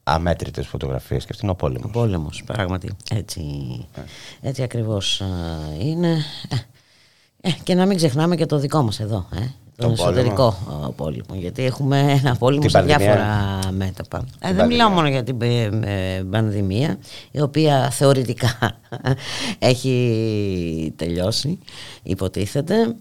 [0.03, 1.85] αμέτρητες φωτογραφίες και αυτή είναι ο πόλεμος.
[1.85, 2.91] Ο πόλεμος, πράγματι.
[3.09, 3.43] Έτσι,
[4.41, 5.27] έτσι ακριβώς α,
[5.79, 6.23] είναι.
[6.49, 6.55] Ε,
[7.49, 9.45] ε, και να μην ξεχνάμε και το δικό μας εδώ, ε,
[9.75, 11.33] τον Τον εσωτερικό α, πόλεμο.
[11.33, 12.97] Γιατί έχουμε ένα πόλεμο Την σε πανδημία.
[12.97, 14.17] διάφορα μέτωπα.
[14.17, 14.65] Ε, δεν πανδημία.
[14.65, 16.97] μιλάω μόνο για την ε, ε, πανδημία,
[17.31, 18.77] η οποία θεωρητικά
[19.59, 21.59] έχει τελειώσει,
[22.03, 22.95] υποτίθεται.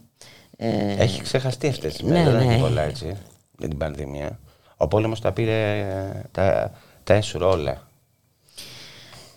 [0.56, 2.52] Ε, Έχει ξεχαστεί αυτές τις ναι, μέρες, δεν ναι.
[2.52, 3.16] έχει πολλά έτσι,
[3.58, 4.38] για την πανδημία.
[4.76, 6.72] Ο πόλεμος τα πήρε, ε, τα,
[7.04, 7.88] τα έσουρε όλα.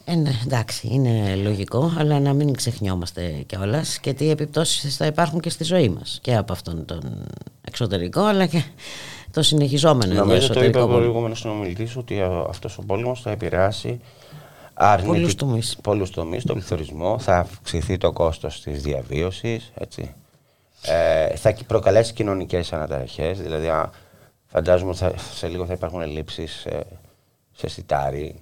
[0.06, 5.40] Ε, ναι, εντάξει, είναι λογικό, αλλά να μην ξεχνιόμαστε κιόλας και τι επιπτώσεις θα υπάρχουν
[5.40, 6.20] και στη ζωή μας.
[6.22, 7.26] Και από αυτόν τον
[7.62, 8.64] εξωτερικό, αλλά και
[9.32, 11.02] το συνεχιζόμενο εδώ Νομίζω το είπε εσωτερικό ο πόλεμο.
[11.02, 14.00] προηγούμενος συνομιλητής ότι α, αυτός ο πόλεμος θα επηρεάσει
[14.74, 15.78] αρνητικ- Πολλούς τομείς.
[15.84, 20.14] πολλούς τομείς, τον πληθωρισμό, θα αυξηθεί το κόστος της διαβίωσης, έτσι.
[20.86, 23.90] Ε, θα κι- προκαλέσει κοινωνικές αναταραχές, δηλαδή α,
[24.46, 26.84] φαντάζομαι ότι θα- σε λίγο θα υπάρχουν ελλείψεις ε,
[27.56, 28.36] σε σιτάρι,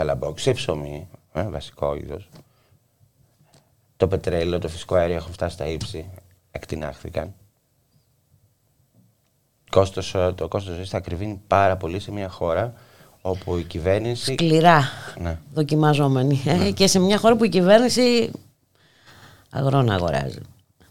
[0.00, 2.28] σε καλαμπόκι, σε ψωμί, ε, βασικό είδος.
[3.96, 6.10] Το πετρέλαιο, το φυσικό αέριο έχουν φτάσει στα ύψη,
[6.50, 7.34] εκτινάχθηκαν.
[9.70, 12.72] Κόστος, ε, το κόστος ζωής θα ακριβίνει πάρα πολύ σε μια χώρα
[13.22, 14.32] όπου η κυβέρνηση...
[14.32, 14.82] Σκληρά
[15.20, 15.38] Ναι.
[15.54, 16.40] δοκιμαζόμενη.
[16.46, 18.30] ε, και σε μια χώρα που η κυβέρνηση
[19.50, 20.38] αγρόνα αγοράζει.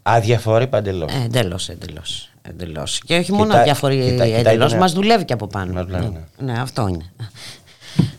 [0.02, 1.14] Αδιαφορεί παντελώς.
[1.14, 2.30] Ε, εντελώς, εντελώς.
[2.42, 3.00] Εντελώς.
[3.00, 5.74] Και όχι μόνο Κοιτά- αδιαφορεί κοιτά- κοιτάει εντελώς, τον- μας δουλεύει και από πάνω.
[5.74, 6.52] Μας δουλεύει, ναι.
[6.54, 7.14] ναι, αυτό είναι.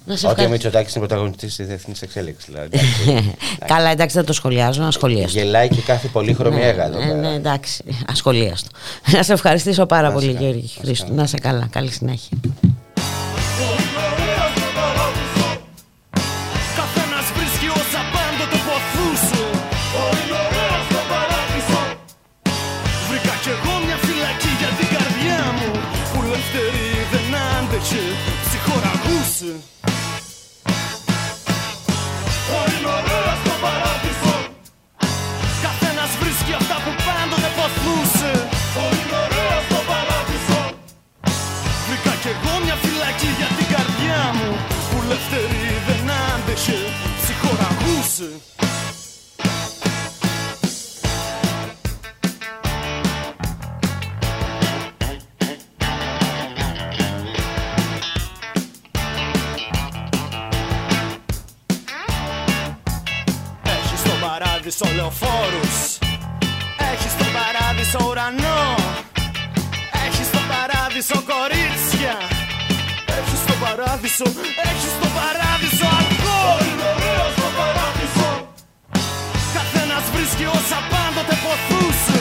[0.04, 0.48] Να σε Ότι ο ευχαριστήσω.
[0.50, 2.44] Μητσοτάκης είναι πρωταγωνιστής της διεθνής εξέλιξης.
[2.52, 3.34] Δηλαδή, εντάξει.
[3.74, 5.38] Καλά, εντάξει, δεν το σχολιάζω, ασχολίαστο.
[5.38, 7.16] Γελάει και κάθε πολύχρωμη Ναι, έγα εδώ ναι, πέρα.
[7.16, 8.68] ναι, εντάξει, ασχολίαστο.
[9.12, 11.04] Να σε ευχαριστήσω πάρα Να σε πολύ, καλά, Γιώργη να σε Χρήστο.
[11.06, 11.20] καλά.
[11.20, 11.68] Να σε καλά.
[11.70, 12.36] Καλή συνέχεια.
[48.20, 48.40] Ψυχοραγούσε
[63.64, 65.98] Έχει στον παράδεισο λεωφόρους
[66.92, 68.74] Έχει στον παράδεισο ουρανό
[70.06, 72.16] Έχει στον παράδεισο κορίτσια
[73.18, 74.24] Έχει στον παράδεισο
[74.64, 75.49] Έχει στον παράδεισο αλκοόλ
[80.20, 82.18] βρίσκει όσα πάντοτε ποθούσε.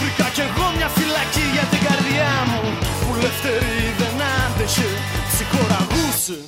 [0.00, 2.62] Βρήκα κι εγώ μια φυλακή για την καρδιά μου
[3.00, 4.90] Που ελεύθερη δεν άντεχε
[5.30, 6.38] Ψυχοραγούσε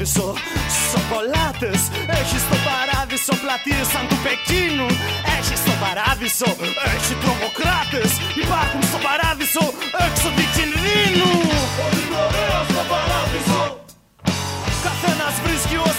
[0.00, 0.34] παράδεισο.
[0.90, 1.80] Σοκολάτες
[2.20, 4.88] Έχεις στο παράδεισο πλατείες σαν του Πεκίνου.
[5.36, 6.50] Έχεις στο παράδεισο,
[6.94, 8.10] έχει τρομοκράτες.
[8.44, 9.64] Υπάρχουν στο παράδεισο
[10.06, 11.32] έξοδοι κινδύνου.
[11.80, 13.62] Πολύ ωραία στο παράδεισο.
[14.86, 15.89] Καθένας βρίσκει όσα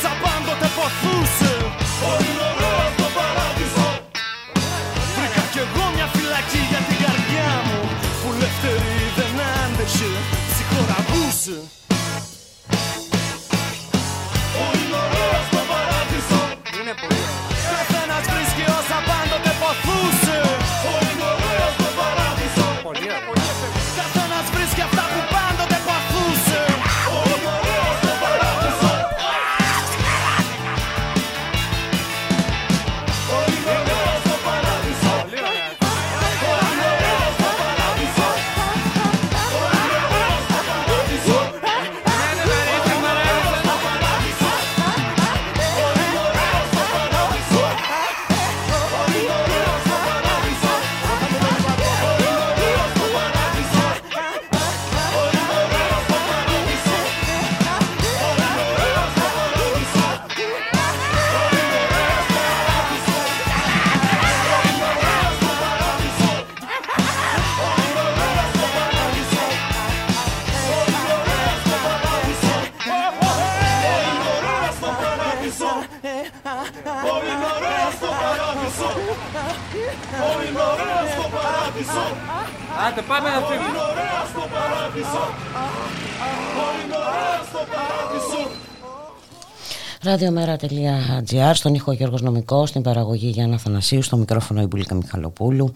[90.21, 95.73] Ραδιομέρα.gr, στον ήχο Γιώργος Νομικός, στην παραγωγή Γιάννα Θανασίου, στο μικρόφωνο η Μπουλίκα Μιχαλοπούλου.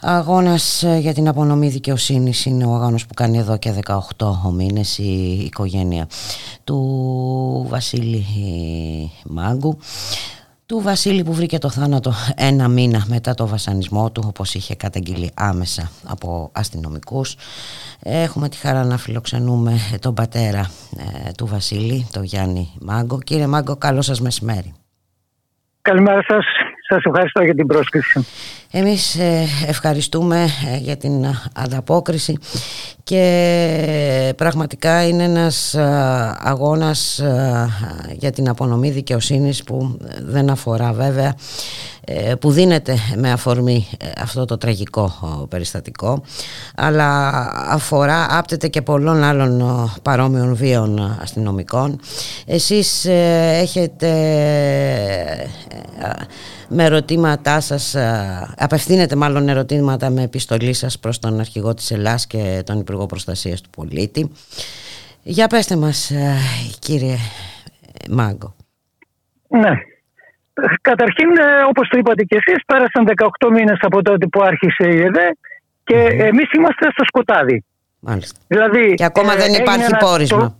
[0.00, 3.74] Αγώνας ε, για την απονομή δικαιοσύνης είναι ο αγώνας που κάνει εδώ και
[4.16, 6.08] 18 μήνες η οικογένεια
[6.64, 8.26] του Βασίλη
[9.24, 9.78] Μάγκου
[10.68, 15.30] του Βασίλη που βρήκε το θάνατο ένα μήνα μετά το βασανισμό του όπως είχε καταγγείλει
[15.34, 17.36] άμεσα από αστυνομικούς
[18.02, 20.70] έχουμε τη χαρά να φιλοξενούμε τον πατέρα
[21.28, 24.74] ε, του Βασίλη τον Γιάννη Μάγκο κύριε Μάγκο καλό σας μεσημέρι
[25.82, 26.44] Καλημέρα σας.
[26.88, 28.26] Σας ευχαριστώ για την πρόσκληση.
[28.70, 32.38] Εμείς ε, ευχαριστούμε ε, για την ανταπόκριση
[33.04, 37.22] και πραγματικά είναι ένας ε, αγώνας
[38.12, 41.34] για την απονομή δικαιοσύνης που δεν αφορά βέβαια
[42.40, 43.88] που δίνεται με αφορμή
[44.20, 45.12] αυτό το τραγικό
[45.48, 46.22] περιστατικό
[46.76, 47.28] αλλά
[47.68, 52.00] αφορά, άπτεται και πολλών άλλων παρόμοιων βίων αστυνομικών.
[52.46, 53.04] Εσείς
[53.60, 54.08] έχετε
[56.68, 57.94] με ερωτήματά σας,
[58.58, 63.60] απευθύνετε μάλλον ερωτήματα με επιστολή σας προς τον αρχηγό της Ελλάς και τον Υπουργό Προστασίας
[63.60, 64.30] του Πολίτη.
[65.22, 66.12] Για πέστε μας
[66.78, 67.16] κύριε
[68.10, 68.54] Μάγκο.
[69.48, 69.70] Ναι.
[70.80, 71.28] Καταρχήν,
[71.68, 75.28] όπως το είπατε και εσείς, πέρασαν 18 μήνες από τότε που άρχισε η ΕΔΕ
[75.84, 75.94] και
[76.24, 77.64] εμείς είμαστε στο σκοτάδι.
[78.00, 78.38] Μάλιστα.
[78.46, 80.38] Δηλαδή, και ακόμα ε, δεν έγινε υπάρχει ένα- πόρισμα.
[80.38, 80.56] το-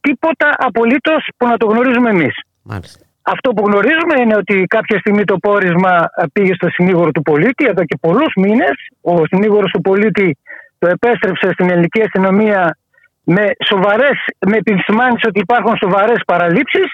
[0.00, 2.34] τίποτα απολύτως που να το γνωρίζουμε εμείς.
[2.62, 3.04] Μάλιστα.
[3.22, 7.64] Αυτό που γνωρίζουμε είναι ότι κάποια στιγμή το πόρισμα ε, πήγε στο συνήγορο του πολίτη
[7.64, 8.74] εδώ και πολλούς μήνες.
[9.00, 10.38] Ο συνήγορος του πολίτη
[10.78, 12.76] το επέστρεψε στην ελληνική αστυνομία
[13.24, 14.16] με, σοβαρές,
[14.46, 16.86] με επισημάνεις ότι υπάρχουν σοβαρές παραλήψεις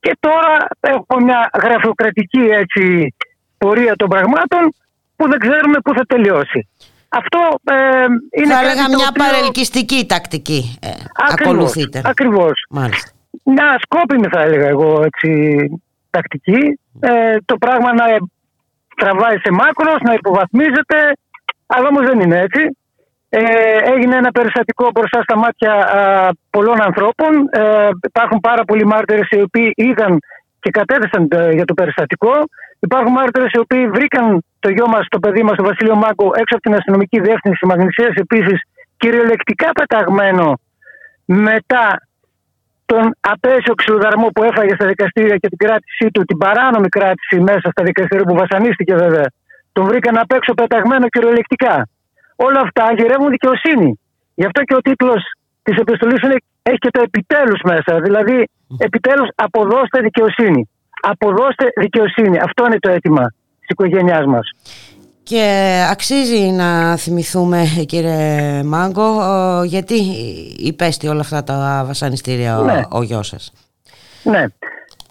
[0.00, 3.14] και τώρα έχουμε μια γραφειοκρατική έτσι,
[3.58, 4.74] πορεία των πραγμάτων
[5.16, 6.68] που δεν ξέρουμε πού θα τελειώσει.
[7.08, 7.74] Αυτό ε,
[8.38, 12.02] είναι Θα κάτι έλεγα το μια οποίο- παρελκυστική τακτική ε, Ακριβώς, ακολουθείτε.
[12.04, 12.64] Ακριβώς.
[12.70, 13.10] Μάλιστα.
[13.44, 15.30] Μια σκόπιμη θα έλεγα εγώ έτσι,
[16.10, 16.80] τακτική.
[17.00, 18.04] Ε, το πράγμα να
[18.96, 20.98] τραβάει σε μάκρος, να υποβαθμίζεται,
[21.66, 22.76] αλλά όμως δεν είναι έτσι.
[23.28, 23.42] Ε,
[23.92, 27.48] έγινε ένα περιστατικό μπροστά στα μάτια α, πολλών ανθρώπων.
[27.50, 30.18] Ε, υπάρχουν πάρα πολλοί μάρτυρες οι οποίοι είδαν
[30.60, 32.32] και κατέθεσαν ε, για το περιστατικό.
[32.78, 36.54] Υπάρχουν μάρτυρες οι οποίοι βρήκαν το γιο μας, το παιδί μας, το Βασίλειο Μάγκο, έξω
[36.56, 38.62] από την αστυνομική διεύθυνση Μαγνησίας επίσης,
[38.96, 40.58] κυριολεκτικά πεταγμένο
[41.24, 42.00] μετά
[42.86, 47.66] τον απέσιο ξυλοδαρμό που έφαγε στα δικαστήρια και την κράτησή του, την παράνομη κράτηση μέσα
[47.70, 49.26] στα δικαστήρια που βασανίστηκε βέβαια,
[49.72, 51.88] τον βρήκαν απ' έξω πεταγμένο κυριολεκτικά.
[52.36, 54.00] Όλα αυτά γυρεύουν δικαιοσύνη.
[54.34, 55.22] Γι' αυτό και ο τίτλος
[55.62, 56.20] της επιστολής
[56.62, 58.00] έχει και το επιτέλους μέσα.
[58.00, 58.48] Δηλαδή,
[58.78, 60.70] επιτέλους αποδώστε δικαιοσύνη.
[61.00, 62.38] Αποδώστε δικαιοσύνη.
[62.38, 63.24] Αυτό είναι το αίτημα
[63.60, 64.50] της οικογένειάς μας.
[65.24, 65.44] Και
[65.90, 69.94] αξίζει να θυμηθούμε κύριε Μάγκο ε, γιατί
[70.58, 72.80] υπέστη όλα αυτά τα βασανιστήρια ο- Ναι.
[72.90, 73.52] ο, γιος σας.
[74.22, 74.44] Ναι.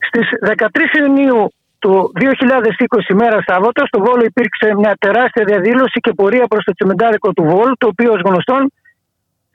[0.08, 1.48] Στις 13 Ιουνίου
[1.80, 7.34] του 2020 μέρα Σάββατο στο Βόλο υπήρξε μια τεράστια διαδήλωση και πορεία προς το τσιμεντάδικο
[7.34, 8.72] του Βόλου το οποίο ως γνωστόν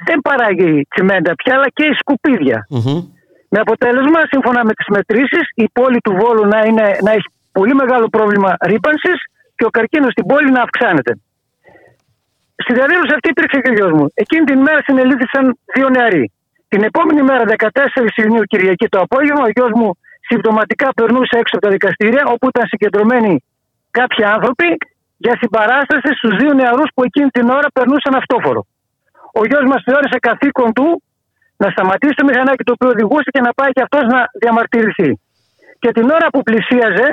[0.07, 2.67] δεν παράγει τσιμέντα πια αλλά και σκουπίδια.
[3.51, 7.75] Με αποτέλεσμα, σύμφωνα με τις μετρήσεις, η πόλη του Βόλου να, είναι, να έχει πολύ
[7.75, 9.19] μεγάλο πρόβλημα ρήπανσης
[9.59, 11.13] και ο καρκίνος στην πόλη να αυξάνεται.
[12.63, 14.07] Στη διαδήλωση αυτή υπήρξε και ο γιος μου.
[14.23, 15.45] Εκείνη την μέρα συνελήφθησαν
[15.75, 16.25] δύο νεαροί.
[16.73, 19.89] Την επόμενη μέρα, 14 Ιουνίου, Κυριακή το απόγευμα, ο γιος μου
[20.29, 23.33] συμπτωματικά περνούσε έξω από τα δικαστήρια, όπου ήταν συγκεντρωμένοι
[23.99, 24.69] κάποιοι άνθρωποι
[25.25, 28.61] για συμπαράσταση στους δύο νεαρούς που εκείνη την ώρα περνούσαν αυτόφορο.
[29.41, 30.89] Ο γιος μας θεώρησε καθήκον του
[31.63, 35.11] να σταματήσει το μηχανάκι το οποίο οδηγούσε και να πάει και αυτός να διαμαρτυρηθεί.
[35.83, 37.07] Και την ώρα που πλησίαζε,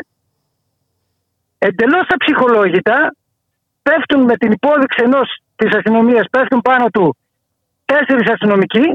[1.68, 2.98] εντελώς αψυχολόγητα,
[3.84, 7.18] πέφτουν με την υπόδειξη ενός της αστυνομίας, πέφτουν πάνω του
[7.86, 8.86] τέσσερις αστυνομικοί,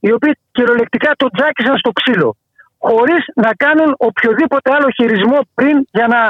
[0.00, 2.36] οι οποίοι κυριολεκτικά τον τζάκισαν στο ξύλο.
[2.78, 6.20] Χωρίς να κάνουν οποιοδήποτε άλλο χειρισμό πριν για να,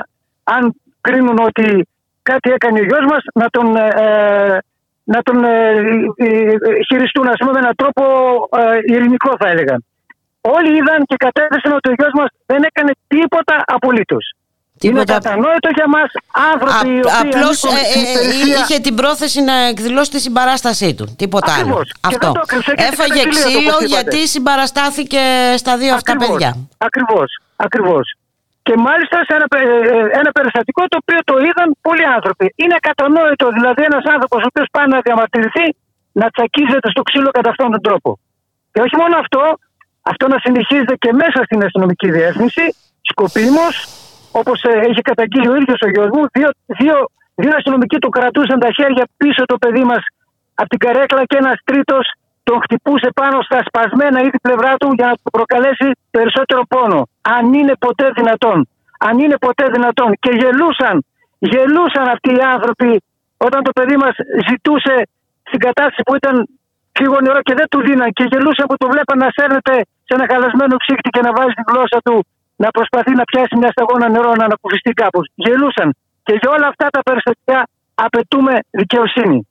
[0.55, 1.89] αν κρίνουν ότι
[2.23, 4.59] κάτι έκανε ο γιος μας, να τον ε, ε,
[5.05, 5.70] να τον ε,
[6.16, 8.02] ε, ε, χειριστούν ας πούμε, με έναν τρόπο
[8.86, 9.77] ειρηνικό θα έλεγα.
[10.40, 14.35] Όλοι είδαν και κατέθεσαν ότι ο γιος μας δεν έκανε τίποτα απολύτως.
[14.78, 15.01] Τίποτα...
[15.01, 16.10] Είναι κατανόητο για μας
[16.52, 17.64] άνθρωποι Α, οι οποίοι Απλώς
[18.59, 21.14] είχε την πρόθεση να εκδηλώσει τη συμπαράστασή του.
[21.18, 21.90] Τίποτα Ακριβώς.
[22.02, 22.12] άλλο.
[22.14, 22.32] Αυτό.
[22.74, 25.20] Έφαγε ξύλο γιατί συμπαραστάθηκε
[25.56, 26.56] στα δύο αυτά παιδιά.
[26.78, 27.28] Ακριβώς.
[27.56, 28.16] Ακριβώς.
[28.62, 32.52] Και μάλιστα σε ένα, ε, ένα περιστατικό το οποίο το είδαν πολλοί άνθρωποι.
[32.56, 35.66] Είναι κατανόητο δηλαδή ένας άνθρωπος ο οποίος πάει να διαμαρτυρηθεί
[36.12, 38.18] να τσακίζεται στο ξύλο κατά αυτόν τον τρόπο.
[38.72, 39.42] Και όχι μόνο αυτό,
[40.02, 42.64] αυτό να συνεχίζεται και μέσα στην αστυνομική διεύθυνση,
[43.10, 43.74] σκοπίμως,
[44.40, 46.48] όπως ε, έχει καταγγείλει ο ίδιος ο γιο μου, δύο,
[46.81, 46.97] δύο,
[47.43, 50.02] δύο αστυνομικοί του κρατούσαν τα χέρια πίσω το παιδί μας
[50.61, 52.05] από την καρέκλα και ένας τρίτος
[52.48, 57.01] τον χτυπούσε πάνω στα σπασμένα ήδη πλευρά του για να του προκαλέσει περισσότερο πόνο.
[57.36, 58.69] Αν είναι ποτέ δυνατόν.
[59.09, 60.11] Αν είναι ποτέ δυνατόν.
[60.23, 60.97] Και γελούσαν,
[61.39, 62.90] γελούσαν αυτοί οι άνθρωποι
[63.47, 64.15] όταν το παιδί μας
[64.48, 64.94] ζητούσε
[65.48, 66.35] στην κατάσταση που ήταν
[67.01, 69.74] λίγο νερό και δεν του δίναν και γελούσαν που το βλέπαν να σέρνεται
[70.06, 72.16] σε ένα χαλασμένο ψύχτη και να βάζει τη γλώσσα του
[72.56, 75.24] να προσπαθεί να πιάσει μια σταγόνα νερό να ανακουφιστεί κάπως.
[75.35, 75.89] Γελούσαν.
[76.22, 77.59] Και για όλα αυτά τα περιστατικά
[77.94, 79.47] απαιτούμε δικαιοσύνη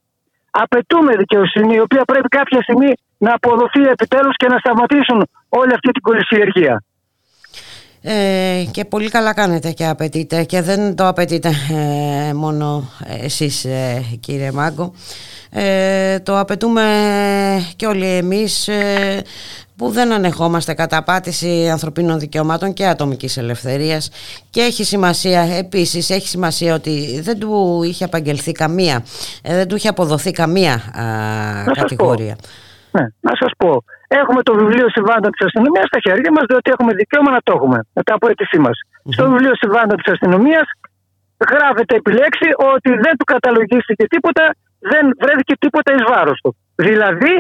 [0.62, 5.20] απαιτούμε δικαιοσύνη, η οποία πρέπει κάποια στιγμή να αποδοθεί επιτέλους και να σταματήσουν
[5.50, 6.84] όλη αυτή την κολυσιεργία.
[8.06, 11.52] Ε, και πολύ καλά κάνετε και απαιτείτε και δεν το απαιτείτε
[12.30, 12.90] ε, μόνο
[13.22, 14.94] εσείς ε, κύριε Μάγκο.
[15.50, 16.84] Ε, το απαιτούμε
[17.76, 18.70] και όλοι εμείς
[19.76, 24.10] που δεν ανεχόμαστε καταπάτηση ανθρωπίνων δικαιωμάτων και ατομικής ελευθερίας.
[24.50, 29.04] Και έχει σημασία επίσης έχει σημασία ότι δεν του είχε απαγγελθεί καμία
[29.42, 30.82] ε, δεν του είχε αποδοθεί καμία
[31.74, 32.36] κατηγορία.
[32.92, 33.84] Ναι, να σας πω
[34.22, 37.80] έχουμε το βιβλίο συμβάντα της αστυνομίας στα χέρια μας διότι έχουμε δικαίωμα να το έχουμε
[37.98, 38.78] μετά από αίτησή μας.
[39.16, 40.68] Στο βιβλίο συμβάντα της αστυνομίας
[41.52, 44.44] γράφεται επιλέξει ότι δεν του καταλογίστηκε τίποτα
[44.92, 46.52] δεν βρέθηκε τίποτα εις βάρος του.
[46.76, 47.34] Δηλαδή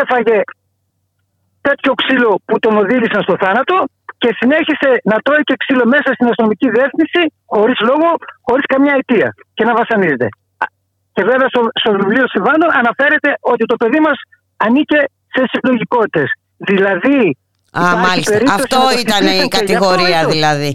[0.00, 0.38] έφαγε
[1.68, 3.76] τέτοιο ξύλο που τον οδήγησαν στο θάνατο
[4.22, 7.22] και συνέχισε να τρώει και ξύλο μέσα στην αστυνομική διεύθυνση
[7.54, 8.08] χωρίς λόγο,
[8.46, 10.28] χωρίς καμιά αιτία και να βασανίζεται.
[11.14, 14.18] Και βέβαια στο, στο βιβλίο Σιβάνο αναφέρεται ότι το παιδί μας
[14.56, 15.00] ανήκε
[15.34, 16.28] σε συλλογικότητες.
[16.56, 17.20] Δηλαδή.
[17.80, 18.36] Α, μάλιστα.
[18.60, 20.70] Αυτό ήταν η κατηγορία δηλαδή.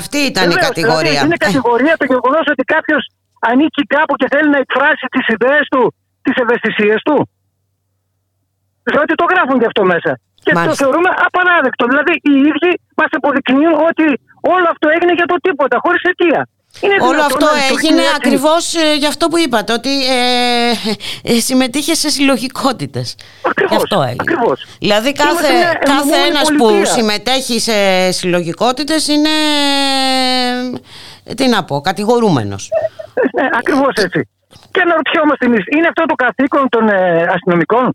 [0.00, 1.10] Αυτή ήταν η κατηγορία.
[1.10, 3.02] Δηλαδή, είναι κατηγορία το γεγονός ότι κάποιος
[3.50, 5.82] ανήκει κάπου και θέλει να εκφράσει τις ιδέες του,
[6.24, 7.18] τις ευαισθησίες του.
[8.90, 10.12] Διότι το γράφουν και αυτό μέσα.
[10.44, 10.70] Και Μάλιστα.
[10.70, 11.84] το θεωρούμε απαράδεκτο.
[11.90, 14.06] Δηλαδή οι ίδιοι μας αποδεικνύουν ότι
[14.54, 16.40] όλο αυτό έγινε για το τίποτα, χωρίς αιτία.
[16.80, 20.70] Είναι Όλο αυτό έγινε ακριβώς ε, για αυτό που είπατε, ότι ε,
[21.22, 23.16] ε, συμμετείχε σε συλλογικότητες.
[23.42, 23.76] Ακριβώς.
[23.76, 24.16] Αυτό έγινε.
[24.20, 24.66] Ακριβώς.
[24.78, 29.30] Δηλαδή κάθε, κάθε ένας που συμμετέχει σε συλλογικότητες είναι.
[31.36, 32.70] Τι να πω, κατηγορούμενος.
[33.34, 34.28] Ναι, ακριβώς έτσι.
[34.70, 37.94] Και αναρωτιόμαστε εμείς, είναι αυτό το καθήκον των ε, αστυνομικών;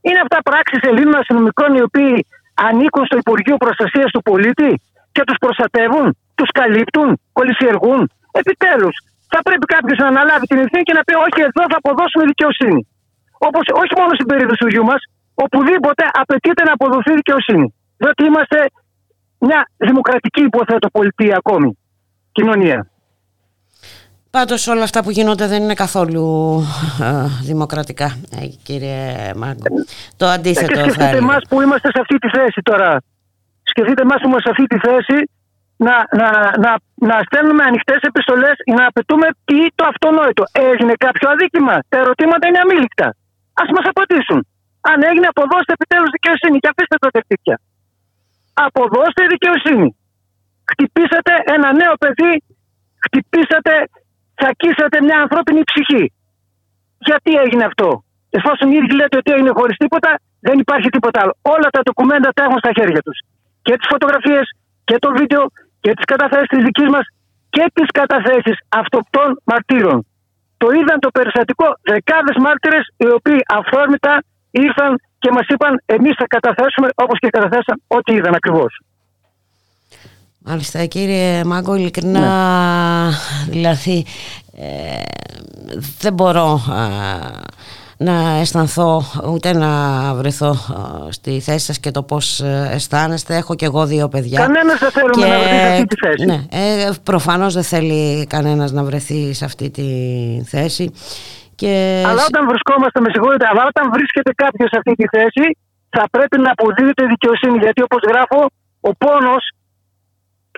[0.00, 4.80] Είναι αυτά πράξεις Ελλήνων αστυνομικών οι οποίοι ανήκουν στο Υπουργείο Προστασίας του Πολίτη
[5.12, 7.08] και τους προστατεύουν, τους καλύπτουν,
[7.38, 8.00] κολυσιεργούν.
[8.40, 8.96] Επιτέλους,
[9.32, 12.80] θα πρέπει κάποιος να αναλάβει την ευθύνη και να πει: Όχι, εδώ θα αποδώσουμε δικαιοσύνη.
[13.48, 15.00] Όπως όχι μόνο στην περίπτωση του γιού μας,
[15.44, 17.66] οπουδήποτε απαιτείται να αποδοθεί δικαιοσύνη.
[18.00, 18.58] Διότι είμαστε
[19.46, 21.70] μια δημοκρατική, υποθέτω, πολιτεία ακόμη
[22.38, 22.78] κοινωνία.
[24.30, 26.24] Πάντως όλα αυτά που γίνονται δεν είναι καθόλου
[27.42, 28.08] δημοκρατικά,
[28.40, 29.66] ε, κύριε Μάγκο.
[30.16, 33.00] Το αντίθετο και σκεφτείτε εμάς που είμαστε σε αυτή τη θέση τώρα.
[33.62, 35.30] Σκεφτείτε εμάς που είμαστε σε αυτή τη θέση
[35.86, 36.28] να, να,
[36.64, 36.72] να,
[37.08, 40.44] να στέλνουμε ανοιχτές επιστολές για να απαιτούμε τι το αυτονόητο.
[40.68, 41.74] Έγινε κάποιο αδίκημα.
[41.90, 43.08] Τα ερωτήματα είναι αμήλικτα.
[43.60, 44.38] Α μας απαντήσουν.
[44.90, 47.56] Αν έγινε, αποδώστε επιτέλους δικαιοσύνη και αφήστε τα τεκτύπια.
[48.66, 49.88] Αποδώστε δικαιοσύνη.
[50.70, 52.34] Χτυπήσατε ένα νέο παιδί,
[53.04, 53.72] χτυπήσατε
[54.38, 56.04] τσακίσατε μια ανθρώπινη ψυχή.
[57.08, 57.88] Γιατί έγινε αυτό;
[58.30, 60.10] Εφόσον ήδη λέτε ότι έγινε χωρίς τίποτα,
[60.40, 61.34] Δεν υπάρχει τίποτα άλλο.
[61.54, 63.18] Όλα τα ντοκουμέντα τα έχουν στα χέρια τους.
[63.62, 64.46] Και τις φωτογραφίες
[64.84, 65.42] και το βίντεο
[65.80, 67.06] και τις καταθέσεις της δικής μας
[67.50, 70.06] και τις καταθέσεις αυτοκτών μαρτύρων.
[70.56, 76.26] Το είδαν το περιστατικό δεκάδες μάρτυρες οι οποίοι αφόρμητα ήρθαν και μας είπαν εμείς θα
[76.26, 78.80] καταθέσουμε όπως και καταθέσαν ό,τι είδαν ακριβώς.
[80.38, 83.12] Μάλιστα κύριε Μάγκο, ειλικρινά ναι.
[83.48, 84.06] δηλαδή
[84.56, 85.02] ε,
[85.98, 86.60] δεν μπορώ
[87.98, 89.02] να αισθανθώ
[89.32, 89.70] ούτε να
[90.14, 90.54] βρεθώ
[91.10, 93.36] στη θέση σας και το πώς ε, αισθάνεστε.
[93.36, 94.40] Έχω και εγώ δύο παιδιά.
[94.40, 96.24] Κανένας δεν θέλουμε να βρεθεί σε αυτή τη θέση.
[96.24, 99.88] Ναι, ε, προφανώς δεν θέλει κανένας να βρεθεί σε αυτή τη
[100.44, 100.92] θέση.
[101.54, 102.02] Και...
[102.06, 105.44] Αλλά όταν βρισκόμαστε, με συγχωρείτε, αλλά όταν βρίσκεται κάποιος σε αυτή τη θέση
[105.96, 108.40] θα πρέπει να αποδίδεται δικαιοσύνη γιατί όπως γράφω
[108.80, 109.42] ο πόνος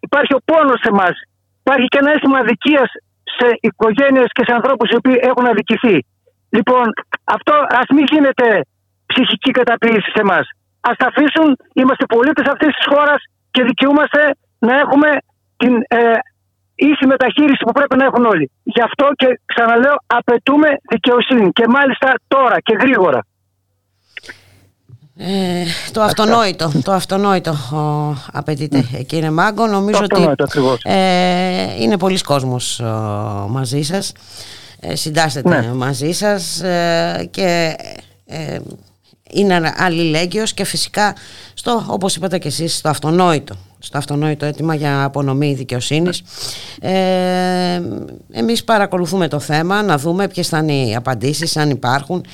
[0.07, 1.09] υπάρχει ο πόνος σε εμά.
[1.63, 2.91] Υπάρχει και ένα αίσθημα αδικίας
[3.37, 5.97] σε οικογένειες και σε ανθρώπους οι οποίοι έχουν αδικηθεί.
[6.57, 6.87] Λοιπόν,
[7.25, 8.49] αυτό ας μην γίνεται
[9.07, 10.47] ψυχική καταποίηση σε εμάς.
[10.89, 13.21] Α τα αφήσουν, είμαστε πολίτες αυτής της χώρας
[13.51, 14.21] και δικαιούμαστε
[14.59, 15.09] να έχουμε
[15.57, 15.99] την ε,
[16.75, 18.51] ίση μεταχείριση που πρέπει να έχουν όλοι.
[18.63, 23.21] Γι' αυτό και ξαναλέω, απαιτούμε δικαιοσύνη και μάλιστα τώρα και γρήγορα.
[25.23, 29.07] Ε, το αυτονόητο, το αυτονόητο ο, απαιτείται mm.
[29.07, 29.67] κύριε Μάγκο.
[29.67, 30.29] Νομίζω ότι
[30.83, 32.83] ε, είναι πολλοί κόσμος
[33.49, 34.13] μαζί σας.
[34.81, 35.73] Ε, συντάσσεται ναι.
[35.73, 37.77] μαζί σας ε, και
[38.27, 38.59] ε,
[39.31, 41.15] είναι αλληλέγγυος και φυσικά
[41.55, 46.23] στο, όπως είπατε και εσείς, στο αυτονόητο στο αυτονόητο αίτημα για απονομή δικαιοσύνης.
[46.81, 47.83] Ε,
[48.33, 52.25] εμείς παρακολουθούμε το θέμα, να δούμε ποιες θα είναι οι απαντήσεις, αν υπάρχουν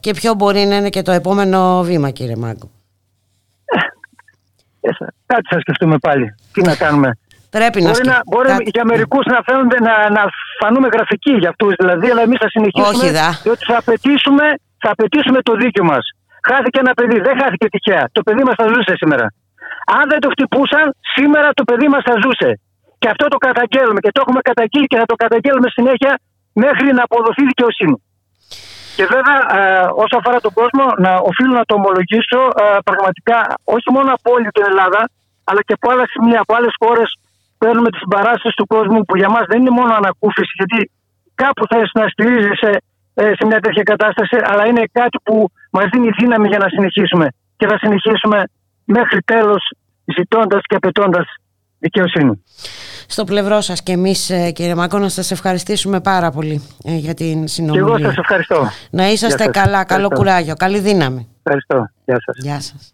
[0.00, 2.70] και ποιο μπορεί να είναι και το επόμενο βήμα, κύριε Μάγκο.
[5.26, 6.34] Κάτι θα σκεφτούμε πάλι.
[6.52, 7.18] Τι να κάνουμε.
[7.56, 10.22] Πρέπει μπορεί να, μπορεί για μερικούς να, φαίνονται, να, να
[10.60, 12.96] φανούμε γραφικοί για αυτούς δηλαδή, αλλά εμείς θα συνεχίσουμε.
[12.96, 13.28] Όχι, δα.
[13.44, 14.46] Διότι θα απαιτήσουμε,
[14.82, 16.04] θα απαιτήσουμε το δίκιο μας.
[16.48, 18.04] Χάθηκε ένα παιδί, δεν χάθηκε τυχαία.
[18.16, 19.26] Το παιδί μας θα ζούσε σήμερα.
[19.98, 22.50] Αν δεν το χτυπούσαν, σήμερα το παιδί μας θα ζούσε.
[23.00, 26.12] Και αυτό το καταγγέλουμε και το έχουμε καταγγείλει και θα το καταγγέλουμε συνέχεια
[26.64, 27.96] μέχρι να αποδοθεί δικαιοσύνη.
[28.96, 33.38] Και βέβαια, ε, όσο αφορά τον κόσμο, να οφείλω να το ομολογήσω ε, πραγματικά
[33.76, 35.00] όχι μόνο από όλη την Ελλάδα,
[35.48, 37.08] αλλά και από άλλα σημεία, από άλλες χώρες
[37.62, 40.78] παίρνουμε τις συμπαράσταση του κόσμου που για μας δεν είναι μόνο ανακούφιση, γιατί
[41.42, 42.70] κάπου θα να στηρίζεσαι
[43.14, 45.34] ε, σε μια τέτοια κατάσταση, αλλά είναι κάτι που
[45.70, 47.26] μας δίνει δύναμη για να συνεχίσουμε.
[47.58, 48.38] Και θα συνεχίσουμε
[48.84, 49.62] μέχρι τέλος
[50.16, 51.26] ζητώντας και απαιτώντας
[51.78, 52.42] δικαιοσύνη.
[53.06, 57.14] Στο πλευρό σας και εμείς, ε, κύριε Μακό, να σας ευχαριστήσουμε πάρα πολύ ε, για
[57.14, 57.96] την συνομιλία.
[57.96, 58.68] Και εγώ σας ευχαριστώ.
[58.90, 61.28] Να είσαστε καλά, καλό κουράγιο, καλή δύναμη.
[61.42, 61.90] Ευχαριστώ.
[62.04, 62.36] Γεια σας.
[62.38, 62.91] Γεια σας.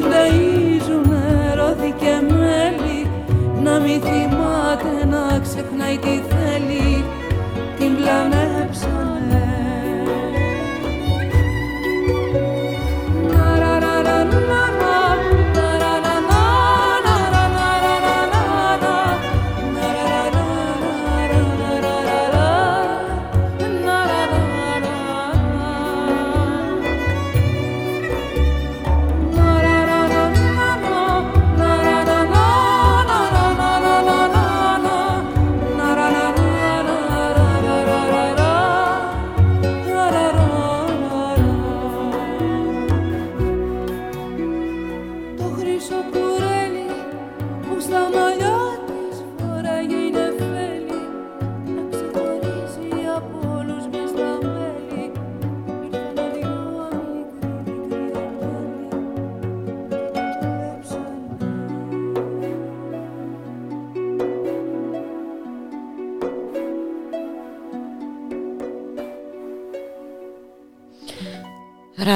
[0.00, 3.10] μην ταΐζουμε ρώθη και μέλι
[3.62, 6.29] να μην θυμάται να ξεχνάει τη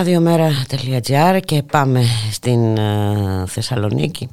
[0.04, 2.00] radiomera.gr και πάμε
[2.32, 4.28] στην ε, Θεσσαλονίκη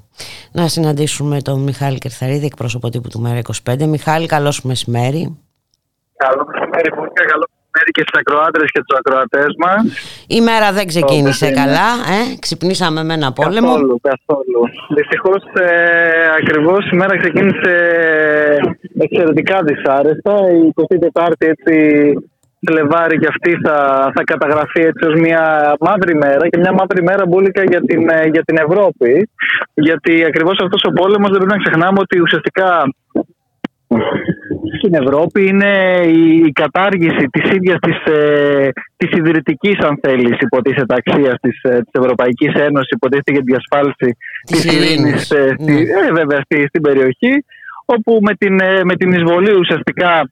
[0.51, 3.39] να συναντήσουμε τον Μιχάλη Κερθαρίδη, εκπρόσωπο τύπου του Μέρα
[3.69, 3.83] 25.
[3.85, 5.37] Μιχάλη, καλώς μεσημέρι.
[6.15, 7.23] Καλό μεσημέρι, Βούλια.
[7.31, 9.81] Καλό μεσημέρι και στους ακροάτρες και του ακροατές μας.
[10.27, 11.65] Η μέρα δεν ξεκίνησε Όπως είναι.
[11.65, 13.67] καλά, ε; ξυπνήσαμε με ένα πόλεμο.
[13.73, 14.61] Καθόλου, καθόλου.
[14.97, 15.69] Δυστυχώς, ε,
[16.39, 17.73] ακριβώς η μέρα ξεκίνησε
[18.99, 20.33] εξαιρετικά δυσάρεστα.
[20.51, 21.75] Η 24η έτσι
[22.67, 23.75] Φλεβάρι και αυτή θα,
[24.15, 28.27] θα καταγραφεί έτσι ως μια μαύρη μέρα και μια μαύρη μέρα μπουλικα για την, ε,
[28.27, 29.29] για την Ευρώπη.
[29.73, 32.69] Γιατί ακριβώς αυτός ο πόλεμος δεν πρέπει να ξεχνάμε ότι ουσιαστικά
[34.77, 40.95] στην Ευρώπη είναι η, η κατάργηση της ίδιας της, ε, της ιδρυτικής αν θέλεις υποτίθεται
[40.97, 45.55] αξίας της, ε, της Ευρωπαϊκής Ένωσης υποτίθεται για τη διασφάλιση της, Της ειρήνης, ειρήνης, ε,
[45.59, 46.07] στη, ναι.
[46.07, 47.45] ε, βέβαια στη, στην περιοχή
[47.85, 50.31] όπου με την, ε, με την εισβολή ουσιαστικά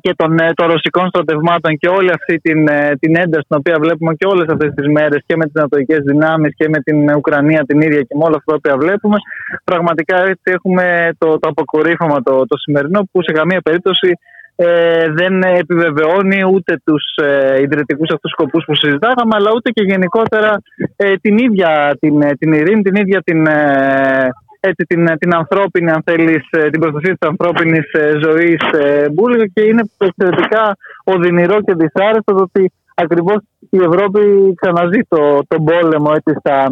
[0.00, 3.76] και των, ε, των ρωσικών στρατευμάτων και όλη αυτή την, ε, την ένταση την οποία
[3.78, 7.62] βλέπουμε και όλες αυτές τις μέρες και με τις ανατολικές δυνάμεις και με την Ουκρανία
[7.66, 9.16] την ίδια και με όλα αυτά τα οποία βλέπουμε
[9.64, 14.10] πραγματικά έτσι έχουμε το, το αποκορύφωμα το, το σημερινό που σε καμία περίπτωση
[14.56, 20.62] ε, δεν επιβεβαιώνει ούτε τους ε, ιδρυτικούς αυτούς σκοπούς που συζητάγαμε αλλά ούτε και γενικότερα
[20.96, 24.28] ε, την ίδια την, ε, την ειρήνη, την ίδια την, ε,
[24.68, 29.46] έτσι, την, την ανθρώπινη, αν θέλεις, ε, την προστασία της ανθρώπινης ε, ζωής ε, Μπούλγα
[29.54, 33.38] και είναι εξαιρετικά οδυνηρό και δυσάρεστο το ότι ακριβώς
[33.70, 34.20] η Ευρώπη
[34.60, 36.68] ξαναζεί το, τον πόλεμο έτσι, στα,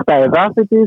[0.00, 0.86] στα εδάφη της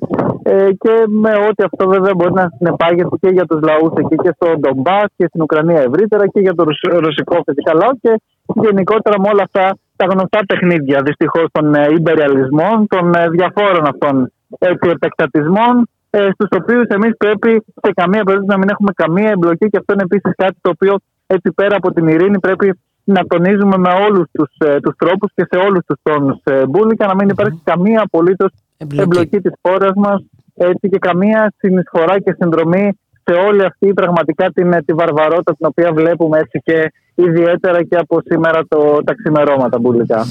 [0.84, 4.48] και με ό,τι αυτό βέβαια μπορεί να συνεπάγεται και για τους λαούς εκεί και στο
[4.60, 9.28] Ντομπάς και στην Ουκρανία ευρύτερα και για το ρωσ- ρωσικό φυσικά λαό και γενικότερα με
[9.34, 15.90] όλα αυτά τα γνωστά παιχνίδια δυστυχώς των ε, υπεριαλισμών, των ε, διαφόρων αυτών έτσι, επεκτατισμών
[16.10, 19.94] ε, στους οποίους εμείς πρέπει σε καμία περίπτωση να μην έχουμε καμία εμπλοκή και αυτό
[19.94, 20.96] είναι επίσης κάτι το οποίο
[21.28, 25.48] έτσι πέρα από την ειρήνη πρέπει να τονίζουμε με όλους τους, ε, τους τρόπους και
[25.52, 29.04] σε όλους τους τόνους ε, μπουλικα να μην υπάρχει καμία απολύτως Εμπλοκή.
[29.04, 30.26] εμπλοκή της χώρας μας
[30.56, 33.00] έτσι και καμία συνεισφορά και συνδρομή
[33.30, 37.96] σε όλη αυτή πραγματικά την, ε, τη βαρβαρότητα την οποία βλέπουμε έτσι και ιδιαίτερα και
[37.96, 40.26] από σήμερα το, τα ξημερώματα μπουλικά.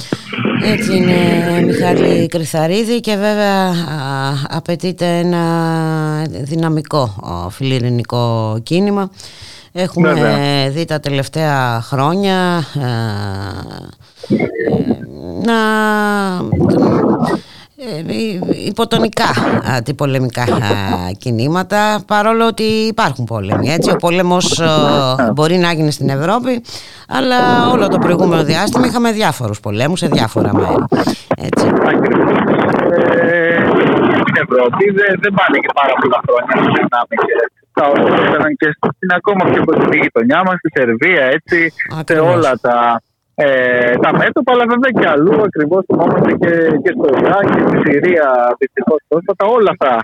[0.72, 1.12] Έτσι είναι
[1.66, 5.42] Μιχάλη Κρυθαρίδη και βέβαια α, απαιτείται ένα
[6.42, 9.10] δυναμικό α, φιλιρινικό κίνημα.
[9.72, 10.70] Έχουμε Βέβαια.
[10.70, 14.48] δει τα τελευταία χρόνια α, ε,
[15.44, 15.58] να
[17.24, 17.38] ε,
[18.64, 19.24] υποτονικά
[19.76, 20.46] αντιπολεμικά α,
[21.18, 23.90] κινήματα παρόλο ότι υπάρχουν πόλεμοι έτσι.
[23.90, 26.62] ο πόλεμος α, μπορεί να γίνει στην Ευρώπη
[27.08, 30.84] αλλά όλο το προηγούμενο διάστημα είχαμε διάφορους πολέμους σε διάφορα μέρη
[31.36, 31.66] έτσι.
[32.86, 33.66] Ε,
[34.22, 37.34] στην Ευρώπη δεν, δεν πάνε και πάρα πολλά χρόνια να ξεχνάμε και
[37.78, 42.34] τα όσα έφεραν και στην ακόμα πιο κοντινή γειτονιά μας, στη Σερβία, έτσι, σε Ακριβώς.
[42.34, 43.02] όλα τα,
[43.44, 46.52] ε, τα μέτωπα, αλλά βέβαια και αλλού ακριβώς θυμόμαστε και,
[46.82, 48.26] και στο Ιράκ και στη Συρία
[48.60, 49.44] δυστυχώς πρόσφατα.
[49.56, 49.94] Όλα αυτά,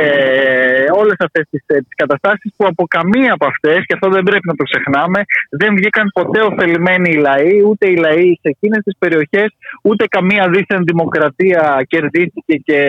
[0.00, 4.22] ε, όλες αυτές τις ε, τις καταστάσεις που από καμία από αυτές, και αυτό δεν
[4.28, 5.20] πρέπει να το ξεχνάμε,
[5.60, 9.48] δεν βγήκαν ποτέ ωφελημένοι οι λαοί, ούτε οι λαοί σε εκείνες τις περιοχές,
[9.82, 12.80] ούτε καμία δίθεν δημοκρατία κερδίστηκε και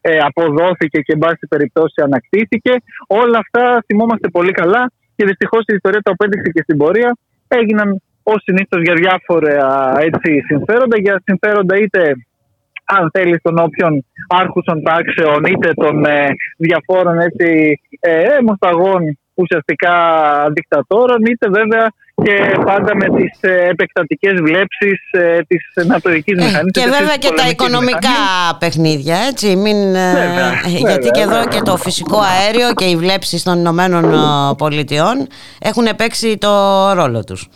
[0.00, 2.72] ε, αποδόθηκε και εν πάση περιπτώσει ανακτήθηκε.
[3.06, 4.82] Όλα αυτά θυμόμαστε πολύ καλά
[5.16, 7.16] και δυστυχώς η ιστορία το απέδειξε και στην πορεία.
[7.48, 12.00] Έγιναν ως συνήθως για διάφορα έτσι, συμφέροντα, για συμφέροντα είτε
[12.84, 16.26] αν θέλεις των όποιων άρχουσων τάξεων είτε των ε,
[16.58, 18.24] διαφόρων έτσι, ε,
[19.36, 19.94] ουσιαστικά
[20.54, 21.92] δικτατόρων είτε βέβαια
[22.22, 26.70] και πάντα με τις ε, επεκτατικές βλέψεις ε, της νατοικής ε, μηχανής.
[26.72, 28.08] Και βέβαια και τα οικονομικά
[28.58, 29.76] παιχνίδια, έτσι, μην,
[30.86, 34.14] γιατί και εδώ και το φυσικό αέριο και οι βλέψεις των Ηνωμένων
[34.56, 35.26] Πολιτειών
[35.58, 36.52] έχουν παίξει το
[36.92, 37.48] ρόλο τους.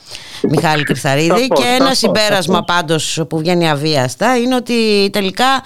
[0.49, 5.63] Μιχάλη Κρυθαρίδη και ένα συμπέρασμα πάντως που βγαίνει αβίαστα είναι ότι τελικά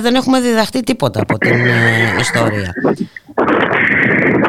[0.00, 1.56] δεν έχουμε διδαχτεί τίποτα από την
[2.20, 2.72] ιστορία.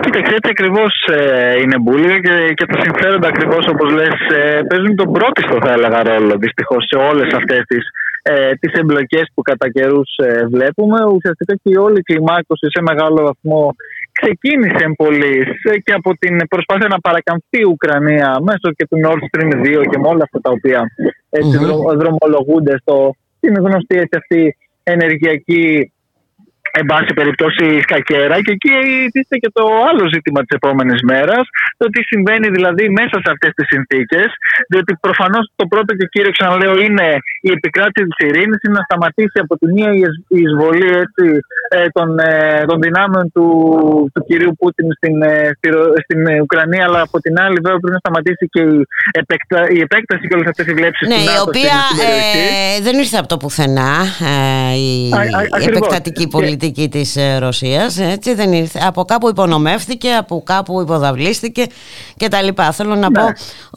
[0.06, 4.96] Κοίταξε, έτσι ακριβώς ε, είναι μπουλίγα και, και τα συμφέροντα ακριβώς όπως λες ε, παίζουν
[4.96, 7.84] τον πρώτο, θα έλεγα, ρόλο δυστυχώς σε όλες αυτές τις
[8.28, 10.98] ε, τις εμπλοκές που κατά καιρούς ε, βλέπουμε.
[11.16, 13.76] Ουσιαστικά και η όλη κλιμάκωση σε μεγάλο βαθμό
[14.12, 15.36] ξεκίνησε πολύ
[15.84, 19.98] και από την προσπάθεια να παρακαμφθεί η Ουκρανία μέσω και του Nord Stream 2 και
[20.02, 20.80] με όλα αυτά τα οποία
[21.30, 21.98] έτσι, mm-hmm.
[22.02, 25.94] δρομολογούνται στο, στην γνωστή έτσι, αυτή ενεργειακή
[26.80, 28.74] εν πάση περιπτώσει σκακέρα και εκεί
[29.14, 31.44] τίθεται και το άλλο ζήτημα της επόμενης μέρας,
[31.78, 34.30] το τι συμβαίνει δηλαδή μέσα σε αυτές τις συνθήκες.
[34.72, 37.08] Διότι προφανώς το πρώτο και κύριο, ξαναλέω, είναι
[37.48, 39.90] η επικράτηση της ειρήνης, είναι να σταματήσει από τη μία
[40.38, 41.26] η εισβολή έτσι,
[41.78, 43.48] ε, των, ε, των δυνάμεων του,
[44.14, 45.50] του κυρίου Πούτιν στην, ε,
[46.04, 48.88] στην Ουκρανία, αλλά από την άλλη βέβαια πρέπει να σταματήσει και η,
[49.22, 51.78] επεκτα, η επέκταση και όλες αυτές οι βλέψεις ναι, η οποία
[52.08, 53.94] ε, δεν ήρθε από το πουθενά
[54.32, 55.20] ε, η, α,
[55.58, 60.44] α, η επεκτατική πολιτική πολιτική της ε, Ρωσίας έτσι δεν ήρθε, από κάπου υπονομεύθηκε από
[60.46, 61.64] κάπου υποδαβλίστηκε
[62.18, 62.72] και τα λοιπά.
[62.72, 63.20] Θέλω να ναι.
[63.20, 63.26] πω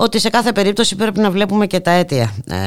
[0.04, 2.60] ότι σε κάθε περίπτωση πρέπει να βλέπουμε και τα αίτια ε,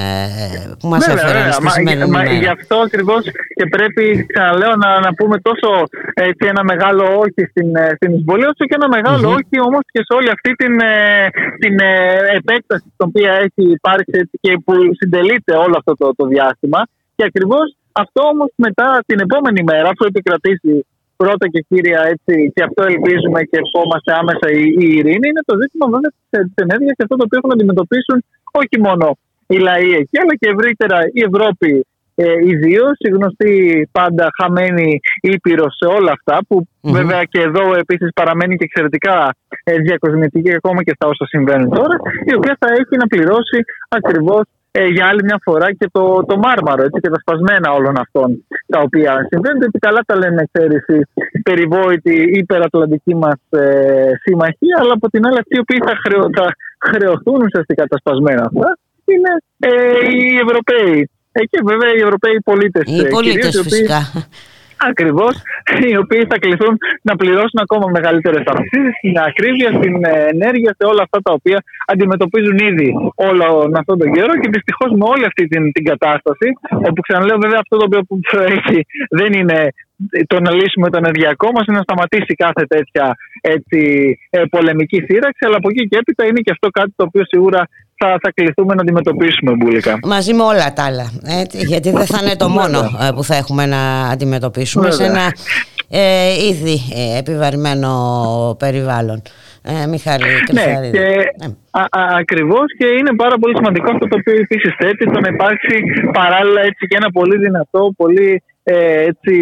[0.80, 3.22] που μας ναι, έφεραν ναι, στη σημερινή μα, Γι' αυτό ακριβώς
[3.58, 5.70] και πρέπει ξαναλέω να, να πούμε τόσο
[6.14, 9.40] έτσι, ένα μεγάλο όχι στην, ε, στην εισβολή όσο και ένα μεγάλο mm-hmm.
[9.40, 10.74] όχι όμως και σε όλη αυτή την,
[11.64, 11.76] την
[12.40, 16.80] επέκταση την οποία έχει υπάρξει και που συντελείται όλο αυτό το, το διάστημα.
[17.16, 20.86] Και ακριβώς αυτό όμως μετά την επόμενη μέρα, αφού επικρατήσει
[21.22, 25.56] πρώτα και κύρια έτσι, και αυτό ελπίζουμε και ευχόμαστε άμεσα η, η ειρήνη, είναι το
[25.62, 26.12] ζήτημα βέβαια
[26.54, 28.18] της ενέργειας και αυτό το οποίο έχουν να αντιμετωπίσουν
[28.62, 29.06] όχι μόνο
[29.54, 31.72] οι λαοί εκεί, αλλά και ευρύτερα η Ευρώπη
[32.16, 33.54] ε, ιδίως, η γνωστή
[33.92, 36.92] πάντα χαμένη ήπειρο σε όλα αυτά, που mm-hmm.
[36.98, 41.96] βέβαια και εδώ επίσης παραμένει και εξαιρετικά ε, διακοσμητική ακόμα και στα όσα συμβαίνουν τώρα,
[42.32, 43.60] η οποία θα έχει να πληρώσει
[43.90, 47.96] ακριβώς ε, για άλλη μια φορά και το, το μάρμαρο έτσι, και τα σπασμένα όλων
[47.98, 49.60] αυτών τα οποία συμβαίνουν.
[49.60, 50.84] Γιατί καλά τα λένε, ξέρεις,
[51.38, 56.24] η περιβόητη υπερατλαντική μας ε, συμμαχία, αλλά από την άλλη αυτοί οι οποίοι θα, χρεω,
[56.38, 56.48] θα
[56.90, 58.70] χρεωθούν ουσιαστικά τα σπασμένα αυτά
[59.14, 59.72] είναι ε,
[60.12, 61.10] οι Ευρωπαίοι.
[61.32, 62.84] Ε, και βέβαια οι Ευρωπαίοι πολίτες.
[62.86, 64.00] Οι ε, πολίτες φυσικά.
[64.90, 65.34] Ακριβώς,
[65.90, 70.86] οι οποίοι θα κληθούν να πληρώσουν ακόμα μεγαλύτερες αυξήσεις στην ακρίβεια, στην ε, ενέργεια, σε
[70.92, 71.60] όλα αυτά τα οποία
[71.92, 72.90] αντιμετωπίζουν ήδη
[73.30, 73.46] όλο
[73.82, 76.48] αυτόν τον καιρό και δυστυχώς με όλη αυτή την, την κατάσταση,
[76.88, 78.02] όπου ξαναλέω βέβαια αυτό το οποίο
[78.58, 78.80] έχει
[79.20, 79.60] δεν είναι
[80.28, 83.80] το να λύσουμε το ενεργειακό μας είναι να σταματήσει κάθε τέτοια έτσι,
[84.30, 85.42] ε, πολεμική σύραξη.
[85.46, 87.62] Αλλά από εκεί και έπειτα είναι και αυτό κάτι το οποίο σίγουρα
[88.02, 90.00] θα, θα κληθούμε να αντιμετωπίσουμε μπουλικά.
[90.04, 91.12] Μαζί με όλα τα άλλα.
[91.42, 93.82] Έτσι, γιατί δεν θα είναι το μόνο ε, που θα έχουμε να
[94.14, 95.26] αντιμετωπίσουμε σε ένα
[95.90, 97.92] ε, ήδη ε, επιβαρημένο
[98.60, 99.22] περιβάλλον.
[99.64, 101.48] Ε, Μιχάλη ναι, και ναι.
[101.72, 105.30] Α, α, ακριβώς και είναι πάρα πολύ σημαντικό αυτό το οποίο επίσης θέτει το να
[105.34, 105.76] υπάρξει
[106.14, 109.36] παράλληλα έτσι και ένα πολύ δυνατό, πολύ ε, έτσι,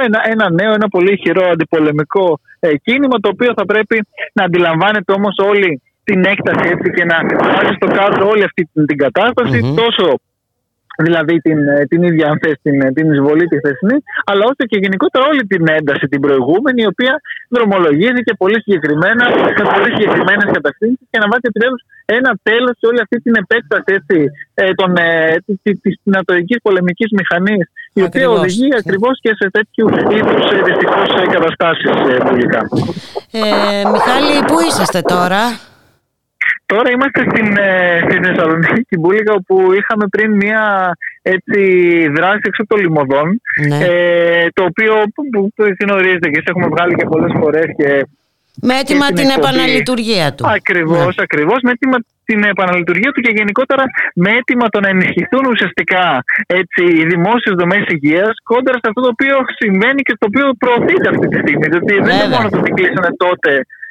[0.00, 5.12] ένα, ένα νέο, ένα πολύ χειρό αντιπολεμικό ε, κίνημα το οποίο θα πρέπει να αντιλαμβάνεται
[5.12, 7.16] όμως όλη την έκταση έτσι, και να
[7.54, 10.06] βάζει στο κάτω όλη αυτή την, κατασταση τόσο
[10.98, 14.78] δηλαδή την, ε, την ίδια αν θες, την, την εισβολή τη θεσμή, αλλά όσο και
[14.84, 17.14] γενικότερα όλη την ένταση την προηγούμενη, η οποία
[17.48, 19.24] δρομολογήθηκε πολύ συγκεκριμένα,
[19.56, 23.90] με πολύ συγκεκριμένες κατευθύνσεις και να βάζει επιτέλους ένα τέλος σε όλη αυτή την επέκταση
[23.98, 24.18] έτσι,
[24.54, 25.36] ε, των, ε,
[25.82, 29.86] της νατοικής πολεμικής μηχανής η οποία οδηγεί ακριβώς και σε τέτοιου
[30.16, 31.90] είδους ε, δυστυχώς καταστάσεις
[32.28, 32.60] πουλικά.
[33.30, 35.42] Ε, Μιχάλη, πού είσαστε τώρα;
[36.66, 40.62] Τώρα είμαστε στην, ε, στη Θεσσαλονίκη, Μπούλικα, όπου είχαμε πριν μια
[41.22, 41.60] έτσι,
[42.16, 43.78] δράση έξω των λιμωδών, ναι.
[43.84, 45.22] ε, το οποίο που,
[45.54, 47.88] που γνωρίζετε και έχουμε βγάλει και πολλές φορές και
[48.68, 49.46] Με έτοιμα και την εκπομπή.
[49.46, 50.44] επαναλειτουργία του.
[50.58, 51.22] Ακριβώς, Ναι.
[51.26, 53.84] ακριβώς, με έτοιμα την επαναλειτουργία του και γενικότερα
[54.14, 56.04] με έτοιμα το να ενισχυθούν ουσιαστικά
[56.60, 61.08] έτσι, οι δημόσιες δομές υγείας κόντρα σε αυτό το οποίο συμβαίνει και το οποίο προωθείται
[61.12, 61.66] αυτή τη στιγμή.
[61.72, 62.28] Διότι δεν είναι Βέβαια.
[62.36, 63.83] μόνο το ότι κλείσανε τότε και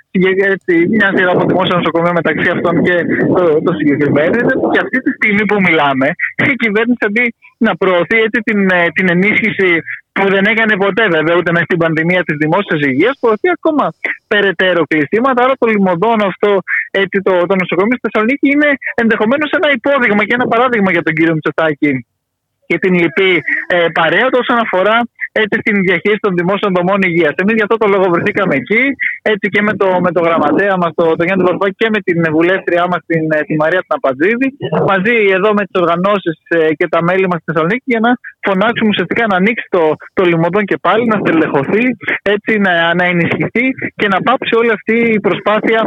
[0.53, 2.95] έτσι, μια σειρά από δημόσια νοσοκομεία μεταξύ αυτών και
[3.35, 4.33] το, το συγκεκριμένο.
[4.39, 6.07] είναι ότι Και αυτή τη στιγμή που μιλάμε,
[6.53, 7.25] η κυβέρνηση αντί
[7.57, 9.69] να προωθεί έτσι, την, ε, την ενίσχυση
[10.15, 13.85] που δεν έκανε ποτέ βέβαια ούτε μέσα στην πανδημία της δημόσιας υγείας, προωθεί ακόμα
[14.27, 15.39] περαιτέρω κλεισίματα.
[15.43, 16.51] Άρα το λιμωδόν αυτό,
[16.91, 18.69] έτσι, το, το νοσοκομείο στη Θεσσαλονίκη είναι
[19.01, 21.91] ενδεχομένως ένα υπόδειγμα και ένα παράδειγμα για τον κύριο Μητσοτάκη
[22.67, 23.31] και την λυπή
[23.67, 24.97] ε, παρέα του όσον αφορά
[25.41, 27.33] έτσι, στην διαχείριση των δημόσιων δομών υγείας.
[27.41, 28.83] Εμείς γι' αυτό το λόγο βρεθήκαμε εκεί,
[29.31, 32.19] έτσι και με το, με το γραμματέα μας, το, τον Γιάννη Βαρβάκη και με την
[32.35, 34.47] βουλεύτριά μας, την, ε, τη Μαρία Τναπατζίδη,
[34.89, 36.35] μαζί εδώ με τις οργανώσεις
[36.79, 38.11] και τα μέλη μας στη Θεσσαλονίκη, για να
[38.47, 39.83] φωνάξουμε ουσιαστικά να ανοίξει το,
[40.17, 41.83] το λιμωδόν και πάλι, να στελεχωθεί,
[42.33, 43.65] έτσι, να, να ενισχυθεί
[43.99, 45.79] και να πάψει όλη αυτή η προσπάθεια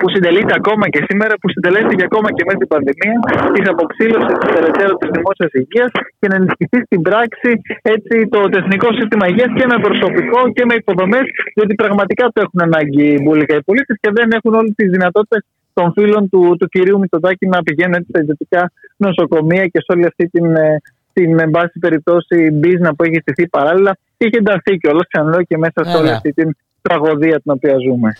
[0.00, 3.16] που συντελείται ακόμα και σήμερα, που συντελέστηκε ακόμα και μέσα στην πανδημία,
[3.54, 7.50] της αποψήλωσης τη περαιτέρω της δημόσιας υγείας και να ενισχυθεί στην πράξη
[7.94, 12.38] έτσι, το, το εθνικό σύστημα υγείας και με προσωπικό και με υποδομές, διότι πραγματικά το
[12.44, 15.42] έχουν ανάγκη μπουλικά οι πολίτες και δεν έχουν όλες τις δυνατότητες
[15.76, 18.62] των φίλων του, του κυρίου Μητσοτάκη να πηγαίνουν έτσι, στα ιδιωτικά
[18.96, 20.82] νοσοκομεία και σε όλη αυτή την, ε,
[21.12, 25.58] την εν πάση περιπτώσει μπίζνα που έχει στηθεί παράλληλα και έχει ενταθεί κιόλας, ξαναλέω και
[25.58, 26.16] μέσα σε όλη Βέβαια.
[26.16, 26.56] αυτή την
[26.88, 28.12] τραγωδία την οποία ζούμε.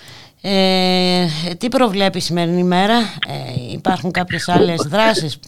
[0.42, 1.26] Ε,
[1.58, 5.40] τι προβλέπει η σημερινή ημέρα, ε, υπάρχουν κάποιες άλλες δράσεις,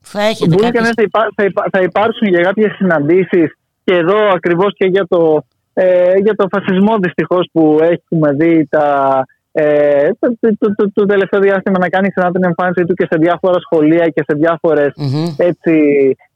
[0.00, 0.72] θα έχετε Μπορεί κάποιες...
[0.72, 5.06] κανένας θα, υπά, θα, υπά, θα υπάρξουν για κάποιες συναντήσεις και εδώ ακριβώς και για
[5.08, 10.90] το, ε, για το φασισμό δυστυχώς που έχουμε δει τα, ε, το, το, το, το,
[10.94, 14.38] το τελευταίο διάστημα να κάνεις ξανά την εμφάνισή του και σε διάφορα σχολεία και σε
[14.38, 14.92] διάφορες
[15.36, 15.74] έτσι,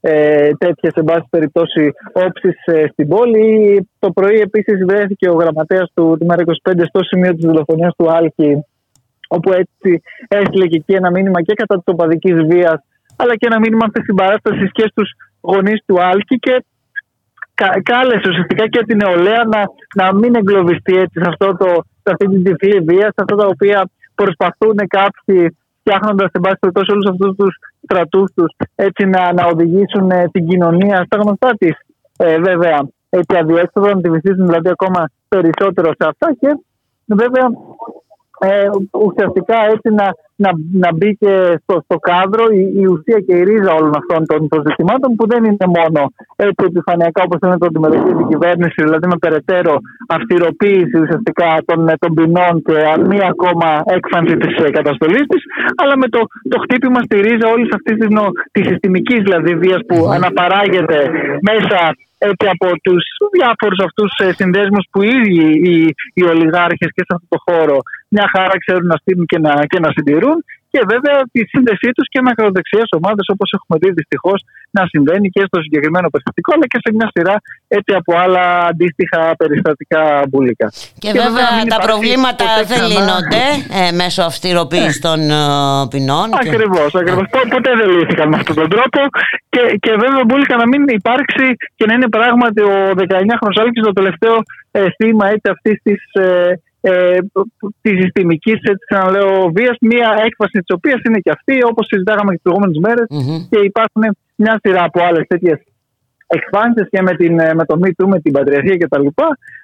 [0.01, 3.89] ε, τέτοιες εν πάση περιπτώσει όψεις ε, στην πόλη.
[3.99, 8.65] Το πρωί επίσης βρέθηκε ο γραμματέας του, του ΜΕΡΑ25 στο σημείο της δολοφονίας του Άλκη
[9.27, 12.79] όπου έτσι έστειλε και εκεί ένα μήνυμα και κατά της οπαδικής βίας
[13.15, 15.09] αλλά και ένα μήνυμα αυτής συμπαράσταση και στους
[15.41, 16.65] γονείς του Άλκη και
[17.53, 19.61] κα- κάλεσε ουσιαστικά και την νεολαία να,
[19.95, 23.47] να μην εγκλωβιστεί έτσι σε, αυτό το, σε αυτή την τυφλή βία, σε αυτά τα
[23.47, 27.53] οποία προσπαθούν κάποιοι φτιάχνοντας εν πάση περιπτώσει όλους αυτούς τους
[27.83, 31.75] στρατούς τους έτσι να, να οδηγήσουν ε, την κοινωνία στα γνωστά της.
[32.17, 32.77] Ε, βέβαια
[33.09, 36.49] έτσι αδιέξοδο, να τη βυθίσουν δηλαδή ακόμα περισσότερο σε αυτά και
[37.05, 37.45] βέβαια
[38.39, 38.69] ε,
[39.07, 40.07] ουσιαστικά έτσι να,
[40.43, 40.49] να,
[40.83, 44.39] να μπει και στο, στο κάδρο η, η ουσία και η ρίζα όλων αυτών των,
[44.51, 46.01] των ζητημάτων που δεν είναι μόνο
[46.35, 49.73] έτσι επιφανειακά όπως είναι το αντιμετωπίζει η κυβέρνηση, δηλαδή με περαιτέρω
[50.15, 52.77] αυστηροποίηση ουσιαστικά των, των ποινών και
[53.11, 55.41] μία ακόμα έκφανση της ε, καταστολής της,
[55.81, 59.81] αλλά με το, το χτύπημα στη ρίζα όλης αυτής της, νο, της συστημικής δηλαδή βίας
[59.87, 60.99] που αναπαράγεται
[61.49, 61.79] μέσα
[62.17, 67.13] έτσι από τους διάφορους αυτούς ε, συνδέσμους που οι ίδιοι οι, οι ολιγάρχες και σε
[67.15, 67.77] αυτό το χώρο
[68.07, 70.37] μια χαρά ξέρουν να στείλουν και να, και να συντηρούν
[70.73, 74.39] και βέβαια τη σύνδεσή τους και με ακροδεξιές ομάδες όπως έχουμε δει δυστυχώς
[74.77, 77.35] να συμβαίνει και στο συγκεκριμένο περιστατικό αλλά και σε μια σειρά
[77.77, 80.67] έτσι από άλλα αντίστοιχα περιστατικά μπουλικά.
[81.03, 83.41] Και, βέβαια να μην τα υπάρξει προβλήματα ποτέ δεν ξανά- λύνονται
[83.81, 85.41] ε, μέσω αυστηροποίησης των ε,
[85.91, 86.27] ποινών.
[86.31, 87.25] και- Ακριβώς, ακριβώς.
[87.55, 88.99] Ποτέ δεν λύθηκαν με αυτόν τον τρόπο.
[89.53, 91.45] Και, και βέβαια, μπουλικα να μην υπάρξει
[91.77, 94.35] και να είναι πράγματι ο 19χρονο Άλκης το τελευταίο
[94.71, 95.25] ε, θύμα
[95.55, 96.01] αυτής της
[96.89, 97.19] ε, ε,
[97.81, 98.53] τη συστημική
[99.55, 99.75] βίας.
[99.81, 103.07] Μία έκφραση της οποίας είναι και αυτή, όπως συζητάγαμε και τις προηγούμενες μέρες.
[103.49, 104.03] Και υπάρχουν
[104.35, 105.57] μια σειρά από άλλες τέτοιες
[106.27, 109.07] εκφάνσεις και με, την, ε, με το Me Too, με την πατριαρχία κτλ.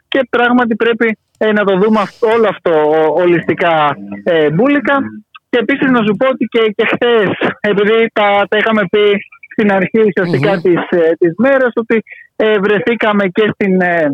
[0.07, 4.95] Και πράγματι πρέπει ε, να το δούμε αυτό, όλο αυτό ο- ολιστικά ε, μπουλικα.
[5.49, 7.29] Και επίσης να σου πω ότι και, και χθες,
[7.59, 9.05] επειδή τα, τα είχαμε πει
[9.51, 12.03] στην αρχή ουσιαστικά της, ε, της μέρας, ότι
[12.35, 14.13] ε, βρεθήκαμε και στην, ε,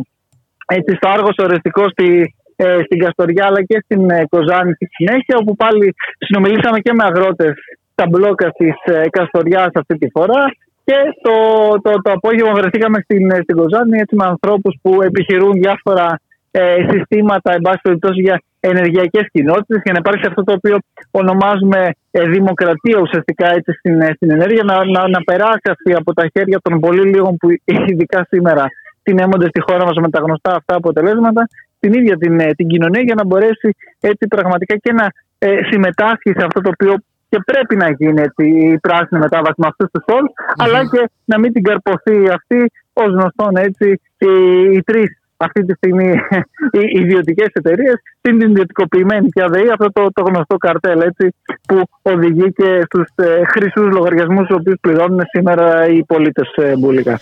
[0.68, 2.39] έτσι, στο Άργος οριστικό στη, ε,
[2.86, 5.95] στην Καστοριά αλλά και στην ε, Κοζάνη στη συνέχεια όπου πάλι
[6.26, 7.53] συνομιλήσαμε και με αγρότες
[7.91, 10.44] στα μπλόκα της ε, Καστοριάς αυτή τη φορά.
[10.84, 11.36] Και το,
[11.81, 16.19] το, το απόγευμα βρεθήκαμε στην, ε, στην Κοζάνη έτσι, με ανθρώπους που επιχειρούν διάφορα
[16.52, 20.77] ε, συστήματα εν πάση περιπτώσει για ενεργειακές κοινότητες για να υπάρξει αυτό το οποίο
[21.11, 24.64] ονομάζουμε ε, δημοκρατία ουσιαστικά έτσι, στην, ε, στην ενέργεια.
[24.64, 27.48] Να, να, να περάσει αυτή από τα χέρια των πολύ λίγων που
[27.90, 28.65] ειδικά σήμερα
[29.03, 31.48] τυνέμονται στη χώρα μας με τα γνωστά αυτά αποτελέσματα
[31.80, 36.32] την ίδια την, ε, την κοινωνία για να μπορέσει έτσι πραγματικά και να ε, συμμετάσχει
[36.38, 36.96] σε αυτό το οποίο
[37.30, 40.28] και πρέπει να γίνει έτσι, η πράσινη μετάβαση με αυτούς τους όρου,
[40.58, 44.32] αλλά και να μην την καρποθεί αυτή ως γνωστόν έτσι οι,
[44.74, 46.10] οι τρεις αυτή τη στιγμή
[46.80, 51.36] οι ιδιωτικές εταιρείες, την ιδιωτικοποιημένη και ΑΔΕΗ, αυτό το, το γνωστό καρτέλ έτσι,
[51.68, 57.20] που οδηγεί και στους ε, χρυσούς λογαριασμούς, του οποίους πληρώνουν σήμερα οι πολίτες ε, μπουλικά.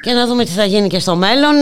[0.00, 1.54] Και να δούμε τι θα γίνει και στο μέλλον.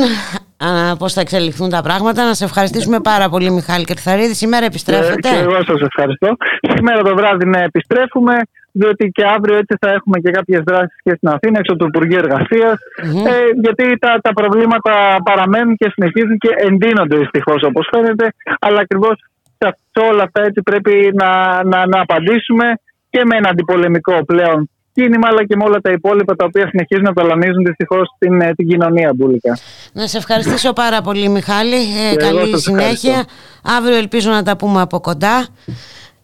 [0.67, 2.25] α, πώς θα εξελιχθούν τα πράγματα.
[2.25, 4.35] Να σε ευχαριστήσουμε πάρα πολύ Μιχάλη Κερθαρίδη.
[4.35, 5.29] Σήμερα επιστρέφετε.
[5.29, 6.37] Και εγώ σας ευχαριστώ.
[6.77, 8.35] Σήμερα το βράδυ ναι, επιστρέφουμε
[8.77, 12.19] διότι και αύριο έτσι θα έχουμε και κάποιες δράσεις και στην Αθήνα, έξω του Υπουργείου
[12.19, 13.27] Εργασίας, Μμμ.
[13.27, 13.33] ε,
[13.63, 14.93] γιατί τα, τα προβλήματα
[15.25, 18.27] παραμένουν και συνεχίζουν και εντείνονται δυστυχώς όπως φαίνεται,
[18.61, 19.15] αλλά ακριβώς
[19.59, 21.29] σε, αυ- σε όλα αυτά έτσι πρέπει να,
[21.65, 22.67] να, να απαντήσουμε
[23.11, 27.05] και με ένα αντιπολεμικό πλέον κίνημα, αλλά και με όλα τα υπόλοιπα τα οποία συνεχίζουν
[27.05, 29.59] να ταλανίζουν δυστυχώς την, ε, την κοινωνία μπουλικα.
[29.93, 31.75] Να σε ευχαριστήσω πάρα πολύ Μιχάλη.
[32.11, 33.11] Ε, Και εγώ καλή σας συνέχεια.
[33.11, 33.33] ευχαριστώ.
[33.77, 35.47] Αύριο ελπίζω να τα πούμε από κοντά.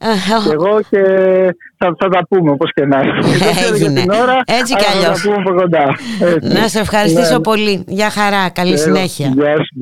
[0.03, 0.07] Ε,
[0.49, 0.99] Και εγώ και
[1.79, 3.21] θα, θα τα πούμε όπως και να είναι.
[3.23, 4.01] Δεν ξέρω για Έγινε.
[4.01, 5.21] την ώρα, Έτσι κι αλλά θα αλλιώς.
[5.23, 5.85] τα πούμε από κοντά.
[6.21, 6.53] Έτσι.
[6.61, 7.41] Να σε ευχαριστήσω Ναι.
[7.41, 7.85] πολύ.
[7.87, 8.49] Γεια χαρά.
[8.51, 8.95] Καλή Και εγώ.
[8.95, 9.27] συνέχεια.
[9.37, 9.75] Γεια σου,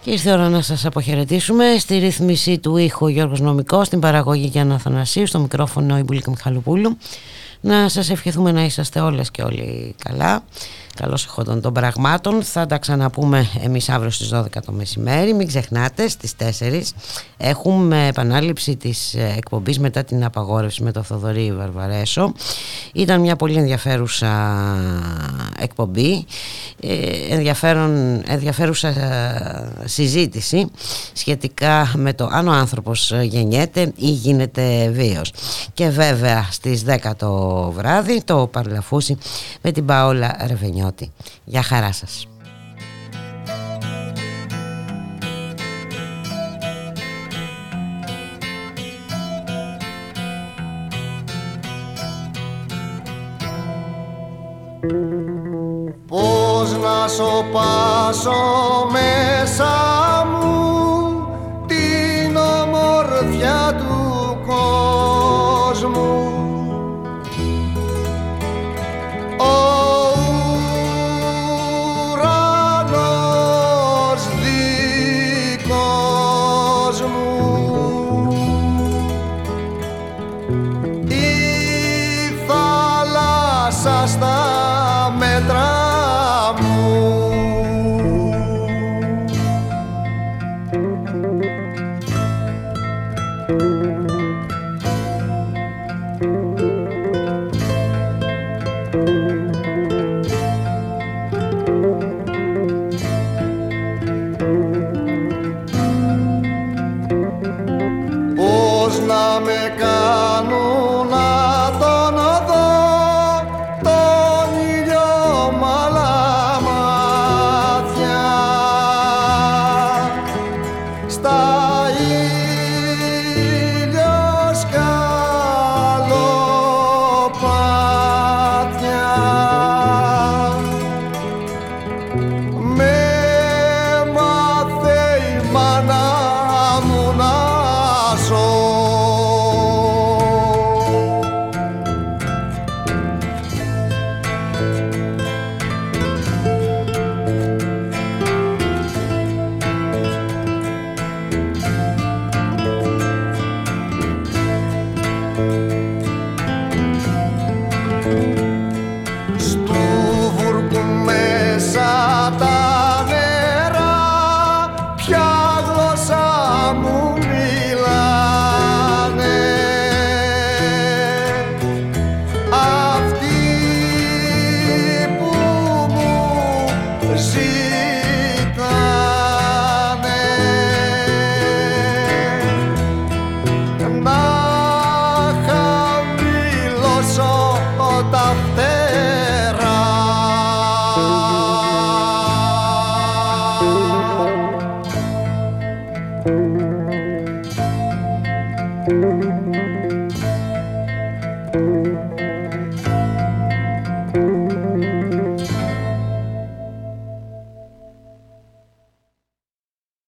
[0.00, 4.00] Και ήρθε η ώρα να σας αποχαιρετήσουμε στη ρύθμιση του ήχου ο Γιώργος Νομικός, στην
[4.00, 6.98] παραγωγή Γιάννα Αθανασίου, στο μικρόφωνο η Μπουλίκα Μιχαλοπούλου.
[7.60, 10.44] Να σας ευχηθούμε να είσαστε όλες και όλοι καλά.
[11.00, 12.42] Καλώς εχόντων των πραγμάτων.
[12.42, 15.34] Θα τα ξαναπούμε εμείς αύριο στις 12 το μεσημέρι.
[15.34, 16.92] Μην ξεχνάτε, στις 4
[17.36, 22.32] έχουμε επανάληψη της ε, εκπομπής μετά την απαγόρευση με το Θοδωρή Βαρβαρέσο.
[22.92, 24.56] Ήταν μια πολύ ενδιαφέρουσα
[25.58, 26.26] εκπομπή,
[26.80, 30.70] ε, ενδιαφέρον, ενδιαφέρουσα ε, συζήτηση
[31.12, 35.32] σχετικά με το αν ο άνθρωπος ε, γεννιέται ή γίνεται βίος.
[35.72, 39.18] Και βέβαια στις 10 το βράδυ το παρλαφούσι
[39.62, 40.36] με την Παόλα
[40.88, 41.12] Ρεβενιώτη.
[41.44, 42.26] Γεια χαρά σας.
[56.06, 58.30] Πώς να σοπάσω
[58.92, 59.66] μέσα
[60.30, 61.26] μου
[61.66, 66.37] την ομορφιά του κόσμου